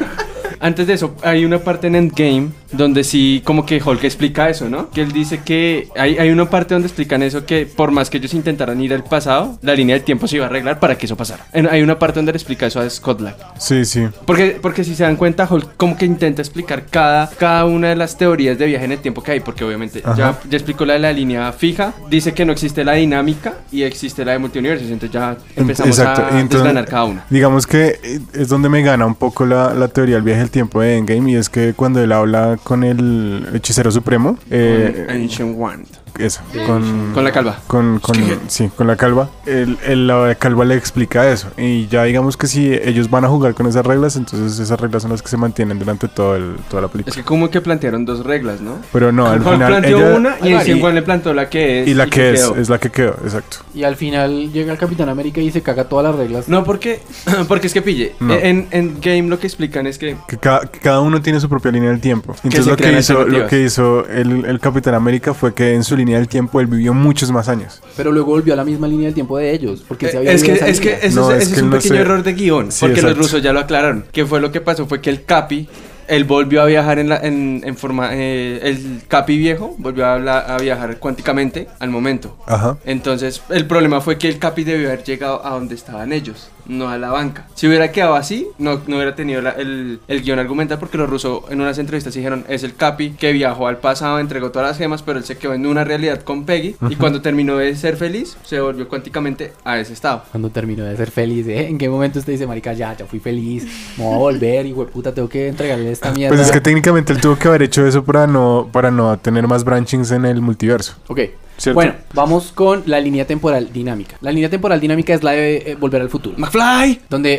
Antes 0.60 0.86
de 0.86 0.94
eso, 0.94 1.14
hay 1.22 1.44
una 1.44 1.58
parte 1.58 1.88
en 1.88 1.96
Endgame 1.96 2.50
donde 2.76 3.04
sí, 3.04 3.42
como 3.44 3.64
que 3.66 3.82
Hulk 3.82 4.04
explica 4.04 4.48
eso, 4.48 4.68
¿no? 4.68 4.90
Que 4.90 5.02
él 5.02 5.12
dice 5.12 5.40
que 5.44 5.88
hay, 5.96 6.18
hay 6.18 6.30
una 6.30 6.48
parte 6.50 6.74
donde 6.74 6.86
explican 6.88 7.22
eso, 7.22 7.44
que 7.46 7.66
por 7.66 7.90
más 7.90 8.10
que 8.10 8.18
ellos 8.18 8.34
intentaran 8.34 8.80
ir 8.80 8.92
al 8.94 9.04
pasado, 9.04 9.58
la 9.62 9.74
línea 9.74 9.94
del 9.96 10.04
tiempo 10.04 10.26
se 10.28 10.36
iba 10.36 10.46
a 10.46 10.48
arreglar 10.48 10.80
para 10.80 10.96
que 10.96 11.06
eso 11.06 11.16
pasara. 11.16 11.46
En- 11.52 11.68
hay 11.68 11.82
una 11.82 11.98
parte 11.98 12.18
donde 12.18 12.32
le 12.32 12.36
explica 12.36 12.66
eso 12.66 12.80
a 12.80 12.88
Scott 12.90 13.20
Lang. 13.20 13.34
Sí, 13.58 13.84
sí. 13.84 14.06
Porque, 14.26 14.58
porque 14.60 14.84
si 14.84 14.94
se 14.94 15.02
dan 15.04 15.16
cuenta, 15.16 15.46
Hulk 15.50 15.76
como 15.76 15.96
que 15.96 16.04
intenta 16.06 16.42
explicar 16.42 16.86
cada, 16.86 17.28
cada 17.30 17.64
una 17.64 17.88
de 17.88 17.96
las 17.96 18.16
teorías 18.18 18.58
de 18.58 18.66
viaje 18.66 18.84
en 18.84 18.92
el 18.92 18.98
tiempo 18.98 19.22
que 19.22 19.32
hay, 19.32 19.40
porque 19.40 19.64
obviamente 19.64 20.00
Ajá. 20.04 20.16
ya, 20.16 20.38
ya 20.48 20.56
explicó 20.56 20.84
la 20.84 20.94
de 20.94 20.98
la 21.00 21.12
línea 21.12 21.52
fija, 21.52 21.94
dice 22.10 22.32
que 22.34 22.44
no 22.44 22.52
existe 22.52 22.84
la 22.84 22.92
dinámica 22.94 23.54
y 23.72 23.82
existe 23.82 24.24
la 24.24 24.32
de 24.32 24.38
multiuniversos, 24.38 24.88
entonces 24.88 25.10
ya 25.12 25.36
empezamos 25.56 25.98
Exacto, 25.98 26.22
a 26.22 26.28
entonces- 26.40 26.50
desgranar 26.50 26.84
cada 26.86 27.04
una. 27.04 27.24
Digamos 27.30 27.66
que 27.66 27.98
eh, 28.02 28.20
es 28.32 28.48
donde 28.48 28.68
me 28.68 28.82
gana 28.82 29.06
un 29.06 29.14
poco 29.14 29.46
la, 29.46 29.74
la 29.74 29.88
teoría 29.88 30.16
del 30.16 30.24
viaje 30.24 30.40
del 30.40 30.50
tiempo 30.50 30.80
de 30.80 30.96
Endgame 30.96 31.32
y 31.32 31.36
es 31.36 31.48
que 31.48 31.74
cuando 31.74 32.00
él 32.02 32.12
habla 32.12 32.58
con 32.64 32.82
el 32.82 33.46
hechicero 33.54 33.90
supremo, 33.92 34.38
eh, 34.50 35.06
Ancient 35.08 35.56
Wand. 35.56 35.86
Eso, 36.18 36.40
con, 36.66 37.12
Con 37.12 37.24
la 37.24 37.32
calva. 37.32 37.58
con, 37.66 37.98
con- 38.00 38.16
sí, 38.48 38.70
con 38.76 38.86
la 38.86 38.96
calva, 38.96 39.30
el, 39.46 39.78
el- 39.86 40.06
la 40.06 40.34
calva 40.36 40.64
le 40.64 40.74
explica 40.76 41.30
eso 41.30 41.48
y 41.56 41.86
ya 41.88 42.04
digamos 42.04 42.36
que 42.36 42.46
si 42.46 42.72
ellos 42.72 43.10
van 43.10 43.24
a 43.24 43.28
jugar 43.28 43.54
con 43.54 43.66
esas 43.66 43.84
reglas, 43.84 44.16
entonces 44.16 44.58
esas 44.58 44.78
reglas 44.80 45.02
son 45.02 45.10
las 45.12 45.22
que 45.22 45.28
se 45.28 45.36
mantienen 45.36 45.78
durante 45.78 46.08
todo 46.08 46.36
el, 46.36 46.56
toda 46.68 46.82
la 46.82 46.86
Es 46.86 46.92
película. 46.92 47.14
que 47.16 47.22
como 47.24 47.50
que 47.50 47.60
plantearon 47.60 48.04
dos 48.04 48.24
reglas, 48.24 48.60
¿no? 48.60 48.78
Pero 48.92 49.12
no, 49.12 49.26
al 49.26 49.38
final 49.42 49.66
planteó 49.68 49.98
ella- 49.98 50.16
una 50.16 50.36
y 50.42 50.48
y- 50.70 50.82
Wand 50.82 50.94
le 50.94 51.02
planteó 51.02 51.34
la 51.34 51.48
que 51.48 51.82
es. 51.82 51.88
y 51.88 51.94
la 51.94 52.06
que 52.06 52.32
es, 52.32 52.40
quedó. 52.40 52.56
es 52.56 52.68
la 52.68 52.78
que 52.78 52.90
quedó, 52.90 53.16
exacto. 53.24 53.58
Y 53.74 53.82
al 53.84 53.96
final 53.96 54.52
llega 54.52 54.72
el 54.72 54.78
Capitán 54.78 55.08
América 55.08 55.40
y 55.40 55.50
se 55.50 55.62
caga 55.62 55.84
todas 55.84 56.04
las 56.04 56.14
reglas. 56.16 56.48
No, 56.48 56.64
porque, 56.64 57.00
porque 57.48 57.66
es 57.66 57.72
que 57.72 57.82
pille. 57.82 58.14
No. 58.20 58.34
En, 58.34 58.68
en 58.70 59.00
Game 59.00 59.28
lo 59.28 59.38
que 59.38 59.46
explican 59.46 59.86
es 59.86 59.98
que 59.98 60.16
Que 60.28 60.36
cada, 60.38 60.60
que 60.62 60.78
cada 60.78 61.00
uno 61.00 61.20
tiene 61.22 61.40
su 61.40 61.48
propia 61.48 61.70
línea 61.72 61.90
del 61.90 62.00
tiempo. 62.00 62.34
Entonces 62.44 62.66
lo 62.66 62.76
que, 62.76 62.92
hizo, 62.98 63.24
lo 63.24 63.46
que 63.46 63.62
hizo 63.62 64.06
el, 64.08 64.44
el 64.44 64.60
Capitán 64.60 64.94
América 64.94 65.34
fue 65.34 65.54
que 65.54 65.74
en 65.74 65.82
su 65.84 65.96
línea 65.96 66.03
del 66.12 66.28
tiempo 66.28 66.60
él 66.60 66.66
vivió 66.66 66.92
muchos 66.94 67.30
más 67.32 67.48
años. 67.48 67.80
Pero 67.96 68.12
luego 68.12 68.28
volvió 68.32 68.52
a 68.54 68.56
la 68.56 68.64
misma 68.64 68.86
línea 68.86 69.06
del 69.06 69.14
tiempo 69.14 69.38
de 69.38 69.52
ellos. 69.52 69.82
Porque 69.88 70.08
se 70.10 70.18
había 70.18 70.32
es 70.32 70.42
que, 70.42 70.52
es 70.52 70.80
que 70.80 70.90
línea. 70.90 71.04
eso 71.06 71.20
No, 71.20 71.30
es, 71.32 71.36
es 71.38 71.42
ese 71.44 71.50
que 71.52 71.56
es 71.56 71.62
un 71.62 71.70
no 71.70 71.76
pequeño 71.76 71.94
sé. 71.94 72.00
error 72.00 72.22
de 72.22 72.32
guion. 72.34 72.70
Sí, 72.72 72.80
porque 72.80 72.94
los 73.02 73.12
exacto. 73.12 73.22
rusos 73.22 73.42
ya 73.42 73.52
lo 73.52 73.60
aclararon. 73.60 74.04
Que 74.12 74.26
fue 74.26 74.40
lo 74.40 74.52
que 74.52 74.60
pasó 74.60 74.86
fue 74.86 75.00
que 75.00 75.10
el 75.10 75.24
Capi, 75.24 75.68
él 76.06 76.24
volvió 76.24 76.60
a 76.60 76.66
viajar 76.66 76.98
en, 76.98 77.08
la, 77.08 77.16
en, 77.16 77.62
en 77.64 77.76
forma. 77.76 78.10
eh, 78.12 78.60
el 78.62 79.00
Capi 79.08 79.38
viejo 79.38 79.74
volvió 79.78 80.04
a, 80.04 80.14
habla- 80.14 80.40
a 80.40 80.58
viajar 80.58 80.98
cuánticamente 80.98 81.68
al 81.78 81.88
momento. 81.90 82.36
Ajá. 82.46 82.76
Entonces, 82.84 83.42
el 83.48 83.66
problema 83.66 84.00
fue 84.02 84.18
que 84.18 84.28
el 84.28 84.38
Capi 84.38 84.64
debió 84.64 84.88
haber 84.88 85.02
llegado 85.04 85.44
a 85.46 85.50
donde 85.50 85.74
estaban 85.74 86.12
ellos, 86.12 86.50
no 86.66 86.88
a 86.88 86.98
la 86.98 87.10
banca. 87.10 87.46
Si 87.54 87.66
hubiera 87.66 87.92
quedado 87.92 88.14
así, 88.14 88.48
no, 88.58 88.80
no 88.86 88.96
hubiera 88.96 89.14
tenido 89.14 89.42
la- 89.42 89.50
el, 89.52 90.00
el 90.08 90.22
guion 90.22 90.38
argumental, 90.38 90.78
porque 90.78 90.98
los 90.98 91.08
rusos 91.08 91.42
en 91.50 91.60
unas 91.60 91.78
entrevistas 91.78 92.14
dijeron: 92.14 92.44
es 92.48 92.62
el 92.62 92.74
Capi 92.74 93.10
que 93.10 93.32
viajó 93.32 93.68
al 93.68 93.78
pasado, 93.78 94.18
entregó 94.18 94.50
todas 94.50 94.68
las 94.68 94.78
gemas, 94.78 95.02
pero 95.02 95.18
él 95.18 95.24
se 95.24 95.36
quedó 95.36 95.54
en 95.54 95.66
una 95.66 95.84
realidad 95.84 96.22
con 96.22 96.44
Peggy. 96.44 96.76
Y 96.90 96.96
cuando 96.96 97.20
terminó 97.22 97.56
de 97.56 97.74
ser 97.76 97.96
feliz, 97.96 98.36
se 98.44 98.60
volvió 98.60 98.88
cuánticamente 98.88 99.52
a 99.64 99.78
ese 99.78 99.92
estado. 99.92 100.22
Cuando 100.30 100.50
terminó 100.50 100.84
de 100.84 100.96
ser 100.96 101.10
feliz, 101.10 101.46
¿eh? 101.48 101.68
¿En 101.68 101.78
qué 101.78 101.88
momento 101.88 102.18
usted 102.18 102.32
dice, 102.32 102.46
marica, 102.46 102.72
ya, 102.72 102.96
ya 102.96 103.06
fui 103.06 103.20
feliz, 103.20 103.64
me 103.96 104.04
voy 104.04 104.14
a 104.14 104.18
volver 104.18 104.66
y 104.66 104.72
puta, 104.72 105.12
tengo 105.14 105.28
que 105.28 105.48
entregarle 105.48 105.90
esta 105.92 106.10
mierda? 106.12 106.34
Pues 106.36 106.46
es 106.46 106.52
que 106.52 106.60
técnicamente 106.60 107.12
él 107.12 107.20
tuvo 107.20 107.36
que 107.36 107.48
haber 107.48 107.62
hecho 107.62 107.86
eso 107.86 108.04
para 108.04 108.26
no, 108.26 108.68
para 108.72 108.90
no 108.90 109.16
tener 109.18 109.46
más 109.46 109.64
branchings 109.64 110.10
en 110.10 110.24
el 110.24 110.40
multiverso. 110.40 110.94
Ok. 111.08 111.20
¿Cierto? 111.56 111.74
Bueno, 111.74 111.94
vamos 112.12 112.52
con 112.52 112.82
la 112.86 113.00
línea 113.00 113.26
temporal 113.26 113.72
dinámica. 113.72 114.16
La 114.20 114.32
línea 114.32 114.50
temporal 114.50 114.80
dinámica 114.80 115.14
es 115.14 115.22
la 115.22 115.32
de 115.32 115.56
eh, 115.56 115.74
volver 115.76 116.02
al 116.02 116.10
futuro. 116.10 116.36
¡McFly! 116.38 117.02
Donde, 117.08 117.38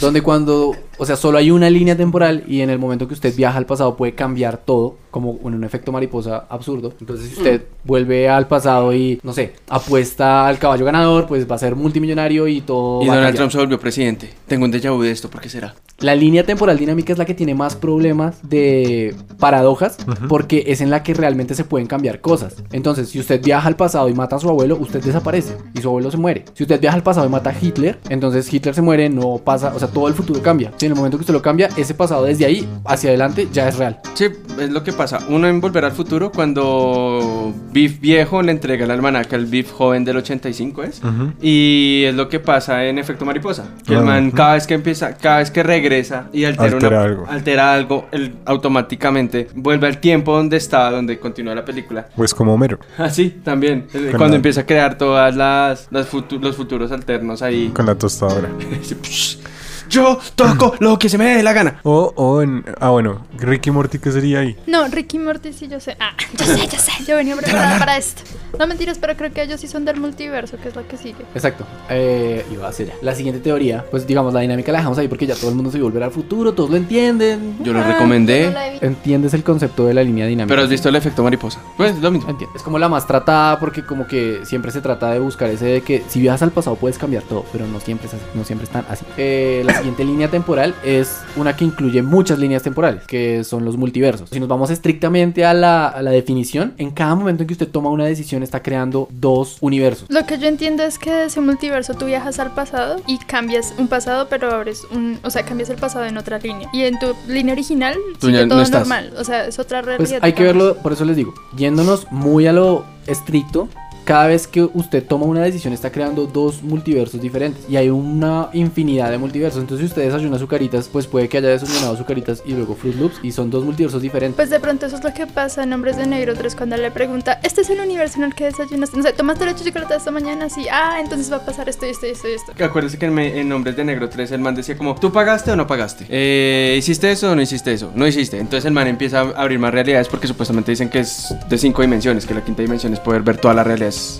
donde 0.00 0.22
cuando 0.22 0.74
O 0.98 1.06
sea, 1.06 1.16
solo 1.16 1.38
hay 1.38 1.50
una 1.50 1.70
línea 1.70 1.96
temporal 1.96 2.44
y 2.46 2.60
en 2.60 2.70
el 2.70 2.78
momento 2.78 3.08
que 3.08 3.14
usted 3.14 3.34
viaja 3.34 3.58
al 3.58 3.66
pasado 3.66 3.96
puede 3.96 4.14
cambiar 4.14 4.58
todo, 4.58 4.96
como 5.10 5.38
en 5.44 5.54
un 5.54 5.64
efecto 5.64 5.92
mariposa 5.92 6.46
absurdo. 6.48 6.94
Entonces, 7.00 7.28
si 7.28 7.36
usted 7.36 7.62
vuelve 7.84 8.28
al 8.28 8.46
pasado 8.46 8.94
y, 8.94 9.18
no 9.22 9.32
sé, 9.32 9.54
apuesta 9.68 10.46
al 10.46 10.58
caballo 10.58 10.84
ganador, 10.84 11.26
pues 11.26 11.50
va 11.50 11.56
a 11.56 11.58
ser 11.58 11.74
multimillonario 11.74 12.46
y 12.48 12.60
todo. 12.60 13.02
Y 13.02 13.08
va 13.08 13.16
Donald. 13.16 13.36
Trump 13.36 13.52
se 13.52 13.58
volvió 13.58 13.78
presidente. 13.78 14.30
Tengo 14.46 14.64
un 14.64 14.72
déjà 14.72 14.94
vu 14.94 15.02
de 15.02 15.10
esto, 15.10 15.28
¿por 15.28 15.40
qué 15.40 15.48
será? 15.48 15.74
La 15.98 16.14
línea 16.16 16.44
temporal 16.44 16.78
dinámica 16.78 17.12
es 17.12 17.18
la 17.18 17.24
que 17.24 17.34
tiene 17.34 17.54
más 17.54 17.76
problemas 17.76 18.48
de 18.48 19.14
paradojas 19.38 19.98
porque 20.28 20.64
es 20.66 20.80
en 20.80 20.90
la 20.90 21.02
que 21.02 21.14
realmente 21.14 21.54
se 21.54 21.64
pueden 21.64 21.86
cambiar 21.86 22.20
cosas. 22.20 22.56
Entonces, 22.72 23.08
si 23.08 23.20
usted 23.20 23.40
viaja 23.42 23.68
al 23.68 23.76
pasado 23.76 24.08
y 24.08 24.14
mata 24.14 24.36
a 24.36 24.38
su 24.40 24.48
abuelo, 24.48 24.76
usted 24.80 25.02
desaparece 25.02 25.56
y 25.74 25.80
su 25.80 25.88
abuelo 25.88 26.10
se 26.10 26.16
muere. 26.16 26.44
Si 26.54 26.64
usted 26.64 26.80
viaja 26.80 26.96
al 26.96 27.04
pasado 27.04 27.26
y 27.26 27.30
mata 27.30 27.50
a 27.50 27.54
Hitler, 27.60 28.00
entonces 28.08 28.52
Hitler 28.52 28.74
se 28.74 28.82
muere, 28.82 29.08
no 29.08 29.38
pasa, 29.44 29.72
o 29.74 29.78
sea, 29.78 29.88
todo 29.88 30.08
el 30.08 30.14
futuro 30.14 30.42
cambia. 30.42 30.72
Si 30.82 30.86
en 30.86 30.92
el 30.94 30.96
momento 30.96 31.16
que 31.16 31.20
usted 31.22 31.32
lo 31.32 31.40
cambia, 31.42 31.68
ese 31.76 31.94
pasado 31.94 32.24
desde 32.24 32.44
ahí 32.44 32.68
hacia 32.84 33.10
adelante 33.10 33.46
ya 33.52 33.68
es 33.68 33.76
real. 33.78 34.00
Sí, 34.14 34.24
es 34.58 34.70
lo 34.70 34.82
que 34.82 34.92
pasa. 34.92 35.20
Uno 35.28 35.46
en 35.46 35.60
Volver 35.60 35.84
al 35.84 35.92
Futuro, 35.92 36.32
cuando 36.32 37.54
Biff 37.70 38.00
viejo 38.00 38.42
le 38.42 38.50
entrega 38.50 38.84
el 38.84 38.90
almanaque 38.90 39.36
al 39.36 39.46
Biff 39.46 39.70
joven 39.70 40.04
del 40.04 40.16
85, 40.16 40.82
¿es? 40.82 41.00
Y 41.40 42.02
es 42.04 42.16
lo 42.16 42.28
que 42.28 42.40
pasa 42.40 42.84
en 42.84 42.98
Efecto 42.98 43.24
Mariposa. 43.24 43.64
Que 43.86 43.92
el 43.94 44.00
Ah, 44.00 44.02
man 44.02 44.32
cada 44.32 44.54
vez 44.54 44.66
que 44.66 44.74
empieza, 44.74 45.14
cada 45.14 45.38
vez 45.38 45.52
que 45.52 45.62
regresa 45.62 46.26
y 46.32 46.46
altera, 46.46 46.72
Altera 46.72 46.88
una- 46.96 47.02
algo. 47.04 47.26
altera 47.28 47.72
algo, 47.74 48.08
él 48.10 48.34
automáticamente 48.44 49.46
vuelve 49.54 49.86
al 49.86 49.98
tiempo 49.98 50.34
donde 50.36 50.56
estaba, 50.56 50.90
donde 50.90 51.16
continúa 51.20 51.54
la 51.54 51.64
película. 51.64 52.08
Pues 52.16 52.34
como 52.34 52.54
Homero, 52.54 52.80
Así, 52.98 53.30
también. 53.44 53.86
Eh, 53.94 54.08
Con 54.10 54.18
Cuando 54.18 54.30
la- 54.30 54.34
empieza 54.36 54.62
a 54.62 54.66
crear 54.66 54.98
todas 54.98 55.36
las, 55.36 55.86
las 55.92 56.10
futu- 56.12 56.40
los 56.40 56.56
futuros 56.56 56.90
alternos 56.90 57.40
ahí. 57.40 57.68
con 57.72 57.86
la 57.86 57.94
tostadora. 57.94 58.48
Dice, 59.92 60.00
"Psh, 60.00 60.02
Yo 60.02 60.18
toco 60.36 60.74
lo 60.80 60.98
que 60.98 61.08
se 61.08 61.18
me 61.18 61.36
dé 61.36 61.42
la 61.42 61.52
gana. 61.52 61.80
O, 61.82 62.12
o 62.16 62.42
en. 62.42 62.64
Ah, 62.80 62.90
bueno, 62.90 63.26
Ricky 63.38 63.70
Morty, 63.70 63.98
¿qué 63.98 64.10
sería 64.12 64.40
ahí? 64.40 64.56
No, 64.66 64.86
Ricky 64.88 65.18
Morty 65.18 65.52
sí 65.52 65.68
yo 65.68 65.80
sé. 65.80 65.96
Ah, 66.00 66.12
yo 66.38 66.44
sé, 66.46 66.66
yo 66.66 66.78
sé. 66.78 66.92
Yo 67.06 67.16
venía 67.16 67.36
preparada 67.36 67.78
para 67.78 67.96
esto. 67.96 68.22
No 68.58 68.66
mentiras, 68.66 68.98
pero 68.98 69.16
creo 69.16 69.32
que 69.32 69.42
ellos 69.42 69.60
sí 69.60 69.66
son 69.66 69.84
del 69.86 69.98
multiverso, 69.98 70.58
que 70.58 70.68
es 70.68 70.76
la 70.76 70.82
que 70.82 70.96
sigue. 70.98 71.24
Exacto. 71.34 71.64
Eh, 71.88 72.44
iba 72.52 72.68
a 72.68 72.72
ser 72.72 72.88
ya. 72.88 72.94
La 73.00 73.14
siguiente 73.14 73.40
teoría, 73.40 73.84
pues 73.90 74.06
digamos, 74.06 74.34
la 74.34 74.40
dinámica 74.40 74.72
la 74.72 74.78
dejamos 74.78 74.98
ahí 74.98 75.08
porque 75.08 75.26
ya 75.26 75.34
todo 75.34 75.48
el 75.50 75.56
mundo 75.56 75.70
se 75.70 75.78
vio 75.78 75.86
volver 75.86 76.02
al 76.02 76.10
futuro, 76.10 76.52
todos 76.52 76.68
lo 76.70 76.76
entienden. 76.76 77.56
Yo 77.62 77.72
lo 77.72 77.80
Ah, 77.80 77.84
recomendé. 77.92 78.46
no 78.46 78.52
la. 78.52 78.74
Entiendes 78.76 79.32
el 79.34 79.42
concepto 79.42 79.86
de 79.86 79.94
la 79.94 80.02
línea 80.02 80.26
dinámica. 80.26 80.52
Pero 80.52 80.62
has 80.62 80.68
visto 80.68 80.88
el 80.88 80.96
efecto 80.96 81.22
mariposa. 81.22 81.60
Pues 81.76 81.98
lo 81.98 82.10
mismo. 82.10 82.28
Entiendo. 82.28 82.54
Es 82.56 82.62
como 82.62 82.78
la 82.78 82.88
más 82.88 83.06
tratada 83.06 83.58
porque 83.58 83.84
como 83.84 84.06
que 84.06 84.40
siempre 84.44 84.70
se 84.70 84.80
trata 84.80 85.10
de 85.10 85.18
buscar 85.18 85.48
ese 85.48 85.64
de 85.66 85.80
que 85.80 86.02
si 86.08 86.20
viajas 86.20 86.42
al 86.42 86.50
pasado 86.50 86.76
puedes 86.76 86.98
cambiar 86.98 87.22
todo, 87.22 87.44
pero 87.52 87.66
no 87.66 87.80
siempre 87.80 88.06
es 88.08 88.14
así, 88.14 88.22
no 88.34 88.44
siempre 88.44 88.64
están 88.66 88.84
así. 88.90 89.04
Eh, 89.16 89.62
la 89.64 89.81
siguiente 89.82 90.04
línea 90.04 90.28
temporal 90.28 90.74
es 90.84 91.20
una 91.36 91.56
que 91.56 91.64
incluye 91.64 92.02
muchas 92.02 92.38
líneas 92.38 92.62
temporales, 92.62 93.02
que 93.06 93.42
son 93.44 93.64
los 93.64 93.76
multiversos. 93.76 94.30
Si 94.30 94.38
nos 94.38 94.48
vamos 94.48 94.70
estrictamente 94.70 95.44
a 95.44 95.54
la, 95.54 95.88
a 95.88 96.02
la 96.02 96.10
definición, 96.12 96.74
en 96.78 96.90
cada 96.92 97.14
momento 97.14 97.42
en 97.42 97.48
que 97.48 97.54
usted 97.54 97.68
toma 97.68 97.90
una 97.90 98.04
decisión 98.04 98.42
está 98.42 98.62
creando 98.62 99.08
dos 99.10 99.56
universos. 99.60 100.06
Lo 100.08 100.24
que 100.24 100.38
yo 100.38 100.46
entiendo 100.46 100.82
es 100.84 100.98
que 100.98 101.10
de 101.10 101.24
ese 101.24 101.40
multiverso 101.40 101.94
tú 101.94 102.06
viajas 102.06 102.38
al 102.38 102.54
pasado 102.54 103.00
y 103.06 103.18
cambias 103.18 103.74
un 103.78 103.88
pasado, 103.88 104.28
pero 104.30 104.52
abres 104.52 104.86
un. 104.92 105.18
O 105.24 105.30
sea, 105.30 105.44
cambias 105.44 105.68
el 105.70 105.76
pasado 105.76 106.04
en 106.04 106.16
otra 106.16 106.38
línea. 106.38 106.68
Y 106.72 106.82
en 106.82 106.98
tu 106.98 107.14
línea 107.26 107.52
original 107.52 107.96
Tú 108.20 108.28
sigue 108.28 108.42
no 108.42 108.48
todo 108.48 108.62
estás. 108.62 108.80
normal. 108.80 109.12
O 109.18 109.24
sea, 109.24 109.46
es 109.46 109.58
otra 109.58 109.82
realidad. 109.82 110.08
Pues 110.10 110.22
hay 110.22 110.32
que 110.32 110.44
verlo, 110.44 110.76
por 110.76 110.92
eso 110.92 111.04
les 111.04 111.16
digo, 111.16 111.34
yéndonos 111.56 112.06
muy 112.12 112.46
a 112.46 112.52
lo 112.52 112.84
estricto, 113.06 113.68
cada 114.04 114.26
vez 114.26 114.46
que 114.46 114.62
usted 114.62 115.04
toma 115.04 115.26
una 115.26 115.40
decisión 115.42 115.72
está 115.72 115.90
creando 115.90 116.26
dos 116.26 116.62
multiversos 116.62 117.20
diferentes 117.20 117.64
y 117.68 117.76
hay 117.76 117.88
una 117.90 118.48
infinidad 118.52 119.10
de 119.10 119.18
multiversos. 119.18 119.60
Entonces, 119.60 119.86
si 119.86 119.90
usted 119.92 120.02
desayuna 120.06 120.36
azucaritas, 120.36 120.88
pues 120.88 121.06
puede 121.06 121.28
que 121.28 121.38
haya 121.38 121.48
desayunado 121.50 121.94
azucaritas 121.94 122.42
y 122.44 122.52
luego 122.52 122.74
Fruit 122.74 122.96
Loops 122.96 123.20
y 123.22 123.32
son 123.32 123.50
dos 123.50 123.64
multiversos 123.64 124.02
diferentes. 124.02 124.36
Pues 124.36 124.50
de 124.50 124.60
pronto 124.60 124.86
eso 124.86 124.96
es 124.96 125.04
lo 125.04 125.12
que 125.14 125.26
pasa 125.26 125.62
en 125.62 125.72
Hombres 125.72 125.96
de 125.96 126.06
Negro 126.06 126.34
3 126.34 126.54
cuando 126.56 126.76
le 126.76 126.90
pregunta, 126.90 127.38
este 127.42 127.60
es 127.62 127.70
el 127.70 127.80
universo 127.80 128.18
en 128.18 128.24
el 128.24 128.34
que 128.34 128.44
desayunaste, 128.44 128.96
no 128.96 129.02
sé, 129.02 129.12
tomaste 129.12 129.44
leche 129.46 129.64
de 129.64 129.70
chocolate 129.70 129.94
esta 129.96 130.10
mañana, 130.10 130.48
sí, 130.48 130.66
ah, 130.70 130.98
entonces 131.00 131.30
va 131.32 131.36
a 131.36 131.44
pasar 131.46 131.68
esto 131.68 131.86
y 131.86 131.90
esto 131.90 132.06
y 132.06 132.10
esto 132.10 132.28
y 132.28 132.32
esto. 132.32 132.52
Acuérdese 132.64 132.98
que 132.98 133.06
en, 133.06 133.14
me- 133.14 133.38
en 133.40 133.52
Hombres 133.52 133.76
de 133.76 133.84
Negro 133.84 134.08
3 134.08 134.32
el 134.32 134.40
man 134.40 134.54
decía 134.54 134.76
como, 134.76 134.94
¿tú 134.96 135.12
pagaste 135.12 135.50
o 135.52 135.56
no 135.56 135.66
pagaste? 135.66 136.06
Eh, 136.08 136.76
¿Hiciste 136.78 137.10
eso 137.10 137.30
o 137.30 137.34
no 137.34 137.42
hiciste 137.42 137.72
eso? 137.72 137.90
No 137.94 138.06
hiciste. 138.06 138.38
Entonces 138.38 138.64
el 138.64 138.72
man 138.72 138.86
empieza 138.88 139.20
a 139.20 139.30
abrir 139.42 139.58
más 139.58 139.72
realidades 139.72 140.08
porque 140.08 140.26
supuestamente 140.26 140.70
dicen 140.72 140.88
que 140.90 141.00
es 141.00 141.34
de 141.48 141.58
cinco 141.58 141.82
dimensiones, 141.82 142.26
que 142.26 142.34
la 142.34 142.44
quinta 142.44 142.62
dimensión 142.62 142.92
es 142.92 143.00
poder 143.00 143.22
ver 143.22 143.36
todas 143.38 143.56
las 143.56 143.66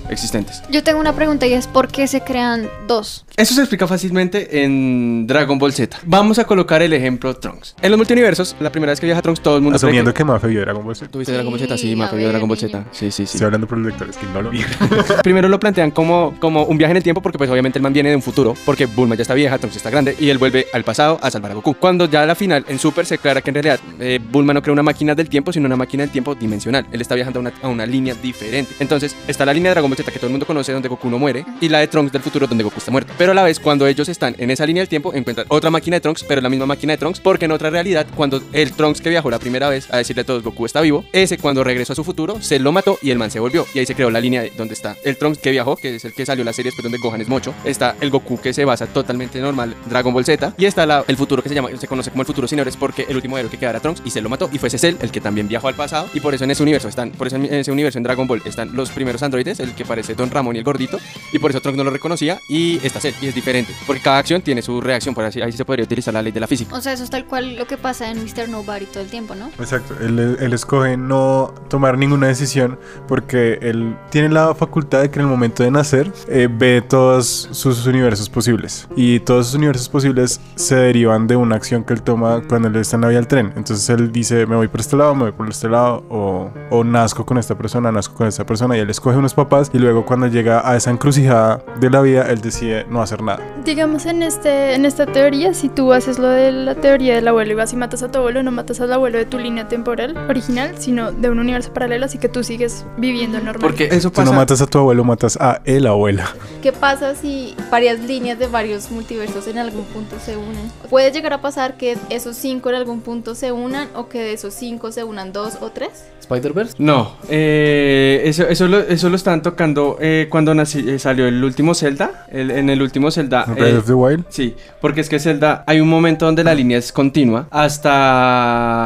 existentes. 0.08 0.62
Yo 0.70 0.82
tengo 0.82 1.00
una 1.00 1.14
pregunta 1.14 1.46
y 1.46 1.52
es 1.52 1.66
¿por 1.66 1.88
qué 1.88 2.06
se 2.06 2.20
crean 2.20 2.68
dos? 2.86 3.24
Eso 3.36 3.54
se 3.54 3.60
explica 3.62 3.86
fácilmente 3.86 4.62
en 4.62 5.26
Dragon 5.26 5.58
Ball 5.58 5.72
Z. 5.72 5.98
Vamos 6.04 6.38
a 6.38 6.44
colocar 6.44 6.82
el 6.82 6.92
ejemplo 6.92 7.34
Trunks. 7.34 7.74
En 7.80 7.90
los 7.90 7.96
multiversos, 7.96 8.54
la 8.60 8.70
primera 8.70 8.92
vez 8.92 9.00
que 9.00 9.06
viaja 9.06 9.22
Trunks, 9.22 9.40
todo 9.40 9.56
el 9.56 9.62
mundo 9.62 9.78
cree 9.78 9.88
Asumiendo 9.88 10.12
que... 10.12 10.18
que 10.18 10.24
Mafia 10.24 10.48
vio 10.48 10.60
Dragon 10.60 10.84
Ball 10.84 10.94
Z. 10.94 11.10
¿Tuviste 11.10 11.32
Dragon 11.32 11.50
Ball 11.50 11.60
Z? 11.60 11.78
Sí, 11.78 11.92
Sí, 11.94 12.02
a 12.02 12.10
vio 12.10 12.28
Dragon 12.28 12.48
Ball 12.48 12.58
Z. 12.58 12.84
Sí, 12.92 13.10
sí, 13.10 13.26
sí. 13.26 13.36
Estoy 13.36 13.46
hablando 13.46 13.66
por 13.66 13.78
los 13.78 13.86
lectores 13.86 14.16
que 14.16 14.26
no 14.26 14.42
lo 14.42 14.50
vieron. 14.50 14.72
Primero 15.22 15.48
lo 15.48 15.58
plantean 15.58 15.90
como, 15.90 16.34
como 16.38 16.64
un 16.64 16.76
viaje 16.76 16.90
en 16.90 16.98
el 16.98 17.02
tiempo 17.02 17.22
porque 17.22 17.38
pues 17.38 17.48
obviamente 17.50 17.78
el 17.78 17.82
man 17.82 17.92
viene 17.92 18.10
de 18.10 18.16
un 18.16 18.22
futuro 18.22 18.54
porque 18.66 18.86
Bulma 18.86 19.14
ya 19.14 19.22
está 19.22 19.34
vieja, 19.34 19.58
Trunks 19.58 19.76
está 19.76 19.90
grande 19.90 20.14
y 20.18 20.28
él 20.28 20.38
vuelve 20.38 20.66
al 20.72 20.84
pasado 20.84 21.18
a 21.22 21.30
salvar 21.30 21.52
a 21.52 21.54
Goku. 21.54 21.74
Cuando 21.74 22.06
ya 22.06 22.22
a 22.22 22.26
la 22.26 22.34
final 22.34 22.64
en 22.68 22.78
Super 22.78 23.06
se 23.06 23.14
aclara 23.14 23.40
que 23.40 23.50
en 23.50 23.54
realidad 23.54 23.80
eh, 23.98 24.20
Bulma 24.22 24.52
no 24.52 24.62
crea 24.62 24.72
una 24.72 24.82
máquina 24.82 25.14
del 25.14 25.28
tiempo 25.28 25.52
sino 25.52 25.66
una 25.66 25.76
máquina 25.76 26.02
del 26.02 26.10
tiempo 26.10 26.34
dimensional. 26.34 26.86
Él 26.92 27.00
está 27.00 27.14
viajando 27.14 27.38
a 27.38 27.42
una, 27.42 27.52
a 27.62 27.68
una 27.68 27.86
línea 27.86 28.14
diferente. 28.14 28.74
Entonces 28.78 29.16
está 29.26 29.46
la 29.46 29.54
línea 29.54 29.70
de 29.70 29.74
Dragon 29.74 29.90
Ball 29.90 29.96
Z 29.96 30.12
que 30.12 30.18
todo 30.18 30.26
el 30.26 30.32
mundo 30.32 30.46
conoce 30.46 30.72
donde 30.72 30.88
Goku 30.88 31.08
no 31.08 31.18
muere 31.18 31.44
y 31.60 31.68
la 31.68 31.78
de 31.78 31.88
Trunks 31.88 32.12
del 32.12 32.22
futuro 32.22 32.46
donde 32.46 32.64
Goku 32.64 32.78
está 32.78 32.90
muerto. 32.90 33.12
Pero 33.22 33.30
a 33.30 33.34
la 33.36 33.44
vez 33.44 33.60
cuando 33.60 33.86
ellos 33.86 34.08
están 34.08 34.34
en 34.38 34.50
esa 34.50 34.66
línea 34.66 34.80
del 34.80 34.88
tiempo 34.88 35.14
encuentran 35.14 35.46
otra 35.48 35.70
máquina 35.70 35.94
de 35.94 36.00
Trunks 36.00 36.24
pero 36.24 36.40
la 36.40 36.48
misma 36.48 36.66
máquina 36.66 36.94
de 36.94 36.96
Trunks 36.96 37.20
porque 37.20 37.44
en 37.44 37.52
otra 37.52 37.70
realidad 37.70 38.04
cuando 38.16 38.42
el 38.52 38.72
Trunks 38.72 39.00
que 39.00 39.10
viajó 39.10 39.30
la 39.30 39.38
primera 39.38 39.68
vez 39.68 39.86
a 39.92 39.98
decirle 39.98 40.22
a 40.22 40.24
todos 40.24 40.42
Goku 40.42 40.66
está 40.66 40.80
vivo, 40.80 41.04
ese 41.12 41.38
cuando 41.38 41.62
regresó 41.62 41.92
a 41.92 41.94
su 41.94 42.02
futuro 42.02 42.42
se 42.42 42.58
lo 42.58 42.72
mató 42.72 42.98
y 43.00 43.12
el 43.12 43.18
man 43.18 43.30
se 43.30 43.38
volvió. 43.38 43.64
Y 43.74 43.78
ahí 43.78 43.86
se 43.86 43.94
creó 43.94 44.10
la 44.10 44.18
línea 44.18 44.42
de 44.42 44.50
donde 44.56 44.74
está 44.74 44.96
el 45.04 45.16
Trunks 45.16 45.38
que 45.38 45.52
viajó, 45.52 45.76
que 45.76 45.94
es 45.94 46.04
el 46.04 46.12
que 46.14 46.26
salió 46.26 46.42
la 46.42 46.52
serie 46.52 46.70
después 46.70 46.82
donde 46.82 46.98
Gohan 46.98 47.20
es 47.20 47.28
mocho, 47.28 47.54
está 47.64 47.94
el 48.00 48.10
Goku 48.10 48.40
que 48.40 48.52
se 48.52 48.64
basa 48.64 48.88
totalmente 48.88 49.40
normal 49.40 49.76
Dragon 49.88 50.12
Ball 50.12 50.24
Z 50.24 50.54
y 50.58 50.64
está 50.64 51.04
el 51.06 51.16
futuro 51.16 51.44
que 51.44 51.48
se 51.48 51.54
llama 51.54 51.68
se 51.78 51.86
conoce 51.86 52.10
como 52.10 52.22
el 52.22 52.26
futuro 52.26 52.48
sin 52.48 52.58
héroes 52.58 52.76
porque 52.76 53.06
el 53.08 53.14
último 53.14 53.38
héroe 53.38 53.52
que 53.52 53.56
queda 53.56 53.70
era 53.70 53.78
Trunks 53.78 54.02
y 54.04 54.10
se 54.10 54.20
lo 54.20 54.30
mató 54.30 54.50
y 54.52 54.58
fue 54.58 54.68
Cell 54.68 54.96
el 55.00 55.12
que 55.12 55.20
también 55.20 55.46
viajó 55.46 55.68
al 55.68 55.76
pasado 55.76 56.08
y 56.12 56.18
por 56.18 56.34
eso 56.34 56.42
en 56.42 56.50
ese 56.50 56.64
universo 56.64 56.88
están 56.88 57.12
por 57.12 57.28
eso 57.28 57.36
en 57.36 57.54
ese 57.54 57.70
universo 57.70 57.98
en 57.98 58.02
Dragon 58.02 58.26
Ball 58.26 58.42
están 58.44 58.74
los 58.74 58.90
primeros 58.90 59.22
androides, 59.22 59.60
el 59.60 59.76
que 59.76 59.84
parece 59.84 60.16
Don 60.16 60.28
Ramón 60.28 60.56
y 60.56 60.58
el 60.58 60.64
gordito 60.64 60.98
y 61.32 61.38
por 61.38 61.52
eso 61.52 61.60
Trunks 61.60 61.78
no 61.78 61.84
lo 61.84 61.90
reconocía 61.90 62.40
y 62.48 62.84
está 62.84 62.98
Cell 62.98 63.11
y 63.20 63.26
es 63.26 63.34
diferente 63.34 63.74
porque 63.86 64.02
cada 64.02 64.18
acción 64.18 64.42
tiene 64.42 64.62
su 64.62 64.80
reacción 64.80 65.14
por 65.14 65.24
así 65.24 65.40
ahí 65.40 65.52
sí 65.52 65.58
se 65.58 65.64
podría 65.64 65.84
utilizar 65.84 66.14
la 66.14 66.22
ley 66.22 66.32
de 66.32 66.40
la 66.40 66.46
física. 66.46 66.74
O 66.74 66.80
sea, 66.80 66.92
eso 66.92 67.04
es 67.04 67.10
tal 67.10 67.26
cual 67.26 67.56
lo 67.56 67.66
que 67.66 67.76
pasa 67.76 68.10
en 68.10 68.22
Mr. 68.22 68.48
Nobody 68.48 68.86
todo 68.86 69.02
el 69.02 69.10
tiempo, 69.10 69.34
¿no? 69.34 69.48
Exacto, 69.58 69.94
él, 70.00 70.36
él 70.40 70.52
escoge 70.52 70.96
no 70.96 71.52
tomar 71.68 71.98
ninguna 71.98 72.28
decisión 72.28 72.78
porque 73.08 73.58
él 73.62 73.96
tiene 74.10 74.28
la 74.28 74.54
facultad 74.54 75.02
de 75.02 75.10
que 75.10 75.18
en 75.18 75.26
el 75.26 75.30
momento 75.30 75.62
de 75.62 75.70
nacer 75.70 76.12
eh, 76.28 76.48
ve 76.50 76.82
todos 76.82 77.48
sus 77.52 77.86
universos 77.86 78.28
posibles 78.28 78.88
y 78.96 79.20
todos 79.20 79.46
sus 79.46 79.54
universos 79.56 79.88
posibles 79.88 80.40
se 80.54 80.76
derivan 80.76 81.26
de 81.26 81.36
una 81.36 81.56
acción 81.56 81.84
que 81.84 81.94
él 81.94 82.02
toma 82.02 82.42
cuando 82.48 82.68
él 82.68 82.76
está 82.76 82.96
en 82.96 83.02
la 83.02 83.08
vía 83.08 83.18
del 83.18 83.26
tren. 83.26 83.52
Entonces 83.56 83.88
él 83.90 84.12
dice, 84.12 84.46
me 84.46 84.56
voy 84.56 84.68
por 84.68 84.80
este 84.80 84.96
lado, 84.96 85.14
me 85.14 85.22
voy 85.22 85.32
por 85.32 85.48
este 85.48 85.68
lado 85.68 86.04
o, 86.08 86.50
o 86.70 86.84
nazco 86.84 87.26
con 87.26 87.38
esta 87.38 87.56
persona, 87.56 87.92
nazco 87.92 88.14
con 88.14 88.26
esta 88.26 88.44
persona 88.46 88.76
y 88.76 88.80
él 88.80 88.90
escoge 88.90 89.16
unos 89.16 89.34
papás 89.34 89.70
y 89.72 89.78
luego 89.78 90.04
cuando 90.04 90.26
llega 90.26 90.68
a 90.68 90.76
esa 90.76 90.90
encrucijada 90.90 91.64
de 91.80 91.90
la 91.90 92.00
vida, 92.00 92.22
él 92.30 92.40
decide 92.40 92.86
no 92.88 93.01
hacer 93.04 93.22
nada. 93.22 93.40
Digamos 93.64 94.06
en 94.06 94.22
este 94.22 94.74
en 94.74 94.84
esta 94.84 95.06
teoría, 95.06 95.54
si 95.54 95.68
tú 95.68 95.92
haces 95.92 96.18
lo 96.18 96.28
de 96.28 96.52
la 96.52 96.74
teoría 96.74 97.14
del 97.14 97.26
abuelo 97.28 97.52
y 97.52 97.54
vas 97.54 97.72
y 97.72 97.76
matas 97.76 98.02
a 98.02 98.10
tu 98.10 98.18
abuelo, 98.18 98.42
no 98.42 98.50
matas 98.50 98.80
al 98.80 98.92
abuelo 98.92 99.18
de 99.18 99.24
tu 99.26 99.38
línea 99.38 99.68
temporal 99.68 100.16
original, 100.28 100.74
sino 100.78 101.12
de 101.12 101.30
un 101.30 101.38
universo 101.38 101.72
paralelo, 101.72 102.06
así 102.06 102.18
que 102.18 102.28
tú 102.28 102.42
sigues 102.44 102.84
viviendo 102.96 103.38
normal. 103.38 103.60
Porque 103.60 103.84
eso 103.92 104.10
Tú 104.10 104.20
no 104.20 104.26
pasa 104.26 104.36
matas 104.36 104.60
a 104.62 104.66
tu 104.66 104.78
abuelo, 104.78 105.04
matas 105.04 105.36
a 105.40 105.60
el 105.64 105.86
abuela. 105.86 106.28
¿Qué 106.62 106.72
pasa 106.72 107.14
si 107.14 107.54
varias 107.70 108.00
líneas 108.00 108.38
de 108.38 108.46
varios 108.46 108.90
multiversos 108.90 109.46
en 109.46 109.58
algún 109.58 109.84
punto 109.84 110.16
se 110.24 110.36
unen? 110.36 110.70
Puede 110.90 111.10
llegar 111.10 111.32
a 111.32 111.40
pasar 111.40 111.76
que 111.76 111.96
esos 112.10 112.36
cinco 112.36 112.68
en 112.70 112.76
algún 112.76 113.00
punto 113.00 113.34
se 113.34 113.52
unan 113.52 113.88
o 113.94 114.08
que 114.08 114.18
de 114.20 114.32
esos 114.34 114.54
cinco 114.54 114.92
se 114.92 115.04
unan 115.04 115.32
dos 115.32 115.58
o 115.60 115.70
tres. 115.70 115.90
Spider-Verse. 116.20 116.74
No, 116.78 117.16
eh, 117.28 118.22
eso, 118.26 118.46
eso, 118.48 118.68
lo, 118.68 118.78
eso 118.80 119.08
lo 119.08 119.16
estaban 119.16 119.42
tocando 119.42 119.96
eh, 120.00 120.28
cuando 120.30 120.54
nací- 120.54 120.86
eh, 120.88 120.98
salió 120.98 121.26
el 121.26 121.42
último 121.42 121.74
Zelda. 121.74 122.26
el- 122.30 122.50
en 122.50 122.70
el 122.70 122.80
último 122.80 122.91
Zelda. 123.10 123.44
Breath 123.44 123.74
eh, 123.74 123.78
of 123.78 123.86
the 123.86 123.94
Wild. 123.94 124.24
Sí, 124.28 124.54
porque 124.80 125.00
es 125.00 125.08
que 125.08 125.18
Zelda 125.18 125.64
hay 125.66 125.80
un 125.80 125.88
momento 125.88 126.26
donde 126.26 126.44
la 126.44 126.54
línea 126.54 126.78
es 126.78 126.92
continua 126.92 127.46
hasta 127.50 128.82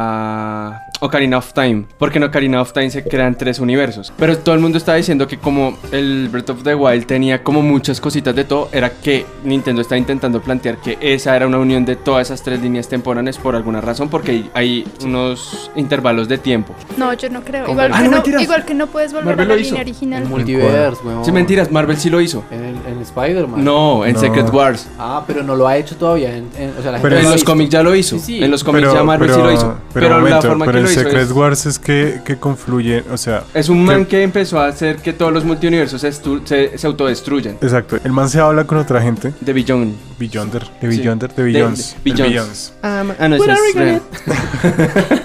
Ocarina 0.99 1.37
of 1.37 1.53
Time, 1.53 1.85
porque 1.97 2.17
en 2.17 2.23
Ocarina 2.23 2.61
of 2.61 2.73
Time 2.73 2.89
se 2.89 3.03
crean 3.03 3.37
tres 3.37 3.59
universos. 3.59 4.11
Pero 4.17 4.37
todo 4.37 4.55
el 4.55 4.61
mundo 4.61 4.77
está 4.77 4.95
diciendo 4.95 5.27
que 5.27 5.37
como 5.37 5.77
el 5.91 6.29
Breath 6.29 6.49
of 6.49 6.63
the 6.63 6.73
Wild 6.75 7.05
tenía 7.05 7.43
como 7.43 7.61
muchas 7.61 8.01
cositas 8.01 8.35
de 8.35 8.43
todo, 8.43 8.69
era 8.71 8.89
que 8.89 9.25
Nintendo 9.43 9.81
está 9.81 9.97
intentando 9.97 10.41
plantear 10.41 10.77
que 10.77 10.97
esa 11.01 11.35
era 11.35 11.47
una 11.47 11.59
unión 11.59 11.85
de 11.85 11.95
todas 11.95 12.27
esas 12.27 12.41
tres 12.41 12.61
líneas 12.61 12.87
temporales 12.87 13.37
por 13.37 13.55
alguna 13.55 13.81
razón, 13.81 14.09
porque 14.09 14.45
hay, 14.53 14.85
unos 15.03 15.71
intervalos 15.75 16.27
de 16.27 16.37
tiempo. 16.37 16.73
No, 16.97 17.13
yo 17.13 17.29
no 17.29 17.41
creo. 17.41 17.65
Ah, 17.65 17.67
que 17.67 17.89
no, 17.89 18.03
no, 18.03 18.11
mentiras. 18.11 18.41
igual 18.41 18.65
que 18.65 18.73
no 18.73 18.87
puedes 18.87 19.13
volver 19.13 19.27
Marvel 19.27 19.45
a 19.45 19.49
la 19.49 19.55
lo 19.55 19.61
hizo. 19.61 19.69
línea 19.71 19.81
original. 19.81 20.23
El 20.23 20.29
multiverse, 20.29 21.01
weón. 21.03 21.25
Sí, 21.25 21.31
mentiras, 21.31 21.71
Marvel 21.71 21.97
sí 21.97 22.09
lo 22.09 22.21
hizo. 22.21 22.43
En, 22.51 22.63
el, 22.63 22.75
en 22.87 23.01
Spider-Man. 23.01 23.63
No, 23.63 23.96
No, 23.99 24.05
en 24.05 24.13
No. 24.13 24.19
Secret 24.19 24.49
Wars. 24.53 24.87
Ah, 24.99 25.23
pero 25.27 25.43
no 25.43 25.55
lo 25.55 25.67
ha 25.67 25.77
hecho 25.77 25.95
todavía. 25.95 26.35
En, 26.35 26.47
en- 26.57 26.73
o 26.77 26.81
sea, 26.81 26.91
la 26.91 26.99
gente 26.99 27.01
Pero 27.01 27.15
no 27.15 27.19
en 27.19 27.25
ha 27.25 27.29
los 27.29 27.33
visto. 27.35 27.51
cómics 27.51 27.69
ya 27.71 27.83
lo 27.83 27.95
hizo. 27.95 28.17
Sí, 28.17 28.25
sí. 28.25 28.43
En 28.43 28.51
los 28.51 28.63
cómics 28.63 28.93
ya 28.93 29.03
Marvel 29.03 29.31
sí 29.33 29.39
lo 29.41 29.51
hizo. 29.51 29.75
Pero, 29.93 30.09
momento, 30.09 30.29
la 30.35 30.41
forma 30.41 30.65
pero 30.65 30.71
que 30.73 30.77
en 30.79 30.83
lo 30.85 30.91
hizo 30.91 30.99
Secret 31.01 31.23
es, 31.23 31.31
Wars 31.31 31.65
es 31.65 31.79
que, 31.79 32.21
que 32.25 32.37
confluye, 32.37 33.03
o 33.11 33.17
sea... 33.17 33.43
es 33.53 33.69
un 33.69 33.83
man 33.85 34.05
que- 34.05 34.23
empezó 34.23 34.59
a 34.59 34.67
hacer 34.67 34.97
que 34.97 35.13
todos 35.13 35.31
los 35.33 35.43
multiuniversos 35.45 36.01
se, 36.01 36.09
estu- 36.09 36.41
se, 36.45 36.77
se 36.77 36.87
autodestruyan. 36.87 37.55
Exacto, 37.61 37.97
el 38.03 38.11
man 38.11 38.29
se 38.29 38.39
habla 38.39 38.65
con 38.65 38.77
otra 38.77 39.01
gente, 39.01 39.33
De 39.41 39.53
Beyond. 39.53 39.95
Beyonder, 40.19 40.63
de 40.81 40.91
Sí. 40.91 40.97
Beyonder, 40.97 41.33
de 41.35 41.43
Beyonds, 41.43 41.95
de 42.03 42.11
Beyonds. 42.11 42.29
Beyonds. 42.29 42.73
Ah, 42.83 43.03
ah, 43.19 43.27
no, 43.27 43.35
ese 43.35 43.95
es. 43.95 44.01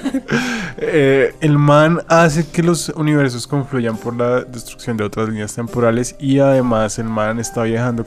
Eh, 0.85 1.35
el 1.41 1.59
man 1.59 2.01
hace 2.09 2.47
que 2.47 2.63
los 2.63 2.89
universos 2.91 3.47
confluyan 3.47 3.97
por 3.97 4.17
la 4.17 4.41
destrucción 4.43 4.97
de 4.97 5.05
otras 5.05 5.29
líneas 5.29 5.55
temporales 5.55 6.15
y 6.19 6.39
además 6.41 6.99
el 6.99 7.05
man 7.07 7.39
está 7.39 7.63
viajando 7.63 8.05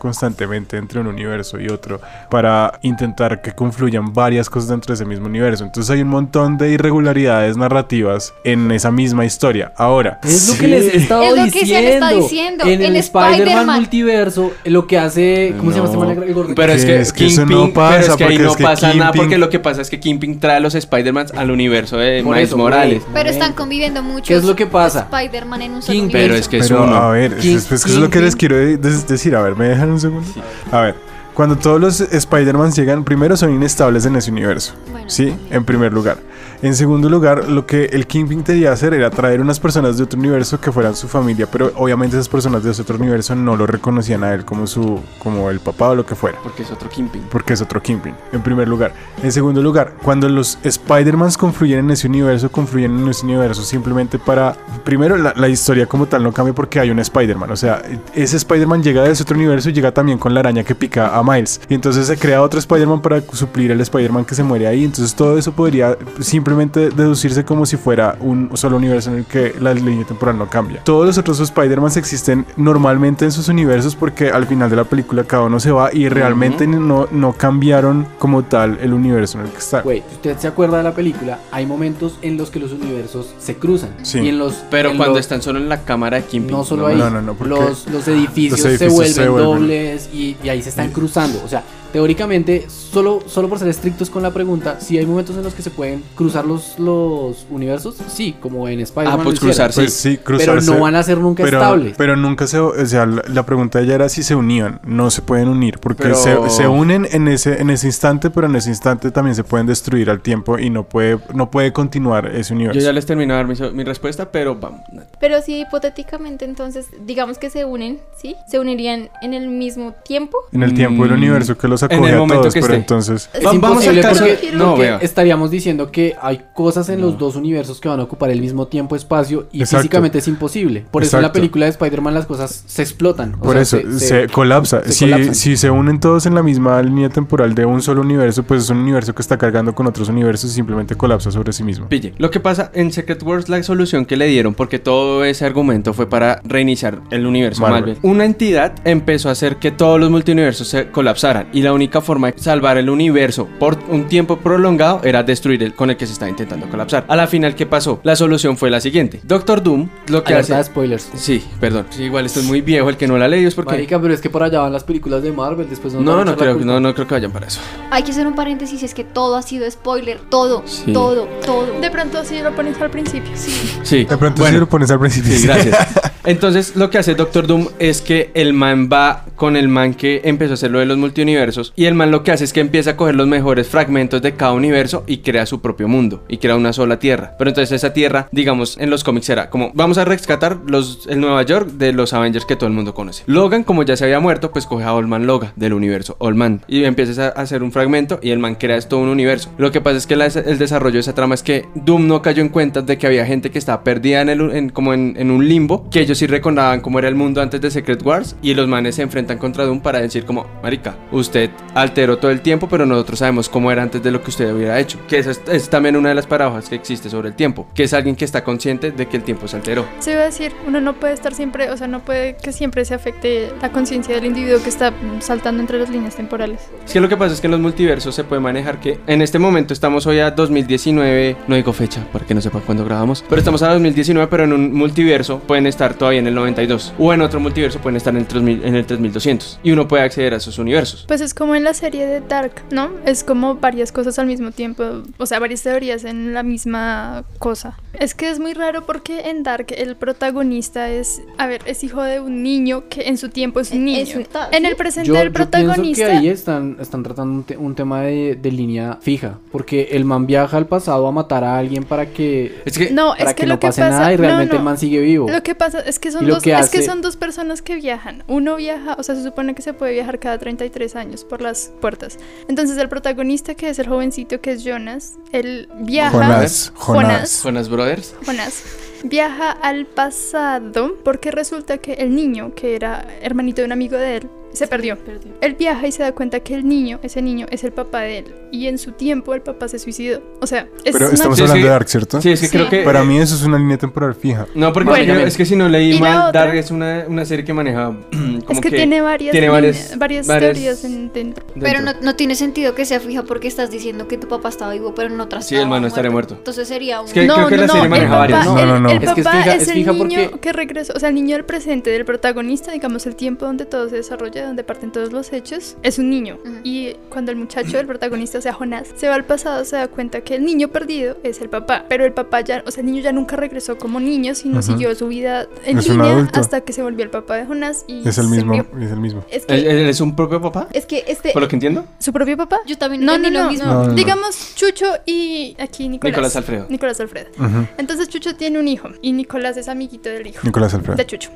entre 0.56 1.00
un 1.00 1.08
universo 1.08 1.60
y 1.60 1.68
otro 1.70 2.00
para 2.30 2.80
intentar 2.82 3.42
que 3.42 3.52
confluyan 3.54 4.14
varias 4.14 4.50
cosas 4.50 4.70
dentro 4.70 4.90
de 4.90 4.96
ese 4.96 5.06
mismo 5.06 5.26
universo. 5.28 5.64
Entonces 5.64 5.90
hay 5.90 6.02
un 6.02 6.08
montón 6.10 6.58
de 6.58 6.72
irregularidades 6.72 7.58
narrativas 7.58 8.34
en 8.44 8.72
esa 8.72 8.92
misma 8.92 9.26
historia. 9.26 9.74
Ahora, 9.78 10.20
Es 10.24 10.48
lo 10.50 10.54
que 10.56 10.60
sí, 10.62 10.68
les 10.68 10.94
he 10.94 10.98
estado 10.98 11.24
Es 11.24 11.30
lo 11.32 11.36
que 11.38 11.60
diciendo. 11.60 11.76
se 11.76 11.82
le 11.82 11.94
está 11.94 12.10
diciendo. 12.12 12.64
En 12.66 12.82
el 12.82 12.86
En 12.88 12.96
Spider-Man 12.96 13.34
Spider-Man. 13.40 13.76
multiverso, 13.80 14.52
lo 14.66 14.88
que 14.88 14.98
hace. 15.00 15.54
¿Cómo 15.58 15.72
se 15.72 15.78
llama 15.78 15.90
este 15.90 16.00
No. 16.00 16.06
man? 16.16 16.24
El 16.24 16.34
gordo. 16.34 16.56
Pero 16.56 16.74
es 16.74 16.82
Que 16.86 16.92
que, 16.94 17.00
es 17.02 17.14
que 17.14 17.26
eso 17.28 17.46
no 17.46 17.74
pasa, 17.74 18.00
pero 18.00 18.12
es 18.14 18.18
que 18.18 18.24
ahí 18.24 18.30
porque 18.38 18.44
no 18.44 18.50
es 18.52 18.56
que 18.58 18.64
pasa 18.64 18.94
nada 18.94 19.12
Kingpin- 19.12 19.18
porque 19.18 19.38
lo 19.38 19.50
que 19.50 19.60
pasa 19.60 19.82
es 19.82 19.90
que 19.90 20.00
Kingpin 20.00 20.40
trae 20.40 20.58
a 20.58 20.60
los 20.60 20.76
Spider-Man 20.76 21.28
al 21.36 21.52
universo 21.52 21.98
de 21.98 22.22
Por 22.24 22.34
Miles 22.36 22.50
eso, 22.50 22.58
Morales. 22.58 23.04
Pero 23.14 23.30
están 23.30 23.54
conviviendo 23.54 24.02
mucho. 24.04 24.26
¿Qué 24.28 24.36
es 24.36 24.44
lo 24.44 24.56
que 24.56 24.66
pasa? 24.68 25.08
Spider-Man 25.12 25.62
en 25.62 25.72
un 25.76 25.82
solo 25.82 25.94
King- 25.94 26.04
universo. 26.04 26.28
Pero 26.28 26.36
es 26.40 26.48
que 26.48 26.58
es 26.58 26.68
Pero 26.70 26.84
uno. 26.84 26.96
a 26.96 27.12
ver, 27.12 27.34
es, 27.34 27.40
King- 27.40 27.56
es- 27.58 27.72
es 27.72 27.84
que 27.86 27.92
es 27.92 27.98
lo 27.98 28.10
que 28.10 28.20
les 28.22 28.36
quiero 28.36 28.56
de- 28.56 28.78
de- 28.78 29.04
decir. 29.04 29.36
A 29.36 29.42
ver, 29.42 29.56
¿me 29.56 29.66
dejan 29.70 29.92
un 29.92 30.00
segundo? 30.00 30.28
A 30.72 30.82
ver, 30.82 30.96
cuando 31.34 31.58
todos 31.58 31.80
los 31.80 32.02
Spider-Man 32.02 32.72
llegan, 32.72 33.04
primero 33.04 33.36
son 33.36 33.54
inestables 33.54 34.06
en 34.06 34.16
ese 34.16 34.32
universo. 34.32 34.74
Bueno. 34.92 35.10
¿Sí? 35.10 35.36
En 35.50 35.66
primer 35.66 35.92
lugar. 35.92 36.18
En 36.62 36.76
segundo 36.76 37.10
lugar, 37.10 37.50
lo 37.50 37.66
que 37.66 37.86
el 37.86 38.08
Kingpin 38.08 38.44
quería 38.44 38.72
hacer 38.72 38.94
era 38.94 39.10
traer 39.10 39.42
unas 39.42 39.60
personas 39.60 39.98
de 39.98 40.04
otro 40.04 40.18
universo 40.20 40.60
que 40.60 40.72
fueran 40.72 40.96
su 40.96 41.08
familia, 41.08 41.48
pero 41.52 41.72
obviamente 41.76 42.16
esas 42.16 42.30
personas 42.30 42.64
de 42.64 42.72
ese 42.72 42.82
otro 42.82 42.98
universo 42.98 43.36
no 43.36 43.56
lo 43.56 43.68
reconocían 43.68 44.24
a 44.24 44.34
él 44.34 44.46
como 44.46 44.66
su 44.66 45.00
como 45.20 45.50
el 45.50 45.60
papá 45.60 45.90
o 45.90 45.96
lo 45.96 46.06
que 46.06 46.16
fuera. 46.16 46.38
Porque 46.42 46.64
es 46.64 46.72
otro 46.72 46.90
Kingpin. 46.90 47.24
Porque 47.30 47.54
es 47.54 47.62
otro 47.62 47.82
Kingpin, 47.82 48.16
en 48.32 48.42
primer 48.42 48.68
lugar. 48.68 48.94
En 49.22 49.32
segundo 49.32 49.62
lugar, 49.62 49.94
cuando 50.02 50.30
los 50.30 50.58
Spider-Mans 50.64 51.38
confluyen 51.38 51.80
en 51.80 51.92
ese 51.92 52.08
universo, 52.08 52.52
confluyen 52.52 53.00
en 53.00 53.08
ese 53.10 53.26
universo 53.26 53.62
simplemente 53.64 54.18
para... 54.18 54.56
Primero, 54.84 55.18
la, 55.18 55.34
la 55.36 55.50
historia 55.50 55.88
como 55.88 56.06
tal 56.06 56.24
no 56.24 56.32
cambia 56.32 56.54
porque 56.54 56.80
hay 56.80 56.90
un 56.90 57.00
Spider-Man. 57.00 57.52
O 57.52 57.56
sea, 57.56 57.82
ese 58.14 58.38
Spider-Man 58.38 58.82
llega 58.82 59.04
de 59.04 59.12
ese 59.12 59.24
otro 59.24 59.36
universo 59.36 59.70
y 59.70 59.74
llega 59.74 59.92
también 59.92 60.18
con 60.18 60.34
la 60.34 60.40
araña 60.40 60.64
que 60.64 60.76
pica 60.76 61.16
a 61.16 61.24
Miles. 61.24 61.62
Y 61.70 61.74
entonces 61.74 62.08
se 62.08 62.18
crea 62.18 62.42
otro 62.42 62.60
Spider-Man 62.60 63.02
para 63.02 63.22
suplir 63.34 63.72
el 63.72 63.82
Spider-Man 63.82 64.26
que 64.26 64.36
se 64.36 64.44
muere 64.44 64.68
ahí. 64.68 64.86
Entonces 64.86 65.14
todo 65.14 65.38
eso 65.38 65.52
podría 65.52 65.98
simplemente 66.20 66.45
deducirse 66.54 67.44
como 67.44 67.66
si 67.66 67.78
fuera 67.78 68.18
un 68.20 68.50
solo 68.56 68.78
universo 68.78 69.10
en 69.12 69.18
el 69.18 69.26
que 69.26 69.56
la 69.60 69.74
línea 69.74 70.06
temporal 70.06 70.38
no 70.38 70.50
cambia. 70.50 70.84
Todos 70.84 71.06
los 71.06 71.18
otros 71.18 71.40
Spider-Man 71.40 71.92
existen 71.96 72.46
normalmente 72.58 73.26
en 73.26 73.32
sus 73.32 73.48
universos 73.48 73.96
porque 73.96 74.30
al 74.30 74.46
final 74.46 74.70
de 74.70 74.76
la 74.76 74.84
película 74.84 75.24
cada 75.24 75.44
uno 75.44 75.60
se 75.60 75.72
va 75.72 75.90
y 75.94 76.10
realmente 76.10 76.68
no, 76.68 77.08
no 77.12 77.34
cambiaron 77.34 78.08
como 78.20 78.44
tal 78.44 78.78
el 78.82 78.94
universo 78.94 79.40
en 79.40 79.46
el 79.46 79.52
que 79.52 79.58
está. 79.58 79.82
Güey, 79.82 80.04
si 80.10 80.16
usted 80.16 80.38
se 80.38 80.48
acuerda 80.48 80.78
de 80.78 80.84
la 80.84 80.94
película, 80.94 81.40
hay 81.52 81.66
momentos 81.66 82.18
en 82.22 82.38
los 82.38 82.50
que 82.52 82.60
los 82.60 82.72
universos 82.72 83.34
se 83.40 83.56
cruzan. 83.56 83.90
Sí. 84.04 84.20
Y 84.20 84.30
en 84.30 84.38
los, 84.40 84.54
Pero 84.70 84.92
en 84.92 84.98
cuando 84.98 85.16
los- 85.16 85.22
están 85.22 85.42
solo 85.42 85.60
en 85.60 85.70
la 85.70 85.82
cámara 85.84 86.18
de 86.18 86.24
Kingpin. 86.24 86.56
No 86.56 86.64
solo 86.64 86.84
no, 86.84 86.88
ahí, 86.90 86.98
no, 86.98 87.10
no, 87.10 87.22
no, 87.22 87.34
porque 87.34 87.54
los, 87.54 87.88
los 87.88 88.08
edificios, 88.08 88.60
los 88.60 88.66
edificios 88.70 88.78
se, 88.78 88.88
vuelven 88.96 89.14
se 89.14 89.30
vuelven. 89.30 89.50
dobles 89.62 90.10
y, 90.14 90.38
y 90.44 90.50
ahí 90.50 90.62
se 90.62 90.70
están 90.70 90.92
cruzando. 90.92 91.42
O 91.44 91.48
sea, 91.48 91.64
teóricamente, 91.96 92.66
solo, 92.68 93.24
solo 93.26 93.48
por 93.48 93.58
ser 93.58 93.70
estrictos 93.70 94.10
con 94.10 94.22
la 94.22 94.32
pregunta, 94.32 94.82
si 94.82 94.98
hay 94.98 95.06
momentos 95.06 95.38
en 95.38 95.44
los 95.44 95.54
que 95.54 95.62
se 95.62 95.70
pueden 95.70 96.04
cruzar 96.14 96.46
los, 96.46 96.78
los 96.78 97.48
universos, 97.50 97.96
sí, 98.10 98.36
como 98.42 98.68
en 98.68 98.82
Spider-Man. 98.82 99.20
Ah, 99.22 99.24
pues 99.24 99.36
hicieron. 99.36 99.50
cruzar, 99.56 99.72
Pues 99.74 99.94
sí. 99.94 100.12
sí, 100.12 100.20
Pero 100.26 100.38
cruzarse. 100.40 100.72
no 100.72 100.80
van 100.82 100.96
a 100.96 101.04
ser 101.04 101.20
nunca 101.20 101.44
pero, 101.46 101.58
estables. 101.62 101.96
pero 101.98 102.18
nunca 102.18 102.48
se, 102.48 102.60
o 102.60 102.86
sea, 102.86 103.06
la, 103.06 103.24
la 103.30 103.46
pregunta 103.46 103.80
de 103.80 103.86
ella 103.86 103.96
era 103.96 104.10
si 104.10 104.24
se 104.24 104.36
unían, 104.36 104.82
no 104.86 105.10
se 105.10 105.22
pueden 105.22 105.48
unir, 105.48 105.80
porque 105.80 106.04
Pero- 106.04 106.16
se, 106.18 106.50
se 106.50 106.68
unen 106.68 107.08
en 107.10 107.30
ese, 107.30 107.62
en 107.62 107.70
ese 107.70 107.88
instante, 107.88 108.30
pero 108.30 108.48
en 108.48 108.58
ese 108.58 108.72
instante 108.72 109.10
también 109.12 109.34
se 109.36 109.46
pueden 109.46 109.66
destruir 109.66 110.10
al 110.10 110.20
tiempo 110.20 110.60
y 110.60 110.70
no 110.70 110.84
puede, 110.84 111.18
no 111.34 111.50
puede 111.50 111.72
continuar 111.72 112.26
ese 112.26 112.54
universo. 112.54 112.78
Yo 112.78 112.86
ya 112.86 112.92
les 112.92 113.06
termino 113.06 113.36
de 113.36 113.38
dar 113.42 113.48
mi, 113.48 113.56
mi 113.78 113.86
respuesta, 113.86 114.32
pero 114.34 114.54
vamos. 114.56 114.82
Pero 115.22 115.42
si 115.42 115.62
hipotéticamente 115.62 116.44
entonces, 116.44 116.88
digamos 117.06 117.38
que 117.38 117.50
se 117.50 117.64
unen, 117.64 118.00
¿sí? 118.22 118.36
Se 118.50 118.60
unirían 118.60 119.10
en 119.22 119.34
el 119.34 119.48
mismo 119.48 119.94
tiempo. 120.04 120.38
En 120.52 120.62
el 120.62 120.74
tiempo 120.74 121.04
del 121.04 121.14
Mm, 121.14 121.18
universo 121.24 121.58
que 121.58 121.70
los 121.70 121.85
en 121.86 121.92
el 121.92 121.98
acoge 122.00 122.14
a 122.14 122.18
momento 122.20 122.42
todos, 122.42 122.54
que 122.54 122.62
pero 122.62 122.74
esté. 122.74 122.82
entonces... 122.82 123.30
Es 123.34 123.40
Va- 123.46 123.52
vamos 123.54 123.56
imposible 123.86 124.02
al 124.02 124.08
caso- 124.08 124.26
porque, 124.26 124.52
no, 124.54 124.66
porque 124.72 124.82
vea. 124.84 124.98
estaríamos 125.02 125.52
diciendo 125.52 125.92
que 125.92 126.16
hay 126.22 126.42
cosas 126.54 126.90
en 126.90 127.02
los 127.02 127.18
dos 127.18 127.36
universos 127.36 127.80
que 127.80 127.90
van 127.90 128.00
a 128.00 128.04
ocupar 128.04 128.30
el 128.30 128.42
mismo 128.42 128.68
tiempo, 128.68 128.96
espacio 128.96 129.48
y 129.52 129.60
Exacto. 129.62 129.84
físicamente 129.84 130.18
es 130.20 130.28
imposible. 130.28 130.86
Por 130.92 131.04
eso 131.04 131.18
en 131.18 131.24
la 131.24 131.32
película 131.32 131.66
de 131.66 131.72
Spider-Man 131.72 132.14
las 132.14 132.26
cosas 132.26 132.64
se 132.66 132.82
explotan. 132.82 133.36
o 133.36 133.40
Por 133.40 133.54
sea, 133.54 133.62
eso, 133.80 134.00
se, 134.00 134.28
colapsa. 134.30 134.84
se 134.84 134.92
si, 134.92 135.34
si 135.36 135.58
se 135.58 135.70
unen 135.70 136.00
todos 136.00 136.26
en 136.26 136.36
la 136.36 136.44
misma 136.44 136.82
línea 136.82 137.10
temporal 137.10 137.56
de 137.56 137.66
un 137.66 137.82
solo 137.82 138.02
universo, 138.02 138.44
pues 138.44 138.64
es 138.64 138.70
un 138.70 138.78
universo 138.78 139.14
que 139.14 139.22
está 139.22 139.38
cargando 139.38 139.74
con 139.76 139.88
otros 139.88 140.10
universos 140.10 140.52
y 140.52 140.54
simplemente 140.54 140.96
colapsa 140.96 141.32
sobre 141.32 141.54
sí 141.54 141.64
mismo. 141.64 141.88
Pille. 141.90 142.14
Lo 142.18 142.32
que 142.32 142.40
pasa 142.40 142.72
en 142.74 142.92
Secret 142.92 143.22
Wars, 143.24 143.50
la 143.50 143.62
solución 143.64 144.06
que 144.06 144.18
le 144.18 144.28
dieron, 144.28 144.54
porque 144.54 144.80
todo 144.80 145.24
ese 145.26 145.46
argumento 145.46 145.94
fue 145.94 146.08
para 146.08 146.42
reiniciar 146.44 147.00
el 147.12 147.26
universo 147.26 147.62
Marvel. 147.62 147.82
Marvel. 147.82 147.98
Una 148.04 148.26
entidad 148.26 148.74
empezó 148.86 149.30
a 149.30 149.32
hacer 149.34 149.58
que 149.58 149.72
todos 149.72 150.00
los 150.00 150.10
multiversos 150.10 150.68
se 150.68 150.88
colapsaran. 150.92 151.48
Y 151.54 151.62
la 151.66 151.74
única 151.74 152.00
forma 152.00 152.32
de 152.32 152.40
salvar 152.40 152.78
el 152.78 152.90
universo 152.90 153.50
por 153.60 153.78
un 153.90 154.08
tiempo 154.08 154.38
prolongado 154.38 155.02
era 155.04 155.24
destruir 155.24 155.62
el 155.64 155.74
con 155.76 155.90
el 155.90 155.98
que 155.98 156.06
se 156.08 156.14
estaba 156.14 156.30
intentando 156.30 156.70
colapsar. 156.70 157.04
A 157.10 157.16
la 157.18 157.28
final, 157.28 157.56
¿qué 157.56 157.66
pasó? 157.66 158.00
La 158.04 158.16
solución 158.16 158.56
fue 158.58 158.70
la 158.70 158.80
siguiente: 158.80 159.20
Doctor 159.24 159.62
Doom 159.62 159.90
lo 160.08 160.24
que 160.24 160.34
Alerta 160.34 160.56
de 160.56 160.60
hace. 160.62 160.70
spoilers. 160.72 161.10
Sí, 161.16 161.44
perdón. 161.60 161.88
Sí, 161.90 162.04
igual 162.04 162.26
esto 162.26 162.40
es 162.40 162.46
muy 162.46 162.62
viejo. 162.62 162.88
El 162.90 162.96
que 162.98 163.08
no 163.08 163.18
la 163.18 163.28
leyó 163.28 163.48
es 163.48 163.56
porque. 163.56 163.74
Marica, 163.74 164.00
pero 164.02 164.14
es 164.14 164.22
que 164.22 164.30
por 164.30 164.44
allá 164.44 164.62
van 164.62 164.72
las 164.72 164.84
películas 164.86 165.22
de 165.24 165.32
Marvel, 165.32 165.68
después 165.70 165.94
No, 165.94 166.02
no 166.02 166.24
la 166.24 166.36
creo, 166.36 166.56
no, 166.60 166.80
no 166.80 166.94
creo 166.94 167.08
que 167.08 167.16
vayan 167.16 167.32
para 167.32 167.48
eso. 167.48 167.60
Hay 167.92 168.04
que 168.04 168.12
hacer 168.12 168.26
un 168.28 168.36
paréntesis, 168.36 168.82
es 168.84 168.94
que 168.94 169.04
todo 169.04 169.36
ha 169.36 169.42
sido 169.42 169.70
spoiler. 169.70 170.20
Todo, 170.30 170.64
Sí. 170.66 170.94
todo, 170.94 171.28
todo. 171.46 171.80
De 171.82 171.90
pronto 171.92 172.24
sí 172.24 172.40
lo 172.42 172.56
pones 172.56 172.80
al 172.82 172.90
principio. 172.92 173.32
Sí. 173.36 173.52
Sí. 173.84 174.06
De 174.06 174.18
pronto 174.18 174.42
Bueno. 174.42 174.56
si 174.56 174.60
lo 174.60 174.70
pones 174.70 174.92
al 174.92 175.00
principio. 175.00 175.32
Sí, 175.36 175.48
gracias. 175.48 175.76
Entonces, 176.26 176.76
lo 176.76 176.90
que 176.90 176.98
hace 176.98 177.14
Doctor 177.14 177.46
Doom 177.46 177.68
es 177.78 178.02
que 178.02 178.32
el 178.34 178.54
man 178.54 178.90
va 178.92 179.26
con 179.36 179.56
el 179.56 179.68
man 179.68 179.94
que 179.94 180.22
empezó 180.24 180.52
a 180.52 180.54
hacer 180.56 180.72
lo 180.72 180.80
de 180.80 180.86
los 180.88 180.98
multiuniversos. 180.98 181.55
Y 181.76 181.86
el 181.86 181.96
man 181.96 182.12
lo 182.12 182.24
que 182.24 182.32
hace 182.32 182.44
es 182.44 182.54
que 182.54 182.60
empieza 182.62 182.92
a 182.92 182.98
coger 182.98 183.16
los 183.16 183.28
mejores 183.28 183.68
fragmentos 183.68 184.22
de 184.22 184.34
cada 184.36 184.54
universo 184.54 185.04
y 185.08 185.18
crea 185.18 185.46
su 185.46 185.62
propio 185.62 185.88
mundo. 185.88 186.24
Y 186.28 186.38
crea 186.38 186.56
una 186.56 186.74
sola 186.74 187.00
tierra. 187.00 187.36
Pero 187.38 187.50
entonces 187.50 187.72
esa 187.72 187.94
tierra, 187.94 188.28
digamos, 188.32 188.78
en 188.80 188.90
los 188.90 189.04
cómics 189.04 189.30
era 189.30 189.50
como, 189.50 189.72
vamos 189.74 189.98
a 189.98 190.06
rescatar 190.06 190.58
los, 190.68 191.06
el 191.08 191.20
Nueva 191.20 191.44
York 191.44 191.70
de 191.74 191.94
los 191.94 192.14
Avengers 192.14 192.46
que 192.46 192.56
todo 192.56 192.68
el 192.68 192.74
mundo 192.74 192.94
conoce. 192.94 193.24
Logan, 193.28 193.64
como 193.64 193.84
ya 193.84 193.96
se 193.98 194.04
había 194.06 194.20
muerto, 194.20 194.52
pues 194.52 194.66
coge 194.66 194.84
a 194.84 194.94
Old 194.94 195.08
Man 195.08 195.26
Logan 195.28 195.52
del 195.56 195.74
universo 195.74 196.16
Old 196.20 196.38
Man. 196.38 196.62
Y 196.68 196.84
empiezas 196.84 197.20
a 197.20 197.28
hacer 197.30 197.64
un 197.64 197.72
fragmento 197.72 198.20
y 198.22 198.32
el 198.32 198.40
man 198.40 198.56
crea 198.56 198.80
todo 198.82 199.00
un 199.00 199.10
universo. 199.10 199.50
Lo 199.58 199.72
que 199.72 199.80
pasa 199.82 199.98
es 199.98 200.08
que 200.08 200.16
la- 200.16 200.26
el 200.26 200.58
desarrollo 200.58 200.96
de 200.96 201.00
esa 201.00 201.16
trama 201.16 201.36
es 201.36 201.44
que 201.44 201.66
Doom 201.76 202.08
no 202.08 202.22
cayó 202.22 202.42
en 202.42 202.50
cuenta 202.50 202.82
de 202.82 202.98
que 202.98 203.08
había 203.08 203.26
gente 203.26 203.52
que 203.52 203.58
estaba 203.60 203.84
perdida 203.84 204.22
en, 204.22 204.30
el, 204.30 204.74
como 204.74 204.94
en, 204.94 205.16
en 205.18 205.32
un 205.32 205.48
limbo, 205.48 205.90
que 205.90 206.02
ellos 206.02 206.18
sí 206.18 206.28
recordaban 206.28 206.82
cómo 206.82 207.00
era 207.00 207.08
el 207.08 207.16
mundo 207.16 207.42
antes 207.42 207.62
de 207.62 207.72
Secret 207.72 208.04
Wars 208.06 208.36
y 208.42 208.54
los 208.54 208.68
manes 208.68 208.96
se 208.96 209.02
enfrentan 209.02 209.38
contra 209.38 209.64
Doom 209.66 209.80
para 209.80 210.02
decir 210.02 210.26
como, 210.26 210.46
marica, 210.62 210.96
usted 211.12 211.45
alteró 211.74 212.18
todo 212.18 212.32
el 212.32 212.42
tiempo, 212.42 212.68
pero 212.70 212.86
nosotros 212.86 213.20
sabemos 213.20 213.50
cómo 213.50 213.72
era 213.72 213.84
antes 213.84 214.02
de 214.02 214.12
lo 214.12 214.22
que 214.22 214.30
usted 214.30 214.54
hubiera 214.54 214.80
hecho. 214.80 215.00
Que 215.08 215.20
esa 215.20 215.32
es, 215.32 215.42
es 215.48 215.70
también 215.70 215.96
una 215.96 216.10
de 216.10 216.16
las 216.16 216.28
paradojas 216.28 216.70
que 216.70 216.76
existe 216.76 217.10
sobre 217.10 217.30
el 217.30 217.36
tiempo, 217.36 217.68
que 217.74 217.84
es 217.84 217.94
alguien 217.94 218.16
que 218.16 218.26
está 218.26 218.44
consciente 218.44 218.92
de 218.92 219.08
que 219.08 219.18
el 219.18 219.24
tiempo 219.24 219.48
se 219.48 219.58
alteró. 219.58 219.86
Se 220.00 220.12
iba 220.12 220.22
a 220.22 220.26
decir, 220.26 220.54
uno 220.68 220.82
no 220.82 220.94
puede 220.94 221.14
estar 221.14 221.34
siempre, 221.34 221.70
o 221.70 221.78
sea, 221.78 221.88
no 221.88 222.02
puede 222.02 222.36
que 222.38 222.52
siempre 222.52 222.86
se 222.86 222.94
afecte 222.94 223.52
la 223.62 223.72
conciencia 223.72 224.16
del 224.16 224.26
individuo 224.26 224.62
que 224.62 224.70
está 224.70 224.94
saltando 225.20 225.62
entre 225.62 225.80
las 225.80 225.90
líneas 225.90 226.16
temporales. 226.16 226.62
Es 226.86 226.94
que 226.94 227.00
lo 227.00 227.10
que 227.10 227.18
pasa 227.18 227.34
es 227.34 227.42
que 227.42 227.48
en 227.48 227.52
los 227.52 227.60
multiversos 227.60 228.16
se 228.16 228.24
puede 228.24 228.42
manejar 228.42 228.80
que 228.80 229.00
en 229.08 229.22
este 229.22 229.40
momento 229.40 229.74
estamos 229.74 230.06
hoy 230.08 230.20
a 230.20 230.32
2019, 230.32 231.38
no 231.48 231.56
digo 231.56 231.74
fecha 231.74 232.06
para 232.12 232.26
que 232.26 232.34
no 232.34 232.42
sepan 232.42 232.62
cuándo 232.62 232.86
grabamos, 232.86 233.24
pero 233.28 233.40
estamos 233.40 233.62
a 233.62 233.72
2019, 233.74 234.28
pero 234.30 234.44
en 234.44 234.54
un 234.54 234.74
multiverso 234.74 235.40
pueden 235.40 235.68
estar 235.68 235.94
todavía 235.94 236.20
en 236.20 236.28
el 236.28 236.36
92 236.36 236.94
o 236.98 237.14
en 237.14 237.22
otro 237.22 237.40
multiverso 237.40 237.80
pueden 237.80 237.98
estar 237.98 238.14
en 238.14 238.22
el, 238.22 238.28
3000 238.28 238.66
en 238.66 238.76
el 238.76 238.86
3200 238.86 239.60
y 239.64 239.72
uno 239.72 239.88
puede 239.88 240.04
acceder 240.04 240.34
a 240.34 240.38
esos 240.38 240.58
universos. 240.58 241.06
Pues 241.08 241.22
es 241.22 241.34
como 241.36 241.54
en 241.56 241.64
la 241.64 241.74
serie 241.74 242.06
de 242.08 242.22
Dark, 242.22 242.54
¿no? 242.72 242.90
Es 243.06 243.24
como 243.24 243.56
varias 243.56 243.92
cosas 243.92 244.18
al 244.20 244.26
mismo 244.28 244.52
tiempo, 244.52 244.84
o 245.18 245.26
sea, 245.26 245.40
varias 245.40 245.62
teorías 245.64 246.04
en 246.06 246.34
la 246.34 246.44
misma 246.44 247.24
cosa. 247.40 247.78
Es 248.00 248.14
que 248.16 248.30
es 248.30 248.40
muy 248.40 248.54
raro 248.54 248.86
porque 248.86 249.30
en 249.30 249.44
Dark 249.44 249.68
el 249.78 249.96
protagonista 249.96 250.90
es, 250.90 251.22
a 251.38 251.48
ver, 251.48 251.62
es 251.66 251.84
hijo 251.84 252.02
de 252.04 252.20
un 252.20 252.44
niño 252.44 252.86
que 252.90 253.08
en 253.08 253.18
su 253.18 253.30
tiempo 253.30 253.60
es 253.60 253.72
un 253.72 253.86
niño. 253.86 254.00
Es 254.00 254.16
un- 254.16 254.26
en 254.52 254.66
el 254.66 254.76
presente 254.76 255.08
Yo, 255.08 255.14
del 255.16 255.28
yo 255.28 255.34
pienso 255.34 255.52
que 255.52 255.58
protagonista... 255.60 256.18
ahí 256.18 256.28
están, 256.30 256.78
están 256.80 257.04
tratando 257.04 257.34
un, 257.36 257.44
te- 257.44 257.58
un 257.58 257.76
tema 257.76 258.02
de, 258.02 258.36
de 258.36 258.52
línea 258.52 258.98
fija. 259.02 259.38
Porque 259.52 259.90
el 259.92 260.04
man 260.06 260.26
viaja 260.28 260.58
al 260.58 260.68
pasado 260.68 261.08
a 261.08 261.12
matar 261.12 261.44
a 261.44 261.58
alguien 261.58 261.84
para 261.84 262.08
que, 262.08 262.62
Es 262.66 262.78
que 262.78 262.92
No, 262.92 263.12
para 263.18 263.30
es 263.32 263.36
que, 263.36 263.42
que, 263.42 263.48
lo 263.48 263.54
no 263.56 263.60
que 263.60 263.68
pase 263.68 263.82
pasa... 263.82 263.92
nada 264.00 264.14
y 264.14 264.18
no, 264.18 264.22
realmente 264.24 264.54
no. 264.54 264.60
el 264.60 264.66
man 264.66 264.78
sigue 264.78 265.00
vivo. 265.02 265.30
Lo 265.30 265.44
que 265.44 265.56
pasa 265.56 265.80
es 265.80 266.00
que 266.00 266.12
son 266.12 266.28
dos, 266.28 266.44
que 266.44 266.52
es 266.52 266.70
que 266.70 266.78
hace- 266.80 266.86
son 266.86 267.02
dos 267.02 267.16
personas 267.18 267.62
que 267.62 267.76
viajan. 267.76 268.24
Uno 268.28 268.56
viaja, 268.58 268.96
o 269.00 269.04
sea, 269.04 269.16
se 269.16 269.24
supone 269.24 269.54
que 269.56 269.62
se 269.62 269.74
puede 269.74 269.94
viajar 269.94 270.20
cada 270.20 270.38
33 270.38 270.96
años 270.96 271.25
por 271.30 271.42
las 271.42 271.72
puertas. 271.82 272.18
Entonces 272.48 272.78
el 272.78 272.90
protagonista, 272.90 273.56
que 273.56 273.70
es 273.70 273.80
el 273.80 273.88
jovencito 273.88 274.42
que 274.42 274.52
es 274.52 274.64
Jonas, 274.64 275.16
él 275.32 275.70
viaja. 275.80 276.12
Jonás, 276.12 276.72
Jonás. 276.76 277.44
Jonas 277.44 277.70
Brothers. 277.70 278.16
Jonas, 278.26 278.64
Viaja 279.04 279.52
al 279.52 279.86
pasado 279.86 280.96
porque 281.04 281.30
resulta 281.30 281.78
que 281.78 281.94
el 281.94 282.16
niño, 282.16 282.54
que 282.56 282.76
era 282.76 283.06
hermanito 283.22 283.62
de 283.62 283.66
un 283.68 283.72
amigo 283.72 283.98
de 283.98 284.18
él, 284.18 284.30
se 284.52 284.68
perdió. 284.68 284.98
Él 285.42 285.54
viaja 285.54 285.86
y 285.86 285.92
se 285.92 286.02
da 286.02 286.14
cuenta 286.14 286.40
que 286.40 286.56
el 286.56 286.68
niño, 286.68 287.00
ese 287.04 287.22
niño, 287.22 287.46
es 287.52 287.64
el 287.64 287.72
papá 287.72 288.02
de 288.02 288.20
él. 288.20 288.36
Y 288.56 288.68
en 288.68 288.78
su 288.78 288.94
tiempo 288.94 289.34
el 289.34 289.42
papá 289.42 289.68
se 289.68 289.80
suicidó. 289.80 290.22
O 290.40 290.48
sea, 290.48 290.68
es 290.84 290.94
Pero 290.94 291.06
una- 291.08 291.14
estamos 291.16 291.36
Sí, 291.38 291.42
hablando 291.44 291.56
sí. 291.60 291.64
de 291.64 291.70
Dark, 291.70 291.90
¿cierto? 291.90 292.22
Sí, 292.22 292.32
es 292.32 292.40
que 292.40 292.48
Sí. 292.48 292.52
creo 292.58 292.70
que. 292.70 292.84
Para 292.84 293.04
mí 293.04 293.20
eso 293.20 293.36
es 293.36 293.44
una 293.44 293.58
línea 293.58 293.78
temporal 293.78 294.16
fija. 294.16 294.48
No, 294.56 294.72
porque 294.72 294.90
Bueno. 294.90 295.14
yo- 295.16 295.20
es 295.20 295.36
que 295.36 295.46
si 295.46 295.56
no 295.56 295.68
leí 295.68 296.00
mal, 296.00 296.30
otra- 296.30 296.46
Dark 296.46 296.56
es 296.58 296.72
una, 296.72 297.06
una 297.08 297.26
serie 297.26 297.44
que 297.44 297.54
maneja. 297.54 297.88
como 298.12 298.44
es 298.48 298.62
que, 298.62 298.70
tiene 298.72 299.02
varias, 299.02 299.32
tiene 299.34 299.50
varias- 299.50 299.98
varias, 299.98 300.28
varias- 300.28 300.54
teorías 300.54 300.84
en- 300.86 301.12
dentro. 301.12 301.46
Pero 301.60 301.82
no, 301.82 301.92
no 302.02 302.16
tiene 302.16 302.36
sentido 302.36 302.76
que 302.76 302.86
sea 302.86 303.00
fija 303.00 303.24
porque 303.24 303.48
estás 303.48 303.70
diciendo 303.72 304.08
que 304.08 304.18
tu 304.18 304.28
papá 304.28 304.50
estaba 304.50 304.72
vivo, 304.74 304.94
pero 304.96 305.14
en 305.14 305.20
otras 305.20 305.46
Sí, 305.48 305.56
el 305.56 305.68
man 305.68 305.82
no 305.82 305.88
estaría 305.90 306.12
muerto. 306.12 306.36
Entonces 306.36 306.68
sería 306.68 307.02
un... 307.02 307.08
Es 307.08 307.14
que- 307.14 307.26
creo 307.28 307.48
que 307.48 307.58
la 307.58 307.68
serie 307.68 307.84
el 307.84 307.90
maneja 307.90 308.10
papá, 308.10 308.20
varias. 308.20 308.46
No, 308.46 308.60
el, 308.60 308.68
no, 308.68 308.80
no. 308.80 308.90
el 308.90 309.04
Es 309.04 309.12
que 309.14 309.22
es 309.22 309.26
papá 309.28 309.38
fija- 309.44 309.56
es, 309.56 309.62
es 309.64 309.68
el 309.70 309.74
fija 309.76 309.92
niño 309.92 310.20
porque- 310.30 310.40
que 310.40 310.54
regresó, 310.54 310.94
o 310.96 311.00
sea, 311.00 311.10
el 311.10 311.16
niño 311.16 311.36
del 311.36 311.46
presente 311.46 311.90
del 311.90 312.06
protagonista, 312.06 312.72
digamos 312.72 313.06
el 313.06 313.16
tiempo 313.16 313.46
donde 313.46 313.66
todo 313.66 313.90
se 313.90 313.96
desarrolla, 313.98 314.46
donde 314.46 314.64
parten 314.64 314.92
todos 314.92 315.12
los 315.12 315.34
hechos, 315.34 315.76
es 315.84 316.00
un 316.00 316.10
niño. 316.10 316.38
Y 316.64 316.94
cuando 317.10 317.32
el 317.32 317.38
muchacho, 317.38 317.80
el 317.80 317.88
protagonista, 317.88 318.38
sea, 318.46 318.54
Jonás, 318.54 318.88
se 318.96 319.08
va 319.08 319.16
al 319.16 319.24
pasado, 319.24 319.66
se 319.66 319.76
da 319.76 319.88
cuenta 319.88 320.22
que 320.22 320.36
el 320.36 320.46
niño 320.46 320.68
perdido 320.68 321.18
es 321.24 321.42
el 321.42 321.50
papá. 321.50 321.86
Pero 321.90 322.06
el 322.06 322.14
papá 322.14 322.42
ya, 322.42 322.64
o 322.68 322.70
sea, 322.70 322.82
el 322.82 322.86
niño 322.86 323.02
ya 323.02 323.12
nunca 323.12 323.36
regresó 323.36 323.78
como 323.78 324.00
niño, 324.00 324.36
sino 324.36 324.62
siguió 324.62 324.94
su 324.94 325.08
vida 325.08 325.48
en 325.66 325.80
Es 325.80 325.90
línea 325.90 326.30
hasta 326.34 326.62
que 326.62 326.72
se 326.72 326.84
volvió 326.84 327.04
el 327.04 327.10
papá 327.10 327.38
de 327.38 327.46
Jonás 327.46 327.86
y 327.88 328.08
Es 328.08 328.20
el 328.20 328.28
mismo, 328.28 328.54
es 328.54 328.92
el 328.92 329.00
mismo. 329.00 329.26
Es 329.32 329.48
que, 329.48 329.56
¿Él, 329.56 329.66
él 329.66 329.90
es 329.90 330.00
un 330.00 330.16
propio 330.16 330.40
papá? 330.42 330.68
es 330.74 330.86
que 330.86 331.04
este. 331.08 331.32
Por 331.32 331.42
lo 331.42 331.48
que 331.48 331.56
entiendo. 331.56 331.86
¿Su 331.98 332.14
propio 332.14 332.38
papá? 332.38 332.60
Yo 332.68 332.78
también 332.78 333.04
No, 333.04 333.14
no, 333.14 333.28
entendí 333.28 333.38
lo 333.38 333.44
no, 333.46 333.50
mismo. 333.50 333.66
No, 333.66 333.74
no, 333.82 333.88
no. 333.88 333.94
Digamos 333.96 334.54
Chucho 334.56 334.86
y 335.08 335.56
aquí 335.60 335.90
Nicolás. 335.90 336.12
Nicolás 336.12 336.36
Alfredo. 336.36 336.68
Nicolás 336.70 337.00
Alfredo. 337.00 337.30
Entonces 337.78 338.10
Chucho 338.10 338.36
tiene 338.36 338.60
un 338.60 338.68
hijo 338.68 338.90
y 339.02 339.12
Nicolás 339.14 339.58
es 339.58 339.68
amiguito 339.68 340.10
del 340.10 340.28
hijo. 340.28 340.42
Nicolás 340.44 340.74
Alfredo. 340.76 340.98
De 340.98 341.06
Chucho. 341.06 341.32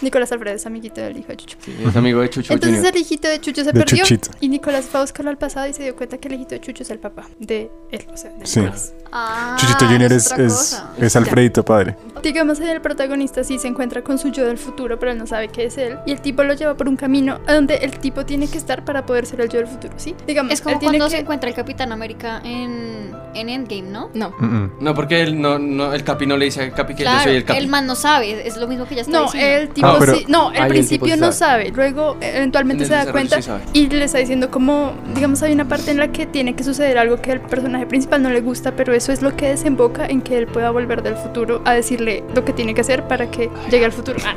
Nicolás 0.00 0.32
Alfredo 0.32 0.56
es 0.56 0.66
amiguito 0.66 1.00
del 1.00 1.16
hijo 1.16 1.28
de 1.28 1.36
Chucho. 1.36 1.56
Sí, 1.64 1.76
es 1.86 1.94
amigo 1.96 2.20
de 2.20 2.28
Chucho 2.30 2.52
Entonces 2.52 2.78
Junior. 2.78 2.96
el 2.96 3.00
hijito 3.02 3.28
de 3.28 3.40
Chucho 3.40 3.62
se 3.62 3.72
De 3.72 3.78
perdió 3.80 4.04
Chuchito. 4.04 4.30
y 4.40 4.48
Nicolás 4.48 4.86
fue 4.86 4.98
a 4.98 5.02
buscarlo 5.04 5.30
al 5.30 5.38
pasado 5.38 5.68
y 5.68 5.72
se 5.72 5.84
dio 5.84 5.94
cuenta 5.94 6.18
que 6.18 6.26
el 6.28 6.34
hijito 6.34 6.56
de 6.56 6.60
Chucho 6.60 6.82
es 6.82 6.90
el 6.90 6.98
papá 6.98 7.28
de 7.38 7.70
él, 7.92 8.04
o 8.12 8.16
sea, 8.16 8.30
de 8.32 8.44
Sí. 8.46 8.60
Nicolás. 8.60 8.92
Ah, 9.12 9.56
Chuchito 9.60 9.86
Junior 9.86 10.12
es, 10.12 10.32
es, 10.32 10.82
es 10.98 11.16
Alfredito 11.16 11.64
padre. 11.64 11.96
Digamos 12.22 12.58
ahí 12.60 12.68
el 12.70 12.80
protagonista 12.80 13.44
sí 13.44 13.58
se 13.58 13.68
encuentra 13.68 14.02
con 14.02 14.18
su 14.18 14.30
yo 14.30 14.44
del 14.44 14.58
futuro, 14.58 14.98
pero 14.98 15.12
él 15.12 15.18
no 15.18 15.26
sabe 15.26 15.48
qué 15.48 15.66
es 15.66 15.78
él. 15.78 15.98
Y 16.06 16.12
el 16.12 16.20
tipo 16.20 16.42
lo 16.42 16.54
lleva 16.54 16.76
por 16.76 16.88
un 16.88 16.96
camino 16.96 17.38
a 17.46 17.54
donde 17.54 17.76
el 17.76 17.92
tipo 17.98 18.24
tiene 18.26 18.48
que 18.48 18.58
estar 18.58 18.84
para 18.84 19.06
poder 19.06 19.26
ser 19.26 19.40
el 19.40 19.48
yo 19.48 19.58
del 19.58 19.68
futuro, 19.68 19.94
¿sí? 19.98 20.16
Digamos, 20.26 20.52
Es 20.52 20.60
como 20.62 20.74
él 20.74 20.80
tiene 20.80 20.98
cuando 20.98 21.10
que... 21.10 21.16
se 21.16 21.22
encuentra 21.22 21.48
el 21.48 21.54
Capitán 21.54 21.92
América 21.92 22.40
en, 22.44 23.12
en 23.34 23.48
Endgame, 23.48 23.82
¿no? 23.90 24.10
No. 24.14 24.30
Mm, 24.38 24.44
mm. 24.44 24.70
No, 24.80 24.94
porque 24.94 25.22
él 25.22 25.40
no, 25.40 25.58
no, 25.58 25.92
el 25.92 26.04
Capi 26.04 26.26
no 26.26 26.36
le 26.36 26.46
dice 26.46 26.62
al 26.62 26.72
Capi 26.74 26.94
que 26.94 27.04
yo 27.04 27.10
Claro, 27.10 27.24
soy 27.24 27.36
el 27.36 27.44
Capi. 27.44 27.58
el 27.58 27.68
man 27.68 27.86
no 27.86 27.94
sabe, 27.94 28.46
es 28.46 28.56
lo 28.56 28.66
mismo 28.68 28.86
que 28.86 28.94
ya 28.96 29.02
está 29.02 29.12
No, 29.12 29.24
diciendo. 29.24 29.48
el 29.62 29.68
tipo 29.70 29.86
Ah, 29.86 29.96
pero- 29.98 30.14
sí. 30.16 30.24
No, 30.28 30.52
el 30.52 30.66
principio 30.68 31.16
no 31.16 31.32
sabe. 31.32 31.64
sabe. 31.66 31.72
Luego, 31.74 32.16
eventualmente 32.20 32.84
se 32.84 32.92
da 32.92 33.10
cuenta 33.10 33.40
sí 33.42 33.50
y 33.72 33.88
le 33.88 34.04
está 34.04 34.18
diciendo 34.18 34.50
como, 34.50 34.92
digamos, 35.14 35.42
hay 35.42 35.52
una 35.52 35.66
parte 35.68 35.90
en 35.90 35.98
la 35.98 36.12
que 36.12 36.26
tiene 36.26 36.54
que 36.54 36.64
suceder 36.64 36.98
algo 36.98 37.16
que 37.20 37.32
al 37.32 37.40
personaje 37.40 37.86
principal 37.86 38.22
no 38.22 38.30
le 38.30 38.40
gusta, 38.40 38.72
pero 38.76 38.92
eso 38.94 39.12
es 39.12 39.22
lo 39.22 39.36
que 39.36 39.48
desemboca 39.48 40.06
en 40.06 40.20
que 40.20 40.36
él 40.38 40.46
pueda 40.46 40.70
volver 40.70 41.02
del 41.02 41.16
futuro 41.16 41.62
a 41.64 41.72
decirle 41.72 42.22
lo 42.34 42.44
que 42.44 42.52
tiene 42.52 42.74
que 42.74 42.80
hacer 42.82 43.06
para 43.08 43.30
que 43.30 43.50
llegue 43.70 43.84
al 43.84 43.92
futuro. 43.92 44.18
Ah, 44.26 44.34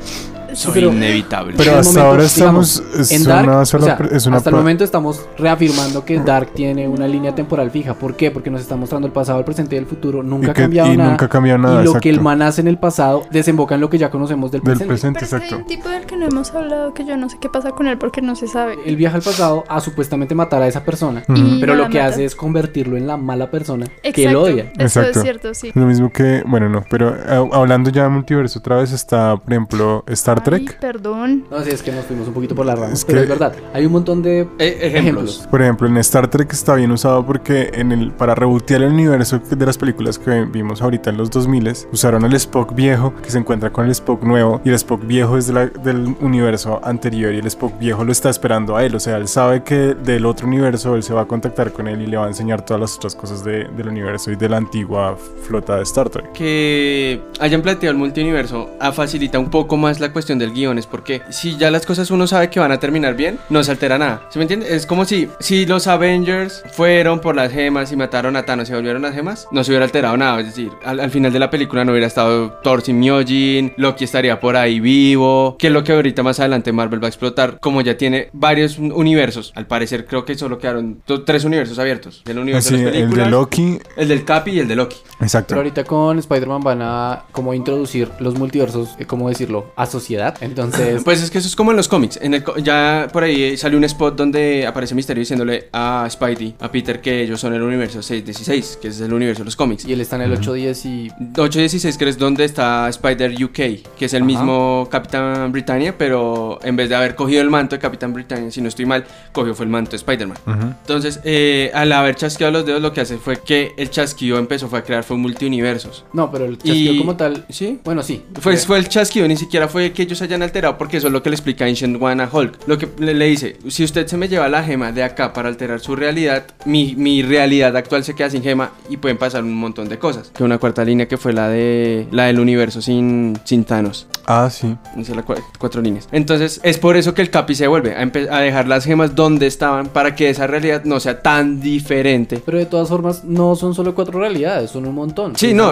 Soy 0.55 0.73
pero- 0.73 0.91
inevitable. 0.91 1.53
Pero 1.57 1.71
En 1.71 1.73
el 1.75 1.79
hasta 1.81 1.91
momento, 1.99 2.09
ahora 2.11 2.23
digamos, 2.33 2.75
estamos. 2.79 2.99
Es 2.99 3.11
en 3.11 3.23
Dark, 3.23 3.47
una 3.47 3.65
sola. 3.65 3.83
o 3.83 3.87
sea, 3.87 3.97
pre- 3.97 4.15
es 4.17 4.25
una 4.25 4.37
hasta 4.37 4.49
el 4.49 4.55
momento 4.55 4.83
estamos 4.83 5.21
reafirmando 5.37 6.05
que 6.05 6.19
Dark 6.19 6.51
tiene 6.53 6.87
una 6.87 7.07
línea 7.07 7.33
temporal 7.35 7.71
fija. 7.71 7.93
¿Por 7.93 8.15
qué? 8.15 8.31
Porque 8.31 8.49
nos 8.49 8.61
está 8.61 8.75
mostrando 8.75 9.07
el 9.07 9.13
pasado, 9.13 9.39
el 9.39 9.45
presente 9.45 9.75
y 9.75 9.79
el 9.79 9.85
futuro. 9.85 10.23
Nunca 10.23 10.47
Y 10.47 10.49
ha 10.51 10.53
cambiado 10.53 10.93
y 10.93 10.97
nada. 10.97 11.09
nunca 11.11 11.25
ha 11.25 11.29
cambiado 11.29 11.59
nada, 11.59 11.81
Y 11.81 11.85
lo 11.85 11.93
que 11.99 12.09
el 12.09 12.15
exacto. 12.15 12.23
man 12.23 12.41
hace 12.41 12.61
en 12.61 12.67
el 12.67 12.77
pasado 12.77 13.23
desemboca 13.31 13.75
en 13.75 13.81
lo 13.81 13.89
que 13.89 13.97
ya 13.97 14.09
conocemos 14.09 14.51
del 14.51 14.61
Del 14.61 14.77
presente. 14.77 14.87
presente, 14.87 15.19
pero 15.19 15.25
es 15.25 15.29
que 15.29 15.35
hay 15.35 15.41
exacto. 15.43 15.61
un 15.63 15.67
tipo 15.67 15.89
del 15.89 16.05
que 16.05 16.17
no 16.17 16.25
hemos 16.27 16.53
hablado 16.53 16.93
que 16.93 17.05
yo 17.05 17.17
no 17.17 17.29
sé 17.29 17.37
qué 17.39 17.49
pasa 17.49 17.71
con 17.71 17.87
él 17.87 17.97
porque 17.97 18.21
no 18.21 18.35
se 18.35 18.47
sabe. 18.47 18.75
Él 18.85 18.95
viaja 18.95 19.17
al 19.17 19.21
pasado 19.23 19.63
a 19.67 19.79
supuestamente 19.81 20.35
matar 20.35 20.61
a 20.61 20.67
esa 20.67 20.83
persona. 20.83 21.23
Pero 21.59 21.75
lo 21.75 21.89
que 21.89 21.97
mata. 21.99 22.05
hace 22.07 22.25
es 22.25 22.35
convertirlo 22.35 22.97
en 22.97 23.07
la 23.07 23.17
mala 23.17 23.49
persona 23.51 23.85
que 23.85 24.09
él 24.09 24.29
Exacto, 24.29 24.41
odia. 24.41 24.63
Eso 24.77 24.99
Exacto. 25.01 25.19
es 25.19 25.23
cierto, 25.23 25.53
sí. 25.53 25.71
Lo 25.73 25.85
mismo 25.85 26.11
que. 26.11 26.43
Bueno, 26.45 26.69
no. 26.69 26.83
Pero 26.89 27.15
eh, 27.15 27.49
hablando 27.53 27.89
ya 27.89 28.03
de 28.03 28.09
multiverso 28.09 28.59
otra 28.59 28.77
vez, 28.77 28.91
está, 28.91 29.35
por 29.37 29.51
ejemplo, 29.53 30.03
Star 30.07 30.43
Trek. 30.45 30.79
perdón. 30.79 31.45
No 31.51 31.61
sé, 31.63 31.73
es 31.73 31.83
que 31.83 31.91
nos 31.91 32.05
fuimos 32.05 32.27
un 32.27 32.33
poquito 32.33 32.55
por 32.55 32.65
la 32.65 32.75
rama. 32.75 32.93
Es 32.93 33.03
pero 33.03 33.19
que- 33.19 33.23
es 33.23 33.29
verdad. 33.29 33.53
Hay 33.73 33.85
un 33.85 33.91
montón 33.91 34.21
de 34.21 34.41
Eh, 34.41 34.47
ejemplos. 34.59 34.91
ejemplos. 34.93 35.47
Por 35.51 35.61
ejemplo, 35.61 35.87
en 35.87 35.97
Star 35.97 36.29
Trek 36.29 36.51
está 36.53 36.75
bien 36.75 36.91
usado 36.91 37.25
porque 37.25 37.69
en 37.73 37.91
el 37.91 38.11
para 38.11 38.35
rebotear 38.35 38.81
el 38.83 38.93
universo 38.93 39.39
de 39.39 39.65
las 39.65 39.77
películas 39.77 40.17
que 40.19 40.45
vimos 40.45 40.81
ahorita 40.81 41.09
en 41.09 41.17
los 41.17 41.29
2000 41.31 41.65
usaron 41.91 42.23
el 42.25 42.33
Spock 42.35 42.73
viejo 42.75 43.13
que 43.23 43.29
se 43.31 43.37
encuentra 43.39 43.71
con 43.71 43.85
el 43.85 43.91
Spock 43.91 44.23
nuevo 44.23 44.61
y 44.63 44.69
el 44.69 44.75
Spock 44.75 45.05
viejo 45.05 45.37
es 45.37 45.47
de 45.47 45.53
la- 45.53 45.65
del 45.67 46.15
universo 46.21 46.79
anterior 46.83 47.33
y 47.33 47.39
el 47.39 47.47
Spock 47.47 47.77
viejo 47.79 48.03
lo 48.03 48.11
está 48.11 48.29
esperando 48.29 48.75
a 48.75 48.83
él, 48.85 48.93
o 48.95 48.99
sea, 48.99 49.17
él 49.17 49.27
sabe 49.27 49.63
que 49.63 49.75
del 49.95 50.25
otro 50.25 50.47
universo 50.47 50.95
él 50.95 51.03
se 51.03 51.13
va 51.13 51.21
a 51.21 51.25
contactar 51.25 51.71
con 51.71 51.87
él 51.87 52.01
y 52.01 52.07
le 52.07 52.17
va 52.17 52.25
a 52.25 52.27
enseñar 52.27 52.63
todas 52.65 52.79
las 52.81 52.95
otras 52.97 53.15
cosas 53.15 53.43
de- 53.43 53.65
del 53.75 53.87
universo 53.87 54.31
y 54.31 54.35
de 54.35 54.47
la 54.49 54.57
antigua 54.57 55.17
flota 55.47 55.77
de 55.77 55.83
Star 55.83 56.09
Trek. 56.09 56.31
que 56.33 57.21
hayan 57.39 57.61
planteado 57.61 57.91
el 57.93 57.97
multiverso 57.97 58.69
ah, 58.79 58.91
facilita 58.91 59.39
un 59.39 59.49
poco 59.49 59.75
más 59.77 59.99
la 59.99 60.11
cuestión 60.13 60.34
del 60.39 60.53
guion, 60.53 60.77
es 60.77 60.87
porque 60.87 61.21
si 61.29 61.57
ya 61.57 61.71
las 61.71 61.85
cosas 61.85 62.11
uno 62.11 62.27
sabe 62.27 62.49
que 62.49 62.59
van 62.59 62.71
a 62.71 62.79
terminar 62.79 63.15
bien, 63.15 63.39
no 63.49 63.63
se 63.63 63.71
altera 63.71 63.97
nada. 63.97 64.27
¿Sí 64.29 64.39
me 64.39 64.43
entiende? 64.43 64.75
Es 64.75 64.85
como 64.85 65.05
si, 65.05 65.29
si 65.39 65.65
los 65.65 65.87
Avengers 65.87 66.63
fueron 66.71 67.19
por 67.19 67.35
las 67.35 67.51
gemas 67.51 67.91
y 67.91 67.95
mataron 67.95 68.35
a 68.35 68.45
Thanos 68.45 68.69
y 68.69 68.73
volvieron 68.73 69.01
las 69.01 69.13
gemas, 69.13 69.47
no 69.51 69.63
se 69.63 69.71
hubiera 69.71 69.85
alterado 69.85 70.17
nada. 70.17 70.39
Es 70.39 70.47
decir, 70.47 70.71
al, 70.83 70.99
al 70.99 71.11
final 71.11 71.31
de 71.33 71.39
la 71.39 71.49
película 71.49 71.85
no 71.85 71.91
hubiera 71.91 72.07
estado 72.07 72.51
Thor 72.63 72.81
sin 72.81 72.99
Myojin, 72.99 73.73
Loki 73.77 74.03
estaría 74.03 74.39
por 74.39 74.55
ahí 74.55 74.79
vivo, 74.79 75.55
que 75.57 75.67
es 75.67 75.73
lo 75.73 75.83
que 75.83 75.93
ahorita 75.93 76.23
más 76.23 76.39
adelante 76.39 76.71
Marvel 76.71 77.01
va 77.01 77.07
a 77.07 77.09
explotar, 77.09 77.59
como 77.59 77.81
ya 77.81 77.97
tiene 77.97 78.29
varios 78.33 78.77
universos. 78.77 79.51
Al 79.55 79.67
parecer 79.67 80.05
creo 80.05 80.25
que 80.25 80.35
solo 80.35 80.57
quedaron 80.57 81.01
tres 81.25 81.43
universos 81.43 81.79
abiertos. 81.79 82.21
El 82.25 82.39
universo 82.39 82.75
de 82.75 82.83
las 82.83 82.87
el 82.87 82.91
películas, 83.01 83.25
de 83.25 83.31
Loki, 83.31 83.79
el 83.97 84.07
del 84.07 84.25
Capi 84.25 84.51
y 84.51 84.59
el 84.59 84.67
de 84.67 84.75
Loki. 84.75 84.97
exacto. 85.21 85.49
Pero 85.49 85.59
ahorita 85.61 85.83
con 85.83 86.19
Spider-Man 86.19 86.61
van 86.61 86.81
a 86.81 87.23
como 87.31 87.53
introducir 87.53 88.09
los 88.19 88.35
multiversos, 88.37 88.89
eh, 88.99 89.05
¿cómo 89.05 89.29
decirlo? 89.29 89.71
A 89.75 89.85
sociedad. 90.15 90.35
Entonces, 90.41 91.01
Pues 91.05 91.21
es 91.21 91.29
que 91.31 91.37
eso 91.39 91.47
es 91.47 91.55
como 91.55 91.71
en 91.71 91.77
los 91.77 91.87
cómics. 91.87 92.17
En 92.21 92.33
el, 92.33 92.43
ya 92.63 93.07
por 93.11 93.23
ahí 93.23 93.57
salió 93.57 93.77
un 93.77 93.83
spot 93.83 94.15
donde 94.15 94.65
aparece 94.65 94.95
Misterio 94.95 95.21
diciéndole 95.21 95.67
a 95.73 96.07
Spidey, 96.09 96.55
a 96.59 96.71
Peter, 96.71 97.01
que 97.01 97.21
ellos 97.23 97.39
son 97.39 97.53
el 97.53 97.61
universo 97.61 98.01
616, 98.01 98.79
que 98.81 98.87
es 98.89 98.99
el 99.01 99.13
universo 99.13 99.41
de 99.41 99.45
los 99.45 99.55
cómics. 99.55 99.85
y 99.85 99.93
él 99.93 100.01
está 100.01 100.15
en 100.15 100.23
el 100.23 100.31
810 100.33 100.85
y 100.85 101.09
816, 101.37 101.97
que 101.97 102.09
es 102.09 102.17
donde 102.17 102.45
está 102.45 102.87
Spider 102.89 103.31
UK, 103.43 103.51
que 103.97 104.05
es 104.05 104.13
el 104.13 104.23
Ajá. 104.23 104.25
mismo 104.25 104.87
Capitán 104.91 105.51
Britannia, 105.51 105.97
pero 105.97 106.59
en 106.63 106.75
vez 106.75 106.89
de 106.89 106.95
haber 106.95 107.15
cogido 107.15 107.41
el 107.41 107.49
manto 107.49 107.75
de 107.75 107.79
Capitán 107.81 108.13
Britannia, 108.13 108.51
si 108.51 108.61
no 108.61 108.67
estoy 108.69 108.85
mal, 108.85 109.05
cogió 109.31 109.53
fue 109.55 109.65
el 109.65 109.71
manto 109.71 109.91
de 109.91 109.97
Spider-Man. 109.97 110.37
Entonces, 110.81 111.19
eh, 111.23 111.71
al 111.73 111.91
haber 111.91 112.15
chasqueado 112.15 112.51
los 112.53 112.65
dedos, 112.65 112.81
lo 112.81 112.93
que 112.93 113.01
hace 113.01 113.17
fue 113.17 113.37
que 113.41 113.73
el 113.77 113.89
chasquido 113.89 114.37
empezó 114.39 114.67
fue 114.67 114.79
a 114.79 114.83
crear 114.83 115.03
fue 115.03 115.17
multiuniversos. 115.17 116.05
No, 116.13 116.31
pero 116.31 116.45
el 116.45 116.57
chasquido 116.57 116.93
Y- 116.93 116.97
como 116.99 117.15
tal. 117.15 117.45
¿Sí? 117.49 117.79
Bueno, 117.83 118.03
sí. 118.03 118.23
Fue, 118.39 118.55
fue 118.57 118.77
el 118.77 118.87
chasquido, 118.89 119.27
ni 119.27 119.37
siquiera 119.37 119.67
fue 119.67 119.91
que 119.91 120.04
ellos 120.05 120.21
hayan 120.21 120.41
alterado, 120.41 120.77
porque 120.77 120.97
eso 120.97 121.07
es 121.07 121.13
lo 121.13 121.21
que 121.21 121.29
le 121.29 121.35
explica 121.35 121.65
Ancient 121.65 122.01
One 122.01 122.23
a 122.23 122.29
Hulk. 122.31 122.59
Lo 122.67 122.77
que 122.77 122.87
le, 122.99 123.13
le 123.13 123.25
dice, 123.25 123.57
si 123.67 123.83
usted 123.83 124.07
se 124.07 124.17
me 124.17 124.27
lleva 124.27 124.47
la 124.49 124.63
gema 124.63 124.91
de 124.91 125.03
acá 125.03 125.33
para 125.33 125.49
alterar 125.49 125.79
su 125.79 125.95
realidad, 125.95 126.45
mi, 126.65 126.95
mi 126.95 127.21
realidad 127.21 127.75
actual 127.75 128.03
se 128.03 128.15
queda 128.15 128.29
sin 128.29 128.41
gema 128.43 128.71
y 128.89 128.97
pueden 128.97 129.17
pasar 129.17 129.43
un 129.43 129.55
montón 129.55 129.89
de 129.89 129.99
cosas. 129.99 130.31
Que 130.35 130.43
una 130.43 130.57
cuarta 130.57 130.83
línea 130.85 131.07
que 131.07 131.17
fue 131.17 131.33
la 131.33 131.49
de 131.49 132.07
la 132.11 132.25
del 132.25 132.39
universo 132.39 132.81
sin, 132.81 133.37
sin 133.43 133.63
Thanos. 133.65 134.07
Ah, 134.27 134.49
sí. 134.49 134.75
Esa 134.97 135.11
es 135.11 135.15
la 135.15 135.25
cua- 135.25 135.43
cuatro 135.59 135.81
líneas. 135.81 136.07
Entonces, 136.11 136.59
es 136.63 136.77
por 136.79 136.97
eso 136.97 137.13
que 137.13 137.21
el 137.21 137.29
Capi 137.29 137.53
se 137.53 137.67
vuelve 137.67 137.95
a, 137.95 138.01
a 138.01 138.39
dejar 138.41 138.67
las 138.67 138.85
gemas 138.85 139.13
donde 139.15 139.45
estaban 139.47 139.87
para 139.87 140.15
que 140.15 140.29
esa 140.29 140.47
realidad 140.47 140.83
no 140.85 140.99
sea 140.99 141.21
tan 141.21 141.59
diferente. 141.61 142.41
Pero 142.43 142.57
de 142.57 142.65
todas 142.65 142.89
formas, 142.89 143.23
no 143.23 143.55
son 143.55 143.75
solo 143.75 143.93
cuatro 143.93 144.19
realidades, 144.19 144.71
son 144.71 144.85
un 144.87 144.95
montón. 144.95 145.35
Sí, 145.35 145.53
no, 145.53 145.71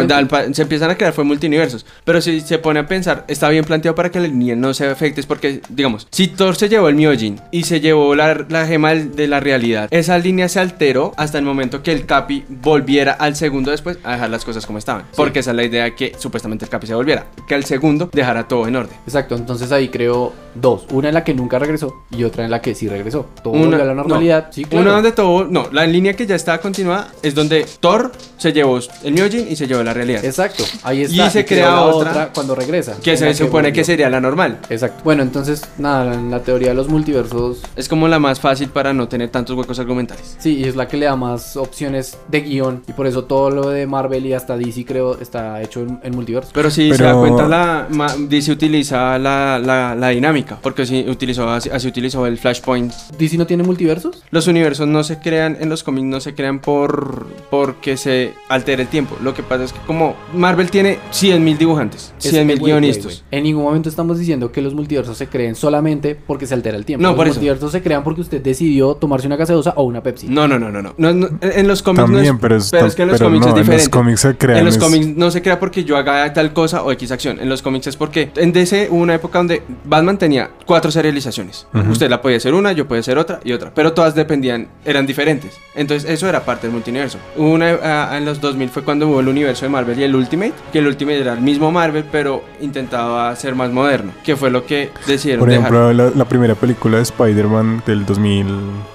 se 0.53 0.61
empiezan 0.61 0.91
a 0.91 0.95
crear 0.95 1.13
fue 1.13 1.23
multiversos. 1.23 1.85
Pero 2.03 2.21
si 2.21 2.41
se 2.41 2.59
pone 2.59 2.79
a 2.81 2.87
pensar, 2.87 3.25
está 3.27 3.49
bien 3.49 3.65
planteado 3.65 3.95
para 3.95 4.11
que 4.11 4.19
la 4.23 4.29
línea 4.29 4.55
no 4.55 4.73
se 4.73 4.85
afecte. 4.87 5.21
Es 5.21 5.27
porque, 5.27 5.61
digamos, 5.69 6.07
si 6.11 6.27
Thor 6.27 6.55
se 6.55 6.69
llevó 6.69 6.89
el 6.89 6.95
Myojin 6.95 7.39
y 7.51 7.63
se 7.63 7.79
llevó 7.79 8.15
la, 8.15 8.45
la 8.49 8.65
gema 8.65 8.93
de 8.93 9.27
la 9.27 9.39
realidad, 9.39 9.87
esa 9.91 10.17
línea 10.17 10.49
se 10.49 10.59
alteró 10.59 11.13
hasta 11.17 11.37
el 11.37 11.45
momento 11.45 11.83
que 11.83 11.91
el 11.91 12.05
Capi 12.05 12.43
volviera 12.49 13.13
al 13.13 13.35
segundo 13.35 13.71
después 13.71 13.97
a 14.03 14.13
dejar 14.13 14.29
las 14.29 14.43
cosas 14.45 14.65
como 14.65 14.77
estaban. 14.79 15.03
Porque 15.15 15.39
esa 15.39 15.51
es 15.51 15.55
la 15.57 15.63
idea 15.63 15.95
que 15.95 16.13
supuestamente 16.17 16.65
el 16.65 16.69
Capi 16.71 16.87
se 16.87 16.95
volviera. 16.95 17.25
Que 17.47 17.55
al 17.55 17.63
segundo 17.65 18.09
dejara 18.11 18.47
todo 18.47 18.67
en 18.67 18.75
orden. 18.75 18.95
Exacto, 19.05 19.35
entonces 19.35 19.71
ahí 19.71 19.89
creo 19.89 20.33
dos. 20.55 20.85
Una 20.91 21.09
en 21.09 21.13
la 21.13 21.23
que 21.23 21.33
nunca 21.33 21.59
regresó 21.59 22.03
y 22.11 22.23
otra 22.23 22.45
en 22.45 22.51
la 22.51 22.61
que 22.61 22.75
sí 22.75 22.87
regresó. 22.87 23.27
Todo 23.43 23.53
Una- 23.53 23.65
volvió 23.65 23.81
a 23.83 23.85
la 23.85 23.93
normalidad. 23.95 24.47
Sí, 24.51 24.65
claro. 24.65 24.83
Una 24.85 24.93
donde 24.95 25.11
todo, 25.11 25.45
no, 25.45 25.67
la 25.71 25.85
línea 25.85 26.13
que 26.13 26.25
ya 26.25 26.35
está 26.35 26.59
continuada 26.59 27.11
es 27.21 27.35
donde 27.35 27.65
Thor 27.79 28.11
se 28.37 28.51
llevó 28.53 28.79
el 29.03 29.13
Myojin 29.13 29.47
y 29.51 29.55
se 29.55 29.67
llevó 29.67 29.83
la 29.83 29.93
realidad. 29.93 30.23
Exacto, 30.23 30.63
ahí 30.83 30.99
Y 30.99 31.03
está. 31.03 31.29
se 31.29 31.45
creó 31.45 31.53
crea 31.63 31.71
la 31.71 31.81
otra 31.83 32.29
cuando 32.33 32.55
regresa. 32.55 32.95
Que 33.03 33.17
se 33.17 33.33
supone 33.33 33.73
que 33.73 33.83
sería 33.83 34.09
la 34.13 34.21
normal. 34.21 34.59
Exacto. 34.69 35.01
Bueno, 35.03 35.23
entonces, 35.23 35.61
nada, 35.77 36.15
la 36.21 36.39
teoría 36.43 36.69
de 36.69 36.75
los 36.75 36.87
multiversos, 36.87 37.61
Es 37.75 37.89
como 37.89 38.07
la 38.07 38.19
más 38.19 38.39
fácil 38.39 38.69
para 38.69 38.93
no 38.93 39.07
tener 39.07 39.29
tantos 39.29 39.55
huecos 39.57 39.79
argumentales. 39.79 40.35
sí, 40.39 40.57
y 40.57 40.63
es 40.65 40.75
la 40.75 40.87
que 40.87 40.97
le 40.97 41.05
da 41.05 41.15
más 41.15 41.57
opciones 41.57 42.17
de 42.29 42.41
guion. 42.41 42.83
Y 42.87 42.93
por 42.93 43.07
eso 43.07 43.25
todo 43.25 43.49
lo 43.49 43.69
de 43.69 43.85
Marvel 43.87 44.25
y 44.25 44.33
hasta 44.33 44.55
DC, 44.57 44.85
creo, 44.85 45.19
está 45.19 45.61
hecho 45.61 45.81
en, 45.81 45.99
en 46.03 46.15
multiverso. 46.15 46.51
Pero 46.53 46.69
si 46.69 46.93
se 46.93 47.03
da 47.03 47.13
cuenta, 47.15 47.47
la, 47.47 47.87
ma- 47.89 48.13
DC 48.17 48.51
utiliza 48.51 49.17
la, 49.19 49.59
la, 49.59 49.95
la 49.95 50.09
dinámica. 50.09 50.57
Porque 50.61 50.85
si 50.85 51.01
utilizó, 51.09 51.49
así, 51.49 51.69
así 51.69 51.87
utilizó 51.87 52.25
el 52.27 52.37
Flashpoint. 52.37 52.93
¿DC 53.17 53.37
no 53.37 53.45
tiene 53.47 53.63
multiversos? 53.63 54.23
Los 54.31 54.47
universos 54.47 54.87
no 54.87 55.03
se 55.03 55.19
crean, 55.19 55.57
en 55.59 55.69
los 55.69 55.83
cómics 55.83 56.05
no 56.07 56.19
se 56.21 56.33
crean 56.35 56.59
por 56.59 57.27
porque 57.49 57.97
se 57.97 58.33
altere 58.49 58.83
el 58.83 58.87
tiempo. 58.89 59.15
Lo 59.23 59.33
que 59.33 59.43
pasa 59.43 59.63
es 59.65 59.73
que 59.73 59.79
como 59.87 60.15
Marvel 60.33 60.69
tiene 60.69 60.99
100.000 61.11 61.57
dibujantes, 61.57 62.13
Es 62.19 62.33
100.000 62.33 62.47
que, 62.47 62.55
güey, 62.55 62.71
guionistas. 62.73 63.23
En 63.31 63.43
ningún 63.43 63.63
momento 63.63 63.89
estamos 64.03 64.19
diciendo 64.19 64.51
que 64.51 64.61
los 64.61 64.73
multiversos 64.73 65.17
se 65.17 65.27
creen 65.27 65.55
solamente 65.55 66.13
porque 66.15 66.45
se 66.45 66.53
altera 66.53 66.75
el 66.77 66.83
tiempo. 66.85 67.01
No, 67.01 67.09
los 67.09 67.15
por 67.15 67.27
eso. 67.27 67.35
multiversos 67.35 67.71
se 67.71 67.81
crean 67.81 68.03
porque 68.03 68.21
usted 68.21 68.41
decidió 68.41 68.95
tomarse 68.95 69.27
una 69.27 69.37
gaseosa 69.37 69.73
o 69.77 69.83
una 69.83 70.03
Pepsi. 70.03 70.27
No, 70.27 70.45
no, 70.47 70.59
no, 70.59 70.69
no, 70.69 70.81
no. 70.81 70.93
No, 70.97 71.13
no, 71.13 71.29
En 71.41 71.67
los 71.67 71.81
cómics 71.81 72.01
no 72.09 72.15
También, 72.15 72.35
es, 72.35 72.41
pero, 72.41 72.55
es, 72.57 72.73
es 72.73 72.95
que 72.95 73.03
en 73.03 73.07
los 73.07 73.17
pero 73.17 73.29
cómics 73.29 73.45
no, 73.45 73.51
es 73.53 73.55
en 73.57 73.61
diferente. 73.61 73.83
los 73.85 73.89
cómics 73.89 74.19
se 74.19 74.37
crean. 74.37 74.59
En 74.59 74.65
los 74.65 74.75
es- 74.75 74.83
cómics 74.83 75.07
no 75.07 75.31
se 75.31 75.41
crea 75.41 75.59
porque 75.59 75.83
yo 75.85 75.95
haga 75.97 76.33
tal 76.33 76.51
cosa 76.53 76.83
o 76.83 76.91
X 76.91 77.11
acción. 77.11 77.39
En 77.39 77.47
los 77.47 77.61
cómics 77.61 77.87
es 77.87 77.95
porque 77.95 78.31
en 78.35 78.51
DC 78.51 78.89
hubo 78.91 78.99
una 79.01 79.15
época 79.15 79.37
donde 79.39 79.63
Batman 79.85 80.17
tenía 80.17 80.51
cuatro 80.65 80.91
serializaciones. 80.91 81.65
Ujú. 81.73 81.91
Usted 81.91 82.09
la 82.09 82.21
podía 82.21 82.37
hacer 82.37 82.53
una, 82.53 82.73
yo 82.73 82.87
podía 82.87 82.99
hacer 82.99 83.17
otra 83.17 83.39
y 83.43 83.53
otra. 83.53 83.71
Pero 83.73 83.93
todas 83.93 84.15
dependían, 84.15 84.67
eran 84.83 85.05
diferentes. 85.05 85.57
Entonces 85.75 86.09
eso 86.09 86.27
era 86.27 86.43
parte 86.43 86.67
del 86.67 86.73
multiverso. 86.73 87.17
Una, 87.37 87.77
ah, 87.81 88.17
en 88.17 88.25
los 88.25 88.41
2000 88.41 88.69
fue 88.69 88.83
cuando 88.83 89.07
hubo 89.07 89.21
el 89.21 89.27
universo 89.29 89.65
de 89.65 89.69
Marvel 89.69 89.97
y 89.97 90.03
el 90.03 90.13
Ultimate. 90.15 90.53
Que 90.73 90.79
el 90.79 90.87
Ultimate 90.87 91.19
era 91.21 91.33
el 91.33 91.41
mismo 91.41 91.71
Marvel, 91.71 92.03
pero 92.11 92.43
intentaba 92.61 93.33
ser 93.35 93.55
más 93.55 93.71
moderno. 93.71 93.92
Que 94.23 94.35
fue 94.35 94.49
lo 94.49 94.65
que 94.65 94.91
decidieron 95.07 95.41
Por 95.41 95.49
dejar. 95.49 95.63
ejemplo, 95.73 95.93
la, 95.93 96.09
la 96.15 96.25
primera 96.25 96.55
película 96.55 96.97
de 96.97 97.03
Spider-Man 97.03 97.83
del 97.85 98.05
2000, 98.05 98.45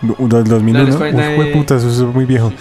del 0.02 0.44
2001. 0.44 0.78
La 0.78 0.84
de 0.84 0.90
Spider- 0.90 1.14
la 1.14 1.38
Uf, 1.38 1.44
de- 1.46 1.52
puta, 1.52 1.76
eso 1.76 1.88
es 1.88 1.98
muy 2.00 2.24
viejo. 2.24 2.52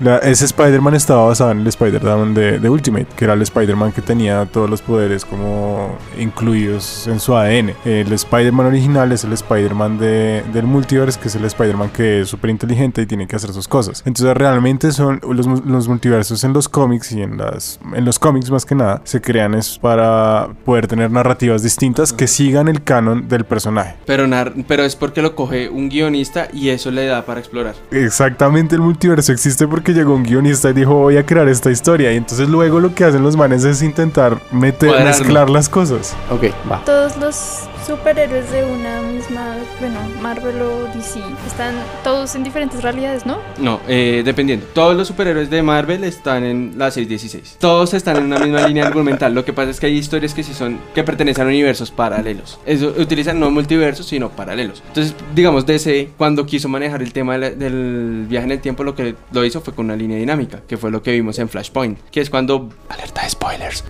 La- 0.00 0.18
ese 0.18 0.44
Spider-Man 0.44 0.94
estaba 0.94 1.26
basado 1.26 1.50
en 1.52 1.60
el 1.60 1.66
Spider-Man 1.66 2.34
de, 2.34 2.58
de 2.58 2.68
Ultimate, 2.70 3.06
que 3.16 3.24
era 3.24 3.34
el 3.34 3.42
Spider-Man 3.42 3.92
que 3.92 4.02
tenía 4.02 4.44
todos 4.46 4.68
los 4.68 4.82
poderes 4.82 5.24
como 5.24 5.96
incluidos 6.18 7.06
en 7.06 7.20
su 7.20 7.34
ADN. 7.36 7.72
El 7.84 8.12
Spider-Man 8.12 8.66
original 8.66 9.12
es 9.12 9.24
el 9.24 9.32
Spider-Man 9.32 9.98
de, 9.98 10.42
del 10.52 10.64
multiverse, 10.66 11.18
que 11.18 11.28
es 11.28 11.34
el 11.34 11.44
Spider-Man 11.44 11.90
que 11.90 12.20
es 12.22 12.28
súper 12.28 12.50
inteligente 12.50 13.02
y 13.02 13.06
tiene 13.06 13.26
que 13.26 13.36
hacer 13.36 13.52
sus 13.52 13.68
cosas. 13.68 14.02
Entonces 14.06 14.36
realmente 14.36 14.92
son 14.92 15.20
los, 15.28 15.46
los 15.64 15.88
multiversos 15.88 16.44
en 16.44 16.52
los 16.52 16.68
cómics 16.68 17.12
y 17.12 17.22
en, 17.22 17.36
las, 17.38 17.80
en 17.94 18.04
los 18.04 18.18
cómics 18.18 18.50
más 18.50 18.64
que 18.66 18.74
nada 18.74 19.00
se 19.04 19.20
crean 19.20 19.54
es 19.54 19.78
para 19.78 20.48
poder 20.64 20.86
tener 20.86 21.10
narrativas 21.10 21.62
distintas 21.62 22.12
que 22.12 22.26
sigan 22.26 22.68
el 22.68 22.82
canon 22.82 23.28
del 23.28 23.44
personaje. 23.44 23.96
Pero, 24.06 24.26
pero 24.66 24.82
es 24.84 24.96
porque 24.96 25.22
lo 25.22 25.34
coge 25.34 25.68
un 25.68 25.88
guionista 25.88 26.48
y 26.52 26.68
eso 26.68 26.90
le 26.90 27.06
da 27.06 27.24
para 27.24 27.40
explorar. 27.40 27.74
Exactamente, 27.90 28.74
el 28.74 28.80
multiverso 28.82 29.32
existe 29.32 29.66
porque 29.66 29.85
llegó 29.92 30.14
un 30.14 30.22
guionista 30.22 30.70
y 30.70 30.72
dijo 30.72 30.94
voy 30.94 31.16
a 31.16 31.24
crear 31.26 31.48
esta 31.48 31.70
historia 31.70 32.12
y 32.12 32.16
entonces 32.16 32.48
luego 32.48 32.80
lo 32.80 32.94
que 32.94 33.04
hacen 33.04 33.22
los 33.22 33.36
manes 33.36 33.64
es 33.64 33.82
intentar 33.82 34.38
meter, 34.50 34.88
Cuadrarlo. 34.90 35.18
mezclar 35.18 35.50
las 35.50 35.68
cosas. 35.68 36.14
Ok, 36.30 36.44
va. 36.70 36.82
Todos 36.84 37.16
los 37.16 37.60
superhéroes 37.86 38.50
de 38.50 38.64
una 38.64 39.00
misma, 39.00 39.54
bueno, 39.78 40.00
Marvel 40.20 40.60
o 40.60 40.88
DC, 40.92 41.20
están 41.46 41.74
todos 42.02 42.34
en 42.34 42.42
diferentes 42.42 42.82
realidades, 42.82 43.24
¿no? 43.24 43.38
No, 43.58 43.80
eh, 43.86 44.22
dependiendo. 44.24 44.66
Todos 44.74 44.96
los 44.96 45.06
superhéroes 45.06 45.50
de 45.50 45.62
Marvel 45.62 46.02
están 46.02 46.42
en 46.42 46.74
la 46.76 46.90
616. 46.90 47.58
Todos 47.60 47.94
están 47.94 48.16
en 48.16 48.24
una 48.24 48.40
misma 48.40 48.66
línea 48.66 48.86
argumental. 48.86 49.34
Lo 49.34 49.44
que 49.44 49.52
pasa 49.52 49.70
es 49.70 49.78
que 49.78 49.86
hay 49.86 49.96
historias 49.96 50.34
que 50.34 50.42
sí 50.42 50.52
son 50.52 50.80
que 50.94 51.04
pertenecen 51.04 51.44
a 51.44 51.48
universos 51.48 51.92
paralelos. 51.92 52.58
Eso 52.66 52.92
utilizan 52.98 53.38
no 53.38 53.52
multiversos, 53.52 54.06
sino 54.06 54.30
paralelos. 54.30 54.82
Entonces, 54.88 55.14
digamos, 55.34 55.64
DC 55.64 56.10
cuando 56.16 56.44
quiso 56.44 56.68
manejar 56.68 57.02
el 57.02 57.12
tema 57.12 57.38
del 57.38 58.26
viaje 58.28 58.46
en 58.46 58.52
el 58.52 58.60
tiempo, 58.60 58.82
lo 58.82 58.96
que 58.96 59.14
lo 59.30 59.44
hizo 59.44 59.60
fue 59.60 59.74
con 59.74 59.84
una 59.84 59.96
línea 59.96 60.18
dinámica, 60.18 60.60
que 60.66 60.76
fue 60.76 60.90
lo 60.90 61.02
que 61.02 61.12
vimos 61.12 61.38
en 61.38 61.48
Flashpoint, 61.48 61.98
que 62.10 62.20
es 62.20 62.30
cuando 62.30 62.68
alerta 62.88 63.22
de 63.22 63.30
spoilers. 63.30 63.84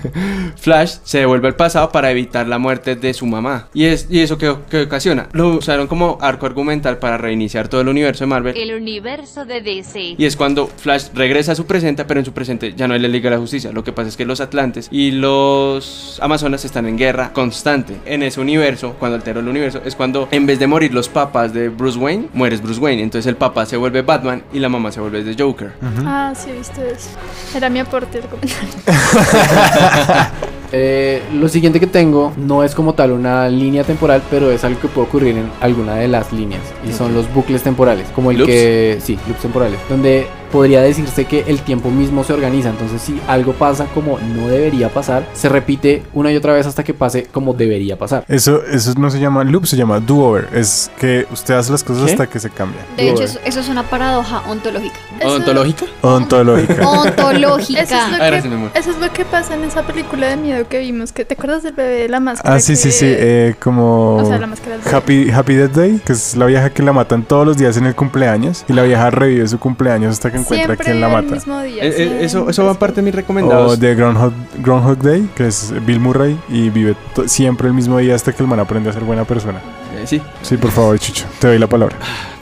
Flash 0.56 0.96
se 1.04 1.18
devuelve 1.18 1.48
al 1.48 1.56
pasado 1.56 1.90
para 1.90 2.10
evitar 2.10 2.46
la 2.48 2.58
muerte 2.58 2.96
de 2.96 3.12
su 3.12 3.26
mamá. 3.34 3.68
¿Y, 3.74 3.84
es, 3.84 4.06
y 4.10 4.20
eso 4.20 4.38
que, 4.38 4.48
ocasiona? 4.48 5.28
Lo 5.32 5.56
usaron 5.56 5.86
como 5.86 6.18
arco 6.20 6.46
argumental 6.46 6.98
para 6.98 7.18
reiniciar 7.18 7.68
todo 7.68 7.80
el 7.80 7.88
universo 7.88 8.24
de 8.24 8.28
Marvel. 8.28 8.56
El 8.56 8.74
universo 8.74 9.44
de 9.44 9.60
DC. 9.60 10.16
Y 10.18 10.24
es 10.24 10.36
cuando 10.36 10.66
Flash 10.66 11.08
regresa 11.14 11.52
a 11.52 11.54
su 11.54 11.66
presente, 11.66 12.04
pero 12.04 12.20
en 12.20 12.26
su 12.26 12.32
presente 12.32 12.74
ya 12.74 12.88
no 12.88 12.94
hay 12.94 13.00
la 13.00 13.08
Liga 13.08 13.30
de 13.30 13.36
la 13.36 13.40
Justicia. 13.40 13.72
Lo 13.72 13.84
que 13.84 13.92
pasa 13.92 14.08
es 14.08 14.16
que 14.16 14.24
los 14.24 14.40
Atlantes 14.40 14.88
y 14.90 15.10
los 15.10 16.18
Amazonas 16.22 16.64
están 16.64 16.86
en 16.86 16.96
guerra 16.96 17.32
constante. 17.32 17.96
En 18.06 18.22
ese 18.22 18.40
universo, 18.40 18.96
cuando 18.98 19.16
alteró 19.16 19.40
el 19.40 19.48
universo, 19.48 19.80
es 19.84 19.94
cuando 19.94 20.28
en 20.30 20.46
vez 20.46 20.58
de 20.58 20.66
morir 20.66 20.94
los 20.94 21.08
papás 21.08 21.52
de 21.52 21.68
Bruce 21.68 21.98
Wayne, 21.98 22.28
mueres 22.32 22.62
Bruce 22.62 22.80
Wayne. 22.80 23.02
Entonces 23.02 23.28
el 23.28 23.36
papá 23.36 23.66
se 23.66 23.76
vuelve 23.76 24.02
Batman 24.02 24.42
y 24.52 24.58
la 24.58 24.68
mamá 24.68 24.92
se 24.92 25.00
vuelve 25.00 25.22
The 25.22 25.42
Joker. 25.42 25.72
Ah, 26.04 26.32
sí, 26.34 26.50
he 26.50 26.52
visto 26.58 26.82
eso. 26.82 27.10
Era 27.54 27.68
mi 27.68 27.80
aporte 27.80 28.20
comentario. 28.20 28.68
Eh, 30.76 31.22
lo 31.32 31.48
siguiente 31.48 31.78
que 31.78 31.86
tengo 31.86 32.32
no 32.36 32.64
es 32.64 32.74
como 32.74 32.94
tal 32.94 33.12
una 33.12 33.48
línea 33.48 33.84
temporal, 33.84 34.20
pero 34.28 34.50
es 34.50 34.64
algo 34.64 34.80
que 34.80 34.88
puede 34.88 35.06
ocurrir 35.06 35.36
en 35.38 35.48
alguna 35.60 35.94
de 35.94 36.08
las 36.08 36.32
líneas. 36.32 36.62
Y 36.84 36.92
son 36.92 37.14
los 37.14 37.32
bucles 37.32 37.62
temporales, 37.62 38.08
como 38.12 38.32
el 38.32 38.38
¿Loops? 38.38 38.50
que... 38.50 38.98
Sí, 39.00 39.16
loops 39.28 39.40
temporales. 39.40 39.78
Donde 39.88 40.26
podría 40.54 40.82
decirse 40.82 41.24
que 41.24 41.40
el 41.48 41.62
tiempo 41.62 41.90
mismo 41.90 42.22
se 42.22 42.32
organiza. 42.32 42.70
Entonces 42.70 43.02
si 43.02 43.20
algo 43.26 43.54
pasa 43.54 43.86
como 43.92 44.20
no 44.20 44.46
debería 44.46 44.88
pasar, 44.88 45.26
se 45.32 45.48
repite 45.48 46.04
una 46.14 46.30
y 46.30 46.36
otra 46.36 46.52
vez 46.52 46.64
hasta 46.64 46.84
que 46.84 46.94
pase 46.94 47.24
como 47.24 47.54
debería 47.54 47.98
pasar. 47.98 48.24
Eso, 48.28 48.62
eso 48.64 48.94
no 48.96 49.10
se 49.10 49.18
llama 49.18 49.42
loop, 49.42 49.66
se 49.66 49.76
llama 49.76 49.98
do-over. 49.98 50.48
Es 50.54 50.92
que 51.00 51.26
usted 51.32 51.54
hace 51.54 51.72
las 51.72 51.82
cosas 51.82 52.04
¿Qué? 52.04 52.12
hasta 52.12 52.28
que 52.28 52.38
se 52.38 52.50
cambian. 52.50 52.84
De 52.96 53.10
hecho, 53.10 53.24
eso, 53.24 53.40
eso 53.44 53.58
es 53.58 53.68
una 53.68 53.82
paradoja 53.82 54.42
ontológica. 54.48 54.94
¿Odontológica? 55.24 55.86
Ontológica. 56.02 56.88
Ontológica. 56.88 57.80
Eso 57.82 57.96
es, 57.96 58.10
lo 58.12 58.30
que, 58.30 58.42
sí, 58.42 58.48
eso 58.74 58.90
es 58.90 58.98
lo 59.00 59.12
que 59.12 59.24
pasa 59.24 59.54
en 59.56 59.64
esa 59.64 59.82
película 59.82 60.28
de 60.28 60.36
miedo 60.36 60.68
que 60.68 60.78
vimos. 60.78 61.10
Que, 61.10 61.24
¿Te 61.24 61.34
acuerdas 61.34 61.64
del 61.64 61.72
bebé 61.72 62.02
de 62.02 62.08
la 62.08 62.20
máscara? 62.20 62.54
Ah, 62.54 62.60
sí, 62.60 62.76
sí, 62.76 62.90
que- 62.90 62.94
sí. 62.94 63.06
eh, 63.08 63.54
como 63.60 64.18
O 64.18 64.24
sea, 64.24 64.38
la 64.38 64.46
máscara 64.46 64.78
del. 64.78 64.94
Happy, 64.94 65.30
Happy 65.32 65.54
Death 65.54 65.72
Day, 65.72 66.00
que 66.04 66.12
es 66.12 66.36
la 66.36 66.46
vieja 66.46 66.70
que 66.70 66.84
la 66.84 66.92
matan 66.92 67.24
todos 67.24 67.44
los 67.44 67.56
días 67.56 67.76
en 67.76 67.86
el 67.86 67.96
cumpleaños. 67.96 68.64
Y 68.68 68.72
la 68.72 68.82
vieja 68.84 69.10
revive 69.10 69.48
su 69.48 69.58
cumpleaños 69.58 70.12
hasta 70.12 70.30
que 70.30 70.43
encuentra 70.44 70.66
Siempre 70.66 70.84
quién 70.86 71.00
la 71.00 71.06
el 71.08 71.12
mata. 71.12 71.34
mismo 71.34 71.60
día. 71.62 71.82
Eh, 71.84 71.94
eh, 71.96 72.18
eso, 72.22 72.48
eso 72.48 72.64
va 72.64 72.74
parte 72.78 72.96
de 72.96 73.02
mis 73.02 73.14
recomendados. 73.14 73.72
O 73.72 73.76
de 73.76 73.94
Groundhog, 73.94 74.32
Groundhog 74.62 74.98
Day, 74.98 75.28
que 75.34 75.48
es 75.48 75.72
Bill 75.84 75.98
Murray 76.00 76.38
y 76.48 76.70
vive 76.70 76.94
siempre 77.26 77.66
el 77.68 77.74
mismo 77.74 77.98
día 77.98 78.14
hasta 78.14 78.32
que 78.32 78.42
el 78.42 78.48
man 78.48 78.60
aprende 78.60 78.88
a 78.90 78.92
ser 78.92 79.02
buena 79.04 79.24
persona. 79.24 79.58
Eh, 79.96 80.06
sí, 80.06 80.20
Sí, 80.42 80.56
por 80.56 80.70
favor, 80.70 80.98
Chucho, 80.98 81.24
te 81.40 81.48
doy 81.48 81.58
la 81.58 81.66
palabra. 81.68 81.96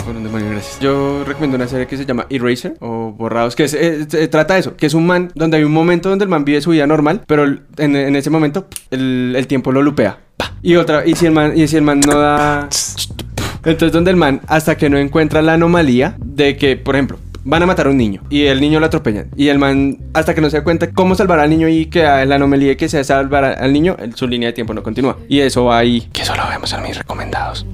por 0.04 0.16
un 0.16 0.24
demonio, 0.24 0.50
gracias. 0.50 0.80
Yo 0.80 1.22
recomiendo 1.24 1.56
una 1.56 1.68
serie 1.68 1.86
que 1.86 1.96
se 1.96 2.04
llama 2.04 2.26
Eraser 2.28 2.74
o 2.80 3.12
Borrados, 3.12 3.54
que 3.54 3.64
es, 3.64 3.74
eh, 3.74 4.06
trata 4.30 4.54
de 4.54 4.60
eso, 4.60 4.76
que 4.76 4.86
es 4.86 4.94
un 4.94 5.06
man 5.06 5.30
donde 5.36 5.58
hay 5.58 5.64
un 5.64 5.72
momento 5.72 6.08
donde 6.08 6.24
el 6.24 6.28
man 6.28 6.44
vive 6.44 6.60
su 6.60 6.70
vida 6.70 6.86
normal, 6.88 7.22
pero 7.26 7.44
el- 7.44 7.62
en, 7.78 7.94
en 7.94 8.16
ese 8.16 8.28
momento 8.28 8.66
el, 8.90 9.34
el 9.36 9.46
tiempo 9.46 9.70
lo 9.70 9.80
lupea. 9.80 10.18
Y 10.60 10.74
otra, 10.76 11.06
y 11.06 11.14
si 11.14 11.26
el 11.26 11.32
man, 11.32 11.52
y 11.56 11.68
si 11.68 11.76
el 11.76 11.82
man 11.82 12.00
no 12.04 12.18
da. 12.18 12.68
Entonces 13.64 13.92
donde 13.92 14.10
el 14.10 14.16
man, 14.16 14.40
hasta 14.48 14.76
que 14.76 14.90
no 14.90 14.98
encuentra 14.98 15.40
la 15.40 15.52
anomalía 15.54 16.16
de 16.18 16.56
que, 16.56 16.76
por 16.76 16.96
ejemplo, 16.96 17.18
van 17.44 17.62
a 17.62 17.66
matar 17.66 17.86
a 17.86 17.90
un 17.90 17.96
niño 17.96 18.22
y 18.30 18.46
el 18.46 18.60
niño 18.60 18.80
lo 18.80 18.86
atropellan. 18.86 19.30
Y 19.36 19.48
el 19.48 19.58
man, 19.58 19.98
hasta 20.14 20.34
que 20.34 20.40
no 20.40 20.50
se 20.50 20.58
da 20.58 20.64
cuenta 20.64 20.90
cómo 20.92 21.14
salvar 21.14 21.40
al 21.40 21.50
niño 21.50 21.68
y 21.68 21.86
que 21.86 22.02
la 22.02 22.34
anomalía 22.34 22.68
de 22.68 22.76
que 22.76 22.88
sea 22.88 23.04
salvar 23.04 23.44
al 23.44 23.72
niño, 23.72 23.96
su 24.14 24.26
línea 24.26 24.48
de 24.48 24.52
tiempo 24.52 24.74
no 24.74 24.82
continúa. 24.82 25.18
Y 25.28 25.40
eso 25.40 25.64
va 25.64 25.78
ahí. 25.78 26.08
Que 26.12 26.22
eso 26.22 26.34
lo 26.36 26.48
vemos 26.48 26.72
en 26.72 26.82
mis 26.82 26.98
recomendados. 26.98 27.66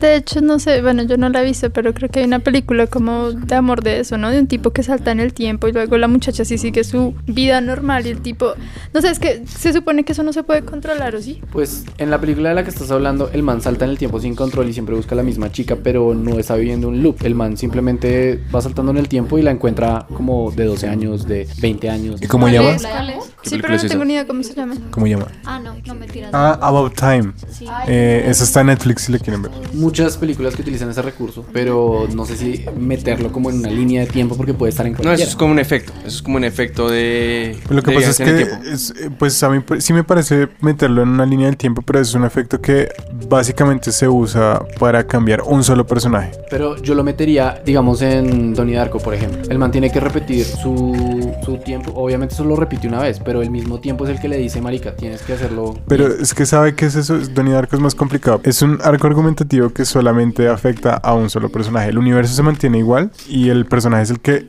De 0.00 0.16
hecho, 0.16 0.40
no 0.40 0.58
sé, 0.58 0.80
bueno, 0.82 1.02
yo 1.02 1.16
no 1.16 1.28
la 1.28 1.42
he 1.42 1.44
visto, 1.44 1.70
pero 1.70 1.92
creo 1.94 2.08
que 2.08 2.20
hay 2.20 2.26
una 2.26 2.38
película 2.38 2.86
como 2.86 3.32
de 3.32 3.54
amor 3.54 3.82
de 3.82 4.00
eso, 4.00 4.16
¿no? 4.18 4.30
De 4.30 4.38
un 4.38 4.46
tipo 4.46 4.70
que 4.70 4.82
salta 4.82 5.10
en 5.10 5.20
el 5.20 5.32
tiempo 5.34 5.68
y 5.68 5.72
luego 5.72 5.96
la 5.98 6.08
muchacha 6.08 6.44
sí 6.44 6.58
sigue 6.58 6.84
su 6.84 7.14
vida 7.26 7.60
normal 7.60 8.06
y 8.06 8.10
el 8.10 8.20
tipo, 8.20 8.52
no 8.94 9.00
sé, 9.00 9.10
es 9.10 9.18
que 9.18 9.42
se 9.46 9.72
supone 9.72 10.04
que 10.04 10.12
eso 10.12 10.22
no 10.22 10.32
se 10.32 10.42
puede 10.42 10.62
controlar, 10.62 11.14
¿o 11.14 11.22
sí? 11.22 11.40
Pues 11.52 11.84
en 11.98 12.10
la 12.10 12.20
película 12.20 12.50
de 12.50 12.54
la 12.54 12.64
que 12.64 12.70
estás 12.70 12.90
hablando, 12.90 13.30
el 13.32 13.42
man 13.42 13.60
salta 13.60 13.84
en 13.84 13.90
el 13.90 13.98
tiempo 13.98 14.20
sin 14.20 14.34
control 14.34 14.68
y 14.68 14.72
siempre 14.72 14.94
busca 14.94 15.14
a 15.14 15.16
la 15.16 15.22
misma 15.22 15.50
chica, 15.50 15.76
pero 15.82 16.14
no 16.14 16.38
está 16.38 16.54
viviendo 16.56 16.88
un 16.88 17.02
loop. 17.02 17.16
El 17.24 17.34
man 17.34 17.56
simplemente 17.56 18.40
va 18.54 18.60
saltando 18.60 18.92
en 18.92 18.98
el 18.98 19.08
tiempo 19.08 19.38
y 19.38 19.42
la 19.42 19.50
encuentra 19.50 20.06
como 20.14 20.50
de 20.52 20.64
12 20.64 20.88
años, 20.88 21.26
de 21.26 21.48
20 21.60 21.90
años. 21.90 22.22
¿Y 22.22 22.26
cómo 22.26 22.44
¿Cuál 22.44 22.54
llama? 22.54 22.70
es? 22.70 22.82
¿Cuál 22.86 23.10
es? 23.10 23.16
¿Qué 23.42 23.50
Sí, 23.50 23.58
pero 23.60 23.74
es 23.74 23.82
no 23.82 23.86
esa? 23.86 23.94
tengo 23.94 24.04
ni 24.04 24.12
idea 24.14 24.26
cómo 24.26 24.42
se 24.42 24.54
llama. 24.54 24.74
¿Cómo 24.90 25.06
llama? 25.06 25.28
Ah, 25.44 25.60
no, 25.62 25.74
no 25.86 25.94
mentiras. 25.94 26.30
Ah, 26.32 26.58
About 26.60 26.94
Time. 26.94 27.32
Sí. 27.50 27.66
Eh, 27.86 28.24
eso 28.26 28.44
está 28.44 28.60
en 28.60 28.66
Netflix 28.66 29.02
si 29.02 29.12
le 29.12 29.20
quieren 29.20 29.42
ver. 29.42 29.52
Muy 29.72 29.87
muchas 29.88 30.18
películas 30.18 30.54
que 30.54 30.60
utilizan 30.60 30.90
ese 30.90 31.00
recurso, 31.00 31.46
pero 31.50 32.06
no 32.14 32.26
sé 32.26 32.36
si 32.36 32.62
meterlo 32.78 33.32
como 33.32 33.48
en 33.48 33.60
una 33.60 33.70
línea 33.70 34.02
de 34.02 34.06
tiempo 34.06 34.36
porque 34.36 34.52
puede 34.52 34.68
estar 34.68 34.84
en 34.86 34.92
No, 34.92 34.98
cualquiera. 34.98 35.22
eso 35.22 35.30
es 35.30 35.36
como 35.36 35.52
un 35.52 35.58
efecto. 35.58 35.92
Eso 36.00 36.08
es 36.16 36.22
como 36.22 36.36
un 36.36 36.44
efecto 36.44 36.90
de. 36.90 37.56
Lo 37.70 37.82
que 37.82 37.90
de 37.92 37.96
pasa 37.96 38.10
es 38.10 38.18
que, 38.18 38.70
es, 38.70 38.90
eh, 38.90 39.10
pues 39.18 39.42
a 39.42 39.48
mí 39.48 39.62
sí 39.78 39.94
me 39.94 40.04
parece 40.04 40.48
meterlo 40.60 41.02
en 41.02 41.08
una 41.08 41.24
línea 41.24 41.46
del 41.46 41.56
tiempo, 41.56 41.80
pero 41.80 42.00
es 42.00 42.12
un 42.14 42.24
efecto 42.24 42.60
que 42.60 42.90
básicamente 43.30 43.92
se 43.92 44.06
usa 44.08 44.62
para 44.78 45.06
cambiar 45.06 45.40
un 45.42 45.64
solo 45.64 45.86
personaje. 45.86 46.32
Pero 46.50 46.76
yo 46.82 46.94
lo 46.94 47.02
metería, 47.02 47.62
digamos, 47.64 48.02
en 48.02 48.52
Donnie 48.52 48.76
Darko, 48.76 48.98
por 48.98 49.14
ejemplo. 49.14 49.40
El 49.48 49.58
man 49.58 49.70
tiene 49.70 49.90
que 49.90 50.00
repetir 50.00 50.44
su, 50.44 51.34
su 51.46 51.56
tiempo. 51.58 51.92
Obviamente 51.94 52.34
eso 52.34 52.44
lo 52.44 52.56
repite 52.56 52.88
una 52.88 53.00
vez, 53.00 53.20
pero 53.24 53.40
el 53.40 53.50
mismo 53.50 53.80
tiempo 53.80 54.04
es 54.04 54.10
el 54.10 54.20
que 54.20 54.28
le 54.28 54.36
dice, 54.36 54.60
marica, 54.60 54.94
tienes 54.94 55.22
que 55.22 55.32
hacerlo. 55.32 55.78
Pero 55.88 56.08
bien". 56.08 56.18
es 56.20 56.34
que 56.34 56.44
sabe 56.44 56.74
que 56.74 56.84
es 56.84 56.94
eso, 56.94 57.18
Donnie 57.18 57.54
Darko 57.54 57.76
es 57.76 57.82
más 57.82 57.94
complicado. 57.94 58.40
Es 58.44 58.60
un 58.60 58.78
arco 58.82 59.06
argumentativo 59.06 59.70
que 59.70 59.77
solamente 59.84 60.48
afecta 60.48 60.94
a 60.94 61.14
un 61.14 61.30
solo 61.30 61.48
personaje. 61.50 61.88
El 61.90 61.98
universo 61.98 62.34
se 62.34 62.42
mantiene 62.42 62.78
igual 62.78 63.10
y 63.28 63.48
el 63.50 63.66
personaje 63.66 64.02
es 64.04 64.10
el 64.10 64.20
que 64.20 64.46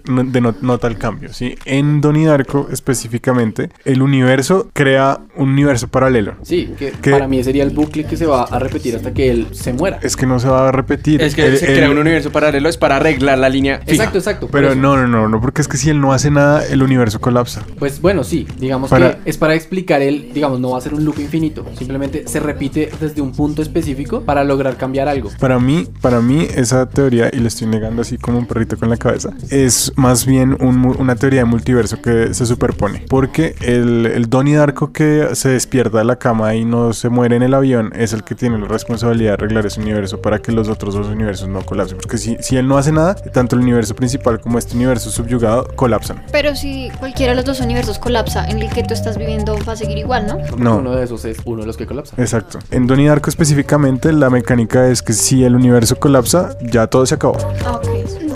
nota 0.62 0.88
el 0.88 0.98
cambio. 0.98 1.34
¿sí? 1.34 1.56
En 1.66 2.02
Donnie 2.02 2.26
Darko 2.28 2.68
específicamente, 2.72 3.70
el 3.86 4.02
universo 4.02 4.70
crea 4.74 5.20
un 5.36 5.50
universo 5.50 5.88
paralelo. 5.88 6.36
Sí, 6.44 6.74
que 6.78 6.92
para 7.12 7.28
mí 7.28 7.44
sería 7.44 7.64
el 7.64 7.72
bucle 7.72 8.04
que 8.06 8.18
se 8.18 8.26
va 8.26 8.44
a 8.44 8.60
repetir 8.60 8.96
hasta 8.96 9.14
que 9.14 9.30
él 9.32 9.48
se 9.52 9.74
muera. 9.74 10.00
Es 10.02 10.16
que 10.16 10.26
no 10.26 10.40
se 10.40 10.48
va 10.48 10.70
a 10.70 10.72
repetir. 10.72 11.22
Es 11.22 11.36
que 11.36 11.56
se 11.58 11.66
crea 11.68 11.90
un 11.90 11.98
universo 11.98 12.32
paralelo, 12.32 12.70
es 12.70 12.78
para 12.78 12.98
arreglar 12.98 13.38
la 13.38 13.50
línea. 13.50 13.80
fija. 13.80 13.92
Exacto, 13.92 14.18
exacto. 14.18 14.48
Pero 14.52 14.76
no, 14.76 14.96
no, 14.98 15.08
no, 15.08 15.28
no, 15.28 15.42
porque 15.42 15.62
es 15.62 15.68
que 15.68 15.78
si 15.78 15.90
él 15.90 16.00
no 16.00 16.14
hace 16.14 16.32
nada, 16.32 16.66
el 16.66 16.82
universo 16.84 17.20
colapsa. 17.20 17.64
Pues 17.78 18.02
bueno, 18.02 18.24
sí, 18.24 18.48
digamos 18.60 18.90
Para- 18.90 19.18
que 19.24 19.30
es 19.30 19.38
para 19.38 19.56
explicar 19.56 20.02
el, 20.02 20.32
digamos, 20.34 20.60
no 20.60 20.72
va 20.72 20.78
a 20.78 20.82
ser 20.82 20.94
un 20.94 21.04
loop 21.06 21.20
infinito, 21.20 21.66
simplemente 21.78 22.24
se 22.28 22.40
repite 22.40 22.90
desde 23.00 23.22
un 23.22 23.32
punto 23.32 23.62
específico 23.62 24.22
para 24.22 24.44
lograr 24.44 24.78
cambiar 24.78 25.08
algo. 25.08 25.19
Para 25.40 25.60
mí, 25.60 25.88
para 26.02 26.22
mí, 26.22 26.48
esa 26.56 26.88
teoría, 26.88 27.30
y 27.32 27.38
le 27.38 27.48
estoy 27.48 27.68
negando 27.68 28.02
así 28.02 28.18
como 28.18 28.38
un 28.38 28.46
perrito 28.46 28.78
con 28.78 28.90
la 28.90 28.98
cabeza, 28.98 29.32
es 29.50 29.92
más 29.96 30.26
bien 30.26 30.58
un 30.60 30.80
una 30.98 31.16
teoría 31.16 31.42
de 31.42 31.46
multiverso 31.46 32.02
que 32.02 32.34
se 32.34 32.46
superpone. 32.46 33.06
Porque 33.10 33.56
el, 33.62 34.06
el 34.06 34.30
Donnie 34.30 34.56
Darko 34.56 34.92
que 34.92 35.30
se 35.34 35.50
despierta 35.50 36.00
de 36.00 36.04
la 36.04 36.18
cama 36.18 36.56
y 36.56 36.66
no 36.66 36.94
se 36.94 37.10
muere 37.10 37.36
en 37.36 37.44
el 37.44 37.54
avión 37.54 37.92
es 37.96 38.14
el 38.14 38.24
que 38.24 38.36
tiene 38.36 38.58
la 38.58 38.68
responsabilidad 38.68 39.32
de 39.32 39.34
arreglar 39.34 39.66
ese 39.66 39.82
universo 39.82 40.22
para 40.22 40.40
que 40.40 40.52
los 40.52 40.70
otros 40.70 40.94
dos 40.94 41.08
universos 41.08 41.48
no 41.48 41.62
colapsen. 41.62 41.98
Porque 41.98 42.18
si, 42.18 42.38
si 42.40 42.58
él 42.58 42.68
no 42.68 42.78
hace 42.78 42.92
nada, 42.92 43.16
tanto 43.16 43.56
el 43.56 43.62
universo 43.62 43.96
principal 43.96 44.40
como 44.40 44.58
este 44.58 44.76
universo 44.76 45.10
subyugado 45.10 45.68
colapsan. 45.76 46.24
Pero 46.32 46.56
si 46.56 46.90
cualquiera 47.00 47.32
de 47.32 47.38
los 47.38 47.46
dos 47.46 47.60
universos 47.60 48.00
colapsa, 48.00 48.48
en 48.48 48.60
el 48.60 48.70
que 48.70 48.84
tú 48.84 48.94
estás 48.94 49.18
viviendo 49.18 49.58
va 49.68 49.74
a 49.74 49.76
seguir 49.76 49.98
igual, 49.98 50.28
¿no? 50.28 50.38
No. 50.58 50.78
Uno 50.78 50.96
de 50.96 51.04
esos 51.04 51.26
es 51.26 51.38
uno 51.46 51.62
de 51.62 51.68
los 51.68 51.78
que 51.78 51.86
colapsa. 51.86 52.16
Exacto. 52.18 52.60
En 52.72 52.88
Donnie 52.88 53.08
Darko 53.08 53.30
específicamente, 53.30 54.14
la 54.14 54.30
mecánica 54.30 54.88
es 54.88 55.02
que 55.02 55.09
si 55.14 55.44
el 55.44 55.56
universo 55.56 55.98
colapsa, 56.00 56.58
ya 56.62 56.88
todo 56.88 57.06
se 57.06 57.16
acabó. 57.16 57.38
Ah, 57.66 57.74
ok. 57.78 57.88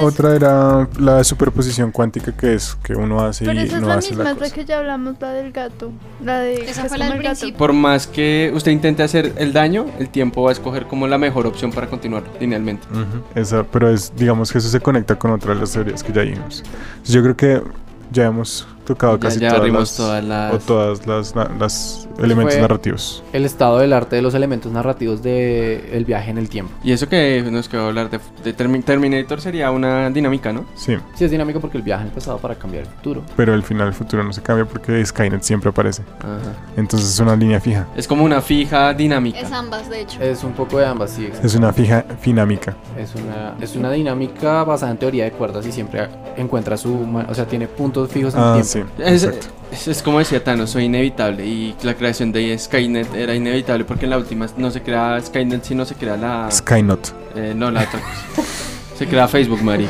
Otra 0.02 0.36
era 0.36 0.90
la 1.00 1.24
superposición 1.24 1.92
cuántica 1.92 2.36
que 2.36 2.56
es 2.56 2.76
que 2.84 2.94
uno 2.94 3.22
hace 3.24 3.46
Pero 3.46 3.62
y 3.62 3.64
esa 3.64 3.76
es 3.76 3.82
no 3.82 3.88
la 3.88 3.94
hace 3.96 4.10
misma, 4.10 4.24
la 4.26 4.30
es 4.32 4.36
la 4.38 4.44
cosa. 4.44 4.56
que 4.56 4.66
ya 4.66 4.80
hablamos, 4.80 5.16
la 5.22 5.30
del 5.30 5.52
gato. 5.52 5.92
La 6.24 6.40
de. 6.40 6.56
Esa 6.56 6.64
que 6.66 6.88
es 6.88 6.88
fue 6.90 6.98
la 6.98 7.06
del 7.06 7.18
el 7.18 7.24
gato. 7.24 7.36
principio. 7.40 7.58
Por 7.58 7.74
más 7.74 8.08
que 8.08 8.52
usted 8.56 8.72
intente 8.72 9.04
hacer 9.04 9.34
el 9.38 9.54
daño, 9.54 9.86
el 10.00 10.10
tiempo 10.10 10.42
va 10.44 10.50
a 10.50 10.54
escoger 10.54 10.88
como 10.88 11.08
la 11.08 11.18
mejor 11.18 11.46
opción 11.48 11.72
para 11.72 11.88
continuar 11.88 12.24
linealmente. 12.40 12.86
Ujú. 12.92 13.24
Esa, 13.40 13.64
pero 13.64 13.90
es, 13.90 14.12
digamos 14.18 14.52
que 14.52 14.58
eso 14.58 14.68
se 14.68 14.80
conecta 14.82 15.16
con 15.18 15.32
otra 15.32 15.54
de 15.54 15.62
las 15.62 15.72
teorías 15.72 16.04
que 16.04 16.12
ya 16.12 16.24
vimos. 16.24 16.64
Yo 17.06 17.22
creo 17.22 17.38
que 17.38 17.62
ya 18.12 18.26
hemos 18.26 18.68
tocado 18.84 19.14
Ya- 19.16 19.20
casi 19.20 19.40
ya 19.40 19.48
todas, 19.50 19.60
abrimos 19.60 19.80
las, 19.82 19.96
todas 19.98 20.24
las- 20.24 20.54
o 20.54 20.60
todas 20.60 21.08
las, 21.08 21.36
na- 21.36 21.50
las 21.60 22.08
elementos 22.22 22.58
narrativos. 22.58 23.24
El 23.34 23.46
estado 23.46 23.80
del 23.80 23.94
arte 23.94 24.16
de 24.18 24.22
los 24.22 24.34
elementos 24.34 24.72
narrativos 24.72 25.22
del 25.24 25.86
el 25.92 26.06
viaje 26.06 26.32
en 26.32 26.38
el 26.38 26.50
tiempo. 26.50 26.74
Y 26.84 26.92
eso 26.92 27.08
que 27.10 27.44
nos 27.52 27.68
quedó 27.70 27.88
hablar 27.88 28.10
de, 28.10 28.20
de 28.44 28.56
Termi- 28.56 28.84
Terminator 28.84 29.42
sería 29.42 29.72
una 29.72 30.10
dinámica, 30.10 30.54
¿no? 30.54 30.66
Sí, 30.76 30.96
Sí, 31.16 31.26
es 31.26 31.32
dinámico 31.32 31.60
porque 31.60 31.78
el 31.78 31.84
viaje 31.84 32.02
en 32.04 32.08
el 32.10 32.14
pasado 32.14 32.38
para 32.38 32.56
cambiar 32.56 32.84
el 32.84 32.90
futuro. 32.90 33.24
pero 33.36 33.54
el 33.54 33.64
final 33.64 33.88
del 33.88 33.94
futuro 33.96 34.24
no 34.24 34.34
se 34.34 34.42
cambia 34.42 34.66
porque 34.66 35.04
Skynet 35.06 35.42
siempre 35.44 35.70
aparece. 35.70 36.04
Ajá. 36.20 36.54
Entonces 36.78 37.10
es 37.10 37.20
una 37.20 37.36
línea 37.36 37.60
fija. 37.60 37.88
Es 37.96 38.08
como 38.08 38.24
una 38.24 38.42
fija 38.42 38.94
dinámica. 38.94 39.40
Es 39.40 39.52
ambas, 39.52 39.90
de 39.90 40.02
hecho. 40.02 40.22
Es 40.22 40.44
un 40.44 40.54
poco 40.54 40.78
de 40.78 40.86
ambas, 40.86 41.12
sí. 41.12 41.30
Es 41.44 41.56
una 41.56 41.72
fija 41.74 42.06
finámica. 42.22 42.76
Es 42.98 43.14
una, 43.16 43.56
es 43.62 43.76
una 43.76 43.92
dinámica 43.92 44.64
basada 44.64 44.92
en 44.92 44.98
teoría 44.98 45.24
de 45.26 45.32
cuerdas 45.32 45.66
y 45.66 45.72
siempre 45.72 46.08
encuentra 46.38 46.78
su... 46.78 46.94
O 47.30 47.34
sea, 47.34 47.46
tiene 47.46 47.68
puntos 47.68 48.10
fijos 48.12 48.34
en 48.34 48.40
Ah, 48.42 48.56
el 48.58 48.64
sí. 48.74 48.84
Es, 48.98 49.24
es- 49.24 49.88
es 49.88 50.04
como 50.04 50.20
decía 50.20 50.44
Thanos, 50.44 50.70
soy 50.70 50.84
inevitable 50.84 51.46
y 51.46 51.76
la 51.82 51.96
creación 51.96 52.32
de 52.32 52.56
Skynet 52.60 53.14
era 53.16 53.34
inevitable 53.34 53.86
porque 53.86 54.06
en 54.06 54.12
la 54.12 54.18
última 54.20 54.46
no 54.58 54.70
se 54.70 54.82
crea 54.84 55.20
Skynet 55.20 55.64
sino 55.64 55.84
se 55.84 55.96
crea 55.96 56.16
la... 56.16 56.50
Skynet. 56.52 57.12
eh, 57.36 57.54
no, 57.56 57.72
la 57.72 57.82
otra 57.82 58.00
cosa. 58.00 58.48
Se 58.96 59.08
crea 59.08 59.28
Facebook, 59.28 59.64
Mari. 59.64 59.88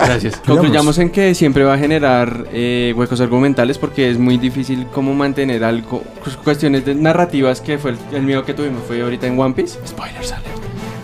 Gracias. 0.00 0.36
Concluyamos 0.46 0.98
en 0.98 1.10
que 1.10 1.32
siempre 1.36 1.62
va 1.62 1.74
a 1.74 1.78
generar 1.78 2.46
eh, 2.52 2.92
huecos 2.96 3.20
argumentales 3.20 3.78
porque 3.78 4.10
es 4.10 4.18
muy 4.18 4.36
difícil 4.38 4.86
como 4.92 5.14
mantener 5.14 5.62
algo. 5.62 6.02
cuestiones 6.42 6.84
de 6.84 6.96
narrativas 6.96 7.60
que 7.60 7.78
fue 7.78 7.92
el, 7.92 7.98
el 8.12 8.22
miedo 8.22 8.44
que 8.44 8.54
tuvimos 8.54 8.82
fue 8.88 9.00
ahorita 9.00 9.28
en 9.28 9.38
One 9.38 9.54
Piece. 9.54 9.78
Spoilers 9.86 10.32
alert. 10.32 10.56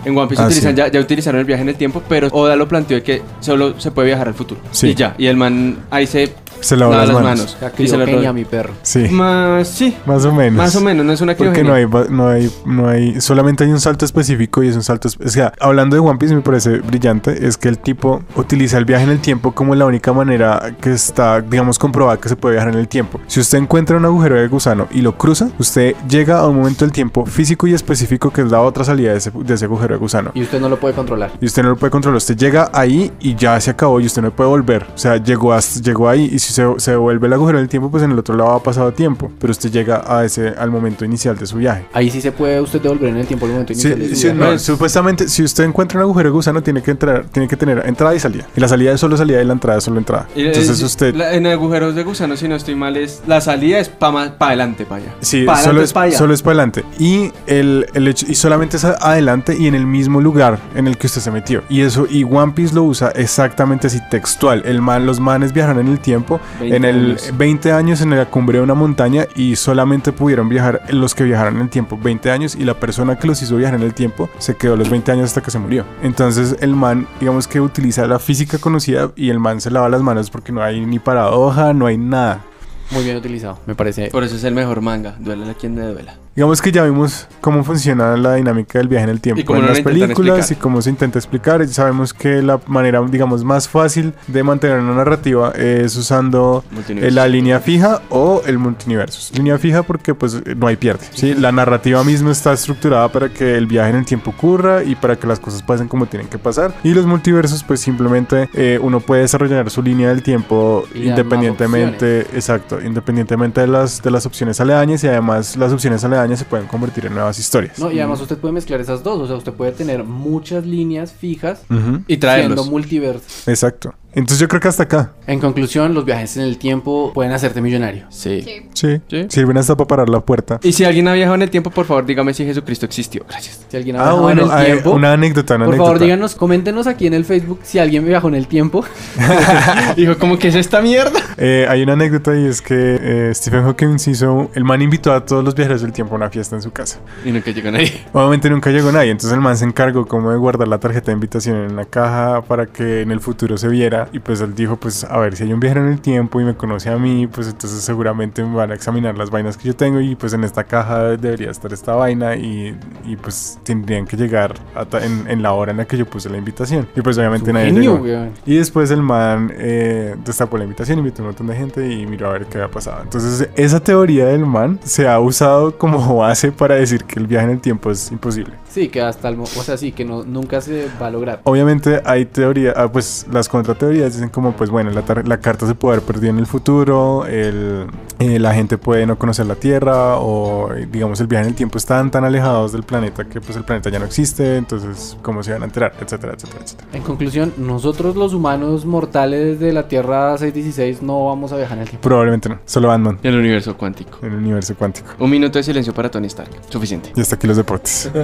En 0.05 0.17
One 0.17 0.29
Piece 0.29 0.43
Ah, 0.43 0.47
utilizan, 0.47 0.73
sí. 0.73 0.77
ya, 0.77 0.89
ya 0.89 1.01
utilizaron 1.01 1.39
el 1.41 1.47
viaje 1.47 1.63
en 1.63 1.69
el 1.69 1.77
tiempo, 1.77 2.03
pero 2.09 2.29
Oda 2.33 2.57
lo 2.57 2.67
planteó 2.69 2.97
de 2.97 3.03
que 3.03 3.23
solo 3.41 3.79
se 3.79 3.91
puede 3.91 4.09
viajar 4.09 4.29
al 4.29 4.35
futuro. 4.35 4.61
Sí. 4.71 4.89
Y 4.89 4.95
ya. 4.95 5.15
Y 5.19 5.27
el 5.27 5.37
man 5.37 5.79
ahí 5.91 6.07
se 6.07 6.33
Se 6.61 6.77
lava 6.77 6.97
las 6.97 7.09
las 7.09 7.15
manos. 7.23 7.57
manos. 7.61 7.75
Y 7.79 7.89
se 7.89 7.97
lo 7.97 8.33
mi 8.33 8.45
perro. 8.45 8.73
Sí. 8.83 9.09
Más, 9.11 9.69
sí. 9.69 9.97
Más 10.07 10.25
o 10.25 10.33
menos. 10.33 10.57
Más 10.57 10.77
o 10.77 10.81
menos, 10.81 11.05
no 11.05 11.13
es 11.13 11.21
una 11.21 11.35
Porque 11.35 11.61
criogenia. 11.61 11.87
no 11.89 11.99
hay, 11.99 12.07
no 12.11 12.29
hay, 12.29 12.51
no 12.67 12.89
hay, 12.89 13.21
solamente 13.21 13.65
hay 13.65 13.71
un 13.71 13.81
salto 13.81 14.05
específico 14.05 14.63
y 14.63 14.69
es 14.69 14.77
un 14.77 14.83
salto, 14.83 15.09
o 15.25 15.29
sea, 15.29 15.53
hablando 15.61 15.97
de 15.97 16.01
One 16.01 16.19
Piece 16.19 16.35
me 16.35 16.41
parece 16.41 16.79
brillante, 16.79 17.47
es 17.47 17.57
que 17.57 17.69
el 17.69 17.79
tipo 17.79 18.23
utiliza 18.37 18.79
el 18.79 18.85
viaje 18.85 19.05
en 19.05 19.11
el 19.11 19.19
tiempo 19.21 19.53
como 19.53 19.75
la 19.75 19.87
única 19.87 20.13
manera 20.13 20.75
que 20.81 20.93
está, 20.93 21.41
digamos, 21.41 21.79
comprobada 21.79 22.19
que 22.19 22.29
se 22.29 22.37
puede 22.37 22.55
viajar 22.57 22.73
en 22.73 22.79
el 22.79 22.89
tiempo. 22.89 23.21
Si 23.27 23.41
usted 23.41 23.59
encuentra 23.59 23.97
un 23.97 24.05
agujero 24.05 24.37
de 24.37 24.47
gusano 24.49 24.87
y 24.93 25.01
lo 25.03 25.17
cruza, 25.19 25.49
usted 25.59 25.95
llega 26.09 26.39
a 26.39 26.47
un 26.49 26.57
momento 26.57 26.85
del 26.85 26.93
tiempo 26.93 27.27
físico 27.27 27.67
y 27.67 27.75
específico 27.75 28.31
que 28.31 28.43
es 28.43 28.51
la 28.51 28.61
otra 28.61 28.85
salida 28.85 29.13
de 29.13 29.19
ese, 29.19 29.31
de 29.33 29.55
ese 29.55 29.65
agujero 29.65 29.92
de 29.93 29.99
gusano. 29.99 30.31
Y 30.35 30.43
usted 30.43 30.61
no 30.61 30.69
lo 30.69 30.79
puede 30.79 30.95
controlar. 30.95 31.31
Y 31.41 31.47
usted 31.47 31.63
no 31.63 31.71
lo 31.71 31.77
puede 31.77 31.91
controlar, 31.91 32.17
usted 32.19 32.37
llega 32.37 32.71
ahí 32.73 33.11
y 33.21 33.35
ya 33.35 33.61
se 33.61 33.71
acabó 33.71 34.01
y 34.01 34.07
usted 34.07 34.23
no 34.23 34.31
puede 34.31 34.49
volver. 34.51 34.87
O 34.95 34.99
sea, 34.99 35.17
llegó, 35.17 35.53
hasta, 35.53 35.81
llegó 35.81 36.09
ahí 36.09 36.29
y 36.33 36.39
si 36.39 36.53
se, 36.53 36.65
se 36.79 36.91
devuelve 36.93 37.27
el 37.27 37.33
agujero 37.33 37.59
del 37.59 37.69
tiempo, 37.69 37.91
pues 37.91 38.03
en 38.03 38.11
el 38.13 38.19
otro 38.19 38.37
lado 38.37 38.51
ha 38.53 38.63
pasado 38.63 38.93
tiempo. 38.93 39.31
Pero 39.41 39.51
usted 39.51 39.71
llega 39.71 40.03
a 40.07 40.25
ese, 40.25 40.49
al 40.49 40.71
momento 40.71 41.05
inicial 41.05 41.37
de 41.37 41.47
su 41.47 41.57
viaje. 41.59 41.87
Ahí 41.93 42.11
sí 42.11 42.21
se 42.21 42.33
puede 42.33 42.61
usted 42.61 42.81
devolver 42.81 43.11
en 43.11 43.17
el 43.19 43.27
tiempo 43.27 43.47
al 43.47 43.53
momento 43.53 43.75
Sí, 43.75 43.81
inicial 43.89 43.99
de 44.01 44.09
su 44.09 44.15
sí, 44.17 44.23
viaje. 44.29 44.39
no, 44.41 44.47
Pues- 44.47 44.63
supuestamente, 44.63 45.29
si 45.29 45.43
usted 45.43 45.65
encuentra 45.65 45.99
un 45.99 46.03
agujero 46.05 46.29
de 46.31 46.33
gusano, 46.35 46.63
tiene 46.63 46.83
que 46.83 46.91
entrar, 46.93 47.25
tiene 47.33 47.49
que 47.49 47.57
tener 47.57 47.83
entrada 47.87 48.15
y 48.15 48.21
salida. 48.21 48.47
Y 48.57 48.61
la 48.61 48.69
salida 48.69 48.93
es 48.93 49.01
solo 49.01 49.17
salida 49.17 49.41
y 49.43 49.45
la 49.45 49.53
entrada 49.53 49.79
es 49.79 49.85
solo 49.85 49.99
entrada. 49.99 50.27
Y, 50.35 50.43
Entonces 50.47 50.81
eh, 50.81 50.85
usted. 50.85 51.15
la- 51.15 51.33
en 51.35 51.47
agujeros 51.47 51.95
de 51.95 52.05
gusano, 52.05 52.37
si 52.37 52.49
no 52.49 52.57
estoy 52.57 52.75
mal, 52.75 52.97
es 52.97 53.23
la 53.27 53.41
salida 53.41 53.79
es 53.79 53.89
para 53.89 54.37
pa 54.39 54.49
adelante, 54.49 54.85
para 54.85 55.03
allá. 55.03 55.15
Sí, 55.21 55.45
Pa' 55.45 55.57
solo 55.57 55.83
es, 55.83 55.93
pa' 55.93 56.03
allá. 56.03 56.19
solo 56.19 56.35
es 56.35 56.43
para 56.43 56.53
adelante. 56.55 56.85
Y 56.99 57.33
el, 57.47 57.87
el 57.95 58.09
hecho, 58.09 58.27
y 58.29 58.35
solamente 58.35 58.77
es 58.77 58.85
adelante 58.85 59.57
y 59.59 59.67
en 59.67 59.75
el 59.75 59.82
mismo 59.87 60.21
lugar 60.21 60.59
en 60.75 60.87
el 60.87 60.97
que 60.97 61.07
usted 61.07 61.21
se 61.21 61.31
metió. 61.31 61.63
Y 61.69 61.81
eso, 61.81 62.07
y 62.09 62.25
One 62.25 62.53
Piece 62.53 62.75
lo 62.75 62.85
usa 62.85 63.11
exactamente 63.11 63.87
así, 63.87 64.01
textual. 64.11 64.63
El 64.65 64.81
man, 64.81 65.07
los 65.07 65.21
manes 65.21 65.53
viajaron 65.53 65.87
en 65.87 65.93
el 65.93 66.01
tiempo, 66.01 66.41
20 66.61 66.77
en 66.77 66.85
el 66.85 67.11
años. 67.11 67.31
20 67.37 67.73
años 67.73 68.01
en 68.01 68.11
la 68.11 68.27
cumbre 68.27 68.59
de 68.59 68.65
una 68.65 68.75
montaña 68.75 69.27
y 69.35 69.57
solamente 69.57 70.13
pudieron 70.13 70.49
viajar 70.49 70.83
los 70.91 71.15
que 71.15 71.25
viajaron 71.25 71.57
en 71.57 71.63
el 71.63 71.69
tiempo 71.71 71.99
20 72.03 72.31
años 72.31 72.55
y 72.55 72.65
la 72.65 72.75
persona 72.75 73.19
que 73.19 73.27
los 73.27 73.43
hizo 73.43 73.57
viajar 73.57 73.79
en 73.79 73.83
el 73.83 73.95
tiempo 73.95 74.29
se 74.39 74.57
quedó 74.57 74.77
los 74.77 74.91
20 74.91 75.13
años 75.13 75.25
hasta 75.27 75.41
que 75.41 75.51
se 75.51 75.59
murió. 75.59 75.85
Entonces 76.03 76.57
el 76.61 76.75
man, 76.75 77.07
digamos 77.21 77.49
que 77.49 77.61
utiliza 77.61 78.07
la 78.07 78.19
física 78.19 78.59
conocida 78.59 79.11
y 79.17 79.31
el 79.31 79.39
man 79.39 79.61
se 79.61 79.71
lava 79.71 79.89
las 79.89 80.03
manos 80.03 80.31
porque 80.31 80.53
no 80.53 80.63
hay 80.63 80.85
ni 80.85 80.99
paradoja, 80.99 81.73
no 81.73 81.87
hay 81.87 81.99
nada. 81.99 82.43
Muy 82.91 83.05
bien 83.05 83.17
utilizado, 83.17 83.59
me 83.67 83.75
parece. 83.75 84.09
Por 84.11 84.23
eso 84.23 84.37
es 84.37 84.45
el 84.45 84.55
mejor 84.55 84.83
manga. 84.83 85.17
Duele 85.19 85.51
a 85.51 85.55
quien 85.55 85.77
le 85.77 85.87
duela. 85.87 86.22
Digamos 86.35 86.63
que 86.63 86.73
ya 86.73 86.85
vimos 86.85 87.29
cómo 87.43 87.63
funciona 87.63 88.17
la 88.17 88.37
dinámica 88.37 88.79
del 88.79 88.89
viaje 88.89 89.05
en 89.05 89.11
el 89.11 89.21
tiempo 89.21 89.55
en 89.55 89.61
no 89.61 89.69
las 89.69 89.83
películas 89.83 90.39
explicar. 90.39 90.59
y 90.59 90.63
cómo 90.63 90.81
se 90.81 90.89
intenta 90.89 91.19
explicar. 91.19 91.69
Sabemos 91.69 92.15
que 92.15 92.41
la 92.41 92.59
manera, 92.69 93.03
digamos, 93.03 93.45
más 93.45 93.69
fácil 93.69 94.15
de 94.29 94.43
mantener 94.43 94.81
una 94.81 94.95
narrativa 94.95 95.51
es 95.51 95.95
usando 95.95 96.65
la 96.89 97.29
línea 97.29 97.61
fija 97.61 98.01
o 98.09 98.43
el 98.47 98.57
multiverso. 98.57 99.35
Línea 99.35 99.59
fija 99.59 99.83
porque 99.83 100.15
pues 100.15 100.41
no 100.57 100.67
hay 100.69 100.77
pierde. 100.77 101.05
¿sí? 101.13 101.35
La 101.35 101.53
narrativa 101.53 102.03
misma 102.03 102.33
está 102.33 102.55
estructurada 102.55 103.13
para 103.13 103.29
que 103.29 103.55
el 103.59 103.67
viaje 103.67 103.91
en 103.91 103.97
el 103.97 104.07
tiempo 104.07 104.31
ocurra 104.31 104.83
y 104.83 104.95
para 104.95 105.17
que 105.17 105.27
las 105.27 105.39
cosas 105.39 105.63
pasen 105.63 105.87
como 105.87 106.07
tienen 106.07 106.29
que 106.29 106.39
pasar. 106.39 106.73
Y 106.83 106.95
los 106.95 107.05
multiversos 107.05 107.63
pues 107.63 107.81
simplemente 107.81 108.49
eh, 108.55 108.79
uno 108.81 109.01
puede 109.01 109.23
desarrollar 109.23 109.69
su 109.69 109.83
línea 109.83 110.09
del 110.09 110.23
tiempo 110.23 110.87
Y 110.95 111.09
independientemente, 111.09 112.21
exacto, 112.33 112.81
independientemente 112.81 113.61
de 113.61 113.67
las, 113.67 114.03
de 114.03 114.11
las 114.11 114.25
opciones 114.25 114.61
aledañas 114.63 115.05
y 115.05 115.09
además 115.09 115.57
las 115.59 115.73
opciones 115.73 116.03
aledañas 116.05 116.22
se 116.37 116.45
pueden 116.45 116.67
convertir 116.67 117.07
en 117.07 117.15
nuevas 117.15 117.39
historias. 117.39 117.79
No, 117.79 117.91
y 117.91 117.99
además 118.01 118.21
usted 118.21 118.39
puede 118.39 118.53
mezclar 118.55 118.81
esas 118.81 119.03
dos, 119.03 119.21
o 119.21 119.27
sea, 119.27 119.37
usted 119.37 119.53
puede 119.53 119.73
tener 119.73 120.05
muchas 120.05 120.65
líneas 120.67 121.13
fijas 121.13 121.63
Ujú, 121.71 122.03
Y 122.07 122.17
traerlos. 122.19 122.55
siendo 122.55 122.71
multiverso. 122.71 123.25
Exacto. 123.51 123.95
Entonces 124.15 124.41
yo 124.41 124.47
creo 124.49 124.61
que 124.61 124.69
hasta 124.69 124.83
acá. 124.83 125.13
En 125.27 125.41
conclusión, 125.41 125.95
los 125.95 126.05
viajes 126.05 126.37
en 126.37 126.43
el 126.43 126.59
tiempo 126.59 127.13
pueden 127.15 127.33
hacerte 127.33 127.63
millonario. 127.63 128.05
Sí. 128.11 128.43
Sí. 128.43 128.69
Sí. 128.75 129.01
Sí. 129.09 129.27
Sirven 129.31 129.57
hasta 129.57 129.75
para 129.75 129.87
parar 129.89 130.09
la 130.11 130.21
puerta. 130.21 130.61
Y 130.63 130.73
si 130.75 130.85
alguien 130.85 131.09
ha 131.09 131.15
viajado 131.15 131.35
en 131.37 131.41
el 131.41 131.49
tiempo, 131.49 131.71
por 131.71 131.87
favor, 131.87 132.05
dígame 132.05 132.35
si 132.35 132.45
Jesucristo 132.45 132.85
existió. 132.85 133.25
Gracias. 133.27 133.65
Si 133.71 133.75
alguien 133.75 133.97
ha 133.97 134.01
Ah, 134.01 134.03
viajado 134.03 134.23
bueno, 134.23 134.43
en 134.43 134.49
el 134.49 134.53
hay 134.55 134.67
tiempo, 134.67 134.91
una 134.91 135.15
anécdota, 135.15 135.55
una 135.55 135.65
por 135.65 135.73
anécdota. 135.75 135.89
favor, 135.89 136.03
díganos, 136.03 136.35
coméntenos 136.35 136.87
aquí 136.87 137.07
en 137.07 137.15
el 137.15 137.25
Facebook 137.25 137.61
si 137.63 137.79
alguien 137.79 138.05
viajó 138.05 138.29
en 138.29 138.35
el 138.35 138.49
tiempo. 138.49 138.85
Dijo, 139.97 140.19
¿cómo 140.19 140.39
que 140.39 140.49
es 140.49 140.57
esta 140.57 140.83
mierda? 140.83 141.19
Eh, 141.39 141.67
hay 141.69 141.83
una 141.83 141.95
anécdota 141.95 142.37
y 142.39 142.45
es 142.47 142.61
que 142.61 142.75
eh, 143.01 143.31
Stephen 143.35 143.63
Hawking 143.65 143.97
hizo. 144.07 144.51
El 144.55 144.65
man 144.65 144.83
invitó 144.83 145.13
a 145.15 145.25
todos 145.25 145.43
los 145.43 145.55
viajeros 145.55 145.81
del 145.81 145.93
tiempo 145.93 146.12
una 146.17 146.31
fiesta 146.31 146.57
en 146.57 146.63
su 146.63 146.71
casa. 146.71 147.01
Y 147.25 147.33
nunca 147.33 147.51
llegó 147.51 147.71
nadie. 147.71 148.05
Obviamente 148.13 148.51
nunca 148.51 148.71
llegó 148.71 148.93
nadie, 148.93 149.11
entonces 149.11 149.33
el 149.33 149.41
man 149.41 149.57
se 149.57 149.65
encargó 149.65 150.07
como 150.07 150.31
de 150.31 150.37
guardar 150.37 150.69
la 150.69 150.79
tarjeta 150.79 151.07
de 151.07 151.13
invitación 151.13 151.57
en 151.57 151.73
una 151.73 151.85
caja 151.85 152.43
para 152.43 152.67
que 152.67 153.03
en 153.03 153.11
el 153.11 153.21
futuro 153.21 153.57
se 153.59 153.69
viera. 153.69 154.09
Y 154.13 154.19
pues 154.19 154.41
él 154.41 154.55
dijo: 154.55 154.77
Pues 154.77 155.05
a 155.05 155.19
ver, 155.19 155.37
si 155.37 155.45
hay 155.45 155.53
un 155.53 155.61
viajero 155.61 155.85
en 155.87 155.93
el 155.93 156.01
tiempo 156.01 156.41
y 156.41 156.45
me 156.45 156.55
conoce 156.55 156.91
a 156.91 156.99
mí, 156.99 157.27
pues 157.27 157.49
entonces 157.49 157.83
seguramente 157.83 158.43
me 158.43 158.55
van 158.55 158.71
a 158.71 158.75
examinar 158.75 159.17
las 159.17 159.31
vainas 159.31 159.57
que 159.57 159.69
yo 159.69 159.77
tengo. 159.77 160.01
Y 160.01 160.15
pues 160.15 160.33
en 160.33 160.45
esta 160.45 160.65
caja 160.65 161.03
debería 161.17 161.51
estar 161.51 161.73
esta 161.73 161.95
vaina. 161.95 162.37
Y, 162.37 162.77
y, 163.05 163.17
pues 163.17 163.59
tendrían 163.63 164.07
que 164.07 164.17
llegar 164.17 164.55
en, 165.01 165.31
en 165.31 165.43
la 165.43 165.53
hora 165.53 165.71
en 165.73 165.79
la 165.79 165.85
que 165.85 165.97
yo 165.97 166.07
puse 166.07 166.29
la 166.29 166.39
invitación. 166.39 166.89
Y 166.95 167.01
pues 167.01 167.19
obviamente 167.19 167.53
nadie 167.53 167.67
genio, 167.67 167.93
llegó. 167.93 168.05
weón. 168.05 168.31
Y 168.47 168.57
después 168.57 168.91
el 168.91 169.03
man 169.03 169.53
eh, 169.57 170.17
destapó 170.25 170.59
la 170.59 170.65
invitación, 170.65 170.99
invitó 170.99 171.23
a 171.23 171.25
un 171.25 171.29
montón 171.29 171.47
de 171.47 171.57
gente 171.57 171.91
y 171.91 172.07
miró 172.07 172.29
a 172.29 172.33
ver 172.33 172.47
qué 172.47 172.59
había 172.59 172.71
pasado. 172.71 173.03
Entonces, 173.03 173.49
esa 173.55 173.81
teoría 173.81 174.27
del 174.27 174.47
man 174.47 174.79
se 174.85 175.09
ha 175.09 175.19
usado 175.21 175.79
como 175.79 176.02
base 176.09 176.53
para 176.53 176.75
decir 176.77 177.05
que 177.05 177.19
el 177.21 177.27
viaje 177.27 177.47
en 177.47 177.53
el 177.53 177.61
tiempo 177.61 177.91
es 177.91 178.11
imposible. 178.13 178.55
Sí, 178.69 178.89
que 178.89 179.01
hasta 179.03 179.29
el 179.29 179.37
mo- 179.37 179.45
o 179.45 179.47
sea, 179.63 179.77
sí, 179.77 179.93
que 179.93 180.05
no, 180.05 180.23
nunca 180.25 180.61
se 180.61 180.89
va 181.01 181.07
a 181.09 181.11
lograr. 181.11 181.41
Obviamente 181.45 182.01
hay 182.05 182.25
teoría, 182.25 182.73
ah, 182.77 182.91
pues 182.91 183.27
las 183.31 183.49
contrateorías 183.49 184.15
dicen 184.15 184.29
como, 184.31 184.53
pues 184.53 184.71
bueno, 184.71 184.91
la, 184.91 185.03
la 185.25 185.37
carta 185.41 185.67
se 185.67 185.75
puede 185.75 185.97
haber 185.97 186.07
perdido 186.07 186.31
en 186.31 186.39
el 186.39 186.47
futuro, 186.47 187.27
el, 187.27 187.87
eh, 188.19 188.39
la 188.39 188.55
gente 188.55 188.79
puede 188.79 189.07
no 189.07 189.19
conocer 189.19 189.47
la 189.47 189.55
Tierra 189.57 190.17
o 190.19 190.71
digamos 190.91 191.21
el 191.21 191.27
viaje 191.27 191.45
en 191.45 191.51
el 191.51 191.55
tiempo 191.57 191.79
están 191.79 192.11
tan 192.11 192.25
alejados 192.25 192.73
del 192.73 192.83
planeta 192.83 193.25
que 193.25 193.41
pues 193.41 193.57
el 193.57 193.65
planeta 193.65 193.91
ya 193.91 193.99
no 193.99 194.05
existe, 194.07 194.57
entonces 194.57 195.17
cómo 195.23 195.43
se 195.43 195.53
van 195.53 195.63
a 195.63 195.65
enterar, 195.67 195.93
etcétera, 196.01 196.35
etcétera, 196.35 196.61
etcétera. 196.65 196.89
En 196.93 197.03
conclusión, 197.03 197.53
nosotros 197.59 198.17
los 198.17 198.33
humanos 198.35 198.85
mortales 198.87 199.61
de 199.61 199.73
la 199.73 199.89
Tierra 199.89 200.37
616 200.39 201.03
no 201.03 201.27
vamos 201.27 201.53
a 201.53 201.57
viajar 201.57 201.77
en 201.79 201.83
el 201.83 201.89
tiempo. 201.91 202.09
Probablemente 202.09 202.49
no, 202.49 202.59
solo 202.65 202.91
Ant-Man 202.91 203.19
En 203.23 203.35
el 203.35 203.41
universo 203.41 203.77
cuántico. 203.77 204.19
en 204.23 204.33
el 204.33 204.39
universo 204.39 204.75
cuántico. 204.77 205.09
Un 205.19 205.31
minuto 205.31 205.59
de 205.59 205.63
silencio 205.63 205.92
para 205.93 206.11
Tony 206.11 206.27
Stark. 206.27 206.51
Suficiente. 206.69 207.13
Y 207.17 207.21
hasta 207.21 207.37
aquí 207.37 207.47
los 207.47 207.57
deportes. 207.57 208.11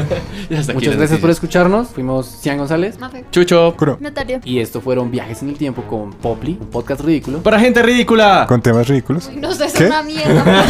Y 0.50 0.54
hasta 0.54 0.72
aquí 0.72 0.78
Muchas 0.80 0.96
gracias 0.96 1.20
por 1.20 1.30
escucharnos. 1.30 1.88
Fuimos 1.88 2.26
Cian 2.40 2.58
González. 2.58 2.98
Mafe. 2.98 3.24
Chucho. 3.30 3.74
Kuro. 3.76 3.98
Natalia. 4.00 4.40
Y 4.44 4.60
esto 4.60 4.80
fueron 4.80 5.10
Viajes 5.10 5.42
en 5.42 5.50
el 5.50 5.58
Tiempo 5.58 5.82
con 5.82 6.12
Poply, 6.12 6.58
un 6.60 6.68
podcast 6.68 7.00
ridículo. 7.02 7.42
Para 7.42 7.58
gente 7.60 7.82
ridícula. 7.82 8.46
Con 8.48 8.62
temas 8.62 8.88
ridículos. 8.88 9.30
No 9.34 9.52
sé, 9.52 9.66
es 9.66 9.80
una 9.80 10.02
mierda. 10.02 10.44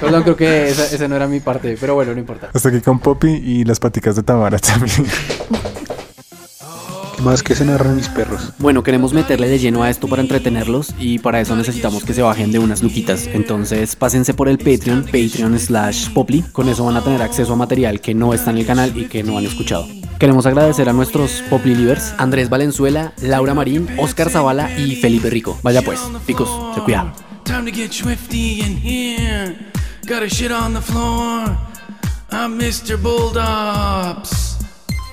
Perdón, 0.00 0.22
creo 0.22 0.36
que 0.36 0.68
esa, 0.68 0.84
esa 0.84 1.08
no 1.08 1.16
era 1.16 1.26
mi 1.26 1.40
parte, 1.40 1.76
pero 1.80 1.94
bueno, 1.94 2.12
no 2.12 2.18
importa. 2.18 2.50
Hasta 2.52 2.68
aquí 2.68 2.80
con 2.80 2.98
Poppy 2.98 3.28
y 3.28 3.64
las 3.64 3.80
paticas 3.80 4.16
de 4.16 4.22
Tamara 4.22 4.58
también. 4.58 5.06
Más 7.22 7.42
que 7.42 7.54
se 7.54 7.64
narran 7.64 7.96
mis 7.96 8.08
perros. 8.08 8.52
Bueno, 8.58 8.82
queremos 8.82 9.12
meterle 9.12 9.48
de 9.48 9.58
lleno 9.58 9.82
a 9.82 9.90
esto 9.90 10.06
para 10.06 10.22
entretenerlos 10.22 10.94
y 10.98 11.18
para 11.18 11.40
eso 11.40 11.56
necesitamos 11.56 12.04
que 12.04 12.14
se 12.14 12.22
bajen 12.22 12.52
de 12.52 12.58
unas 12.58 12.82
luquitas. 12.82 13.26
Entonces 13.26 13.96
pásense 13.96 14.34
por 14.34 14.48
el 14.48 14.58
Patreon, 14.58 15.04
Patreon 15.04 15.58
slash 15.58 16.10
Poply. 16.12 16.42
Con 16.52 16.68
eso 16.68 16.84
van 16.84 16.96
a 16.96 17.02
tener 17.02 17.22
acceso 17.22 17.54
a 17.54 17.56
material 17.56 18.00
que 18.00 18.14
no 18.14 18.34
está 18.34 18.50
en 18.50 18.58
el 18.58 18.66
canal 18.66 18.96
y 18.96 19.06
que 19.06 19.22
no 19.22 19.38
han 19.38 19.44
escuchado. 19.44 19.86
Queremos 20.18 20.46
agradecer 20.46 20.88
a 20.88 20.92
nuestros 20.92 21.42
Poply 21.50 21.74
Livers, 21.74 22.14
Andrés 22.18 22.48
Valenzuela, 22.48 23.12
Laura 23.20 23.54
Marín, 23.54 23.88
Oscar 23.98 24.30
Zavala 24.30 24.78
y 24.78 24.96
Felipe 24.96 25.28
Rico. 25.28 25.58
Vaya 25.62 25.82
pues, 25.82 26.00
picos, 26.26 26.48
se 26.74 26.80
cuidan. 26.82 27.12
Time 27.44 27.70
to 27.70 27.76
get 27.76 27.92
swifty 27.92 28.60
in 28.60 28.76
here. 28.76 29.56
Got 30.06 30.22
a 30.22 30.28
shit 30.28 30.50
on 30.50 30.74
the 30.74 30.80
floor. 30.80 31.56
I'm 32.30 32.58
Mr. 32.58 32.96
Bulldops. 32.96 34.64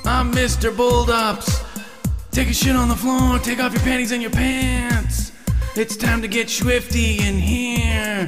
I'm 0.05 0.31
Mr. 0.31 0.71
Bulldops. 0.75 1.72
Take 2.33 2.49
a 2.49 2.53
shit 2.53 2.75
on 2.75 2.89
the 2.89 2.95
floor. 2.95 3.37
Take 3.37 3.59
off 3.59 3.73
your 3.73 3.83
panties 3.83 4.11
and 4.11 4.19
your 4.19 4.31
pants. 4.31 5.31
It's 5.75 5.95
time 5.95 6.19
to 6.23 6.27
get 6.27 6.49
swifty 6.49 7.19
in 7.19 7.35
here. 7.35 8.27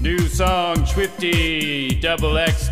New 0.00 0.20
song, 0.20 0.86
Swifty, 0.86 2.00
double 2.00 2.38
X, 2.38 2.70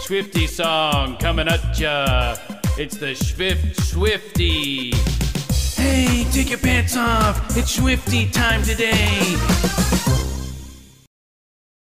Swifty 0.00 0.48
song 0.48 1.16
coming 1.18 1.46
at 1.46 1.78
ya. 1.78 2.36
It's 2.76 2.96
the 2.96 3.14
Swift 3.14 3.80
Swifty. 3.80 4.94
Hey, 5.76 6.26
take 6.32 6.50
your 6.50 6.58
pants 6.58 6.96
off. 6.96 7.56
It's 7.56 7.70
swifty 7.70 8.28
time 8.30 8.64
today. 8.64 9.36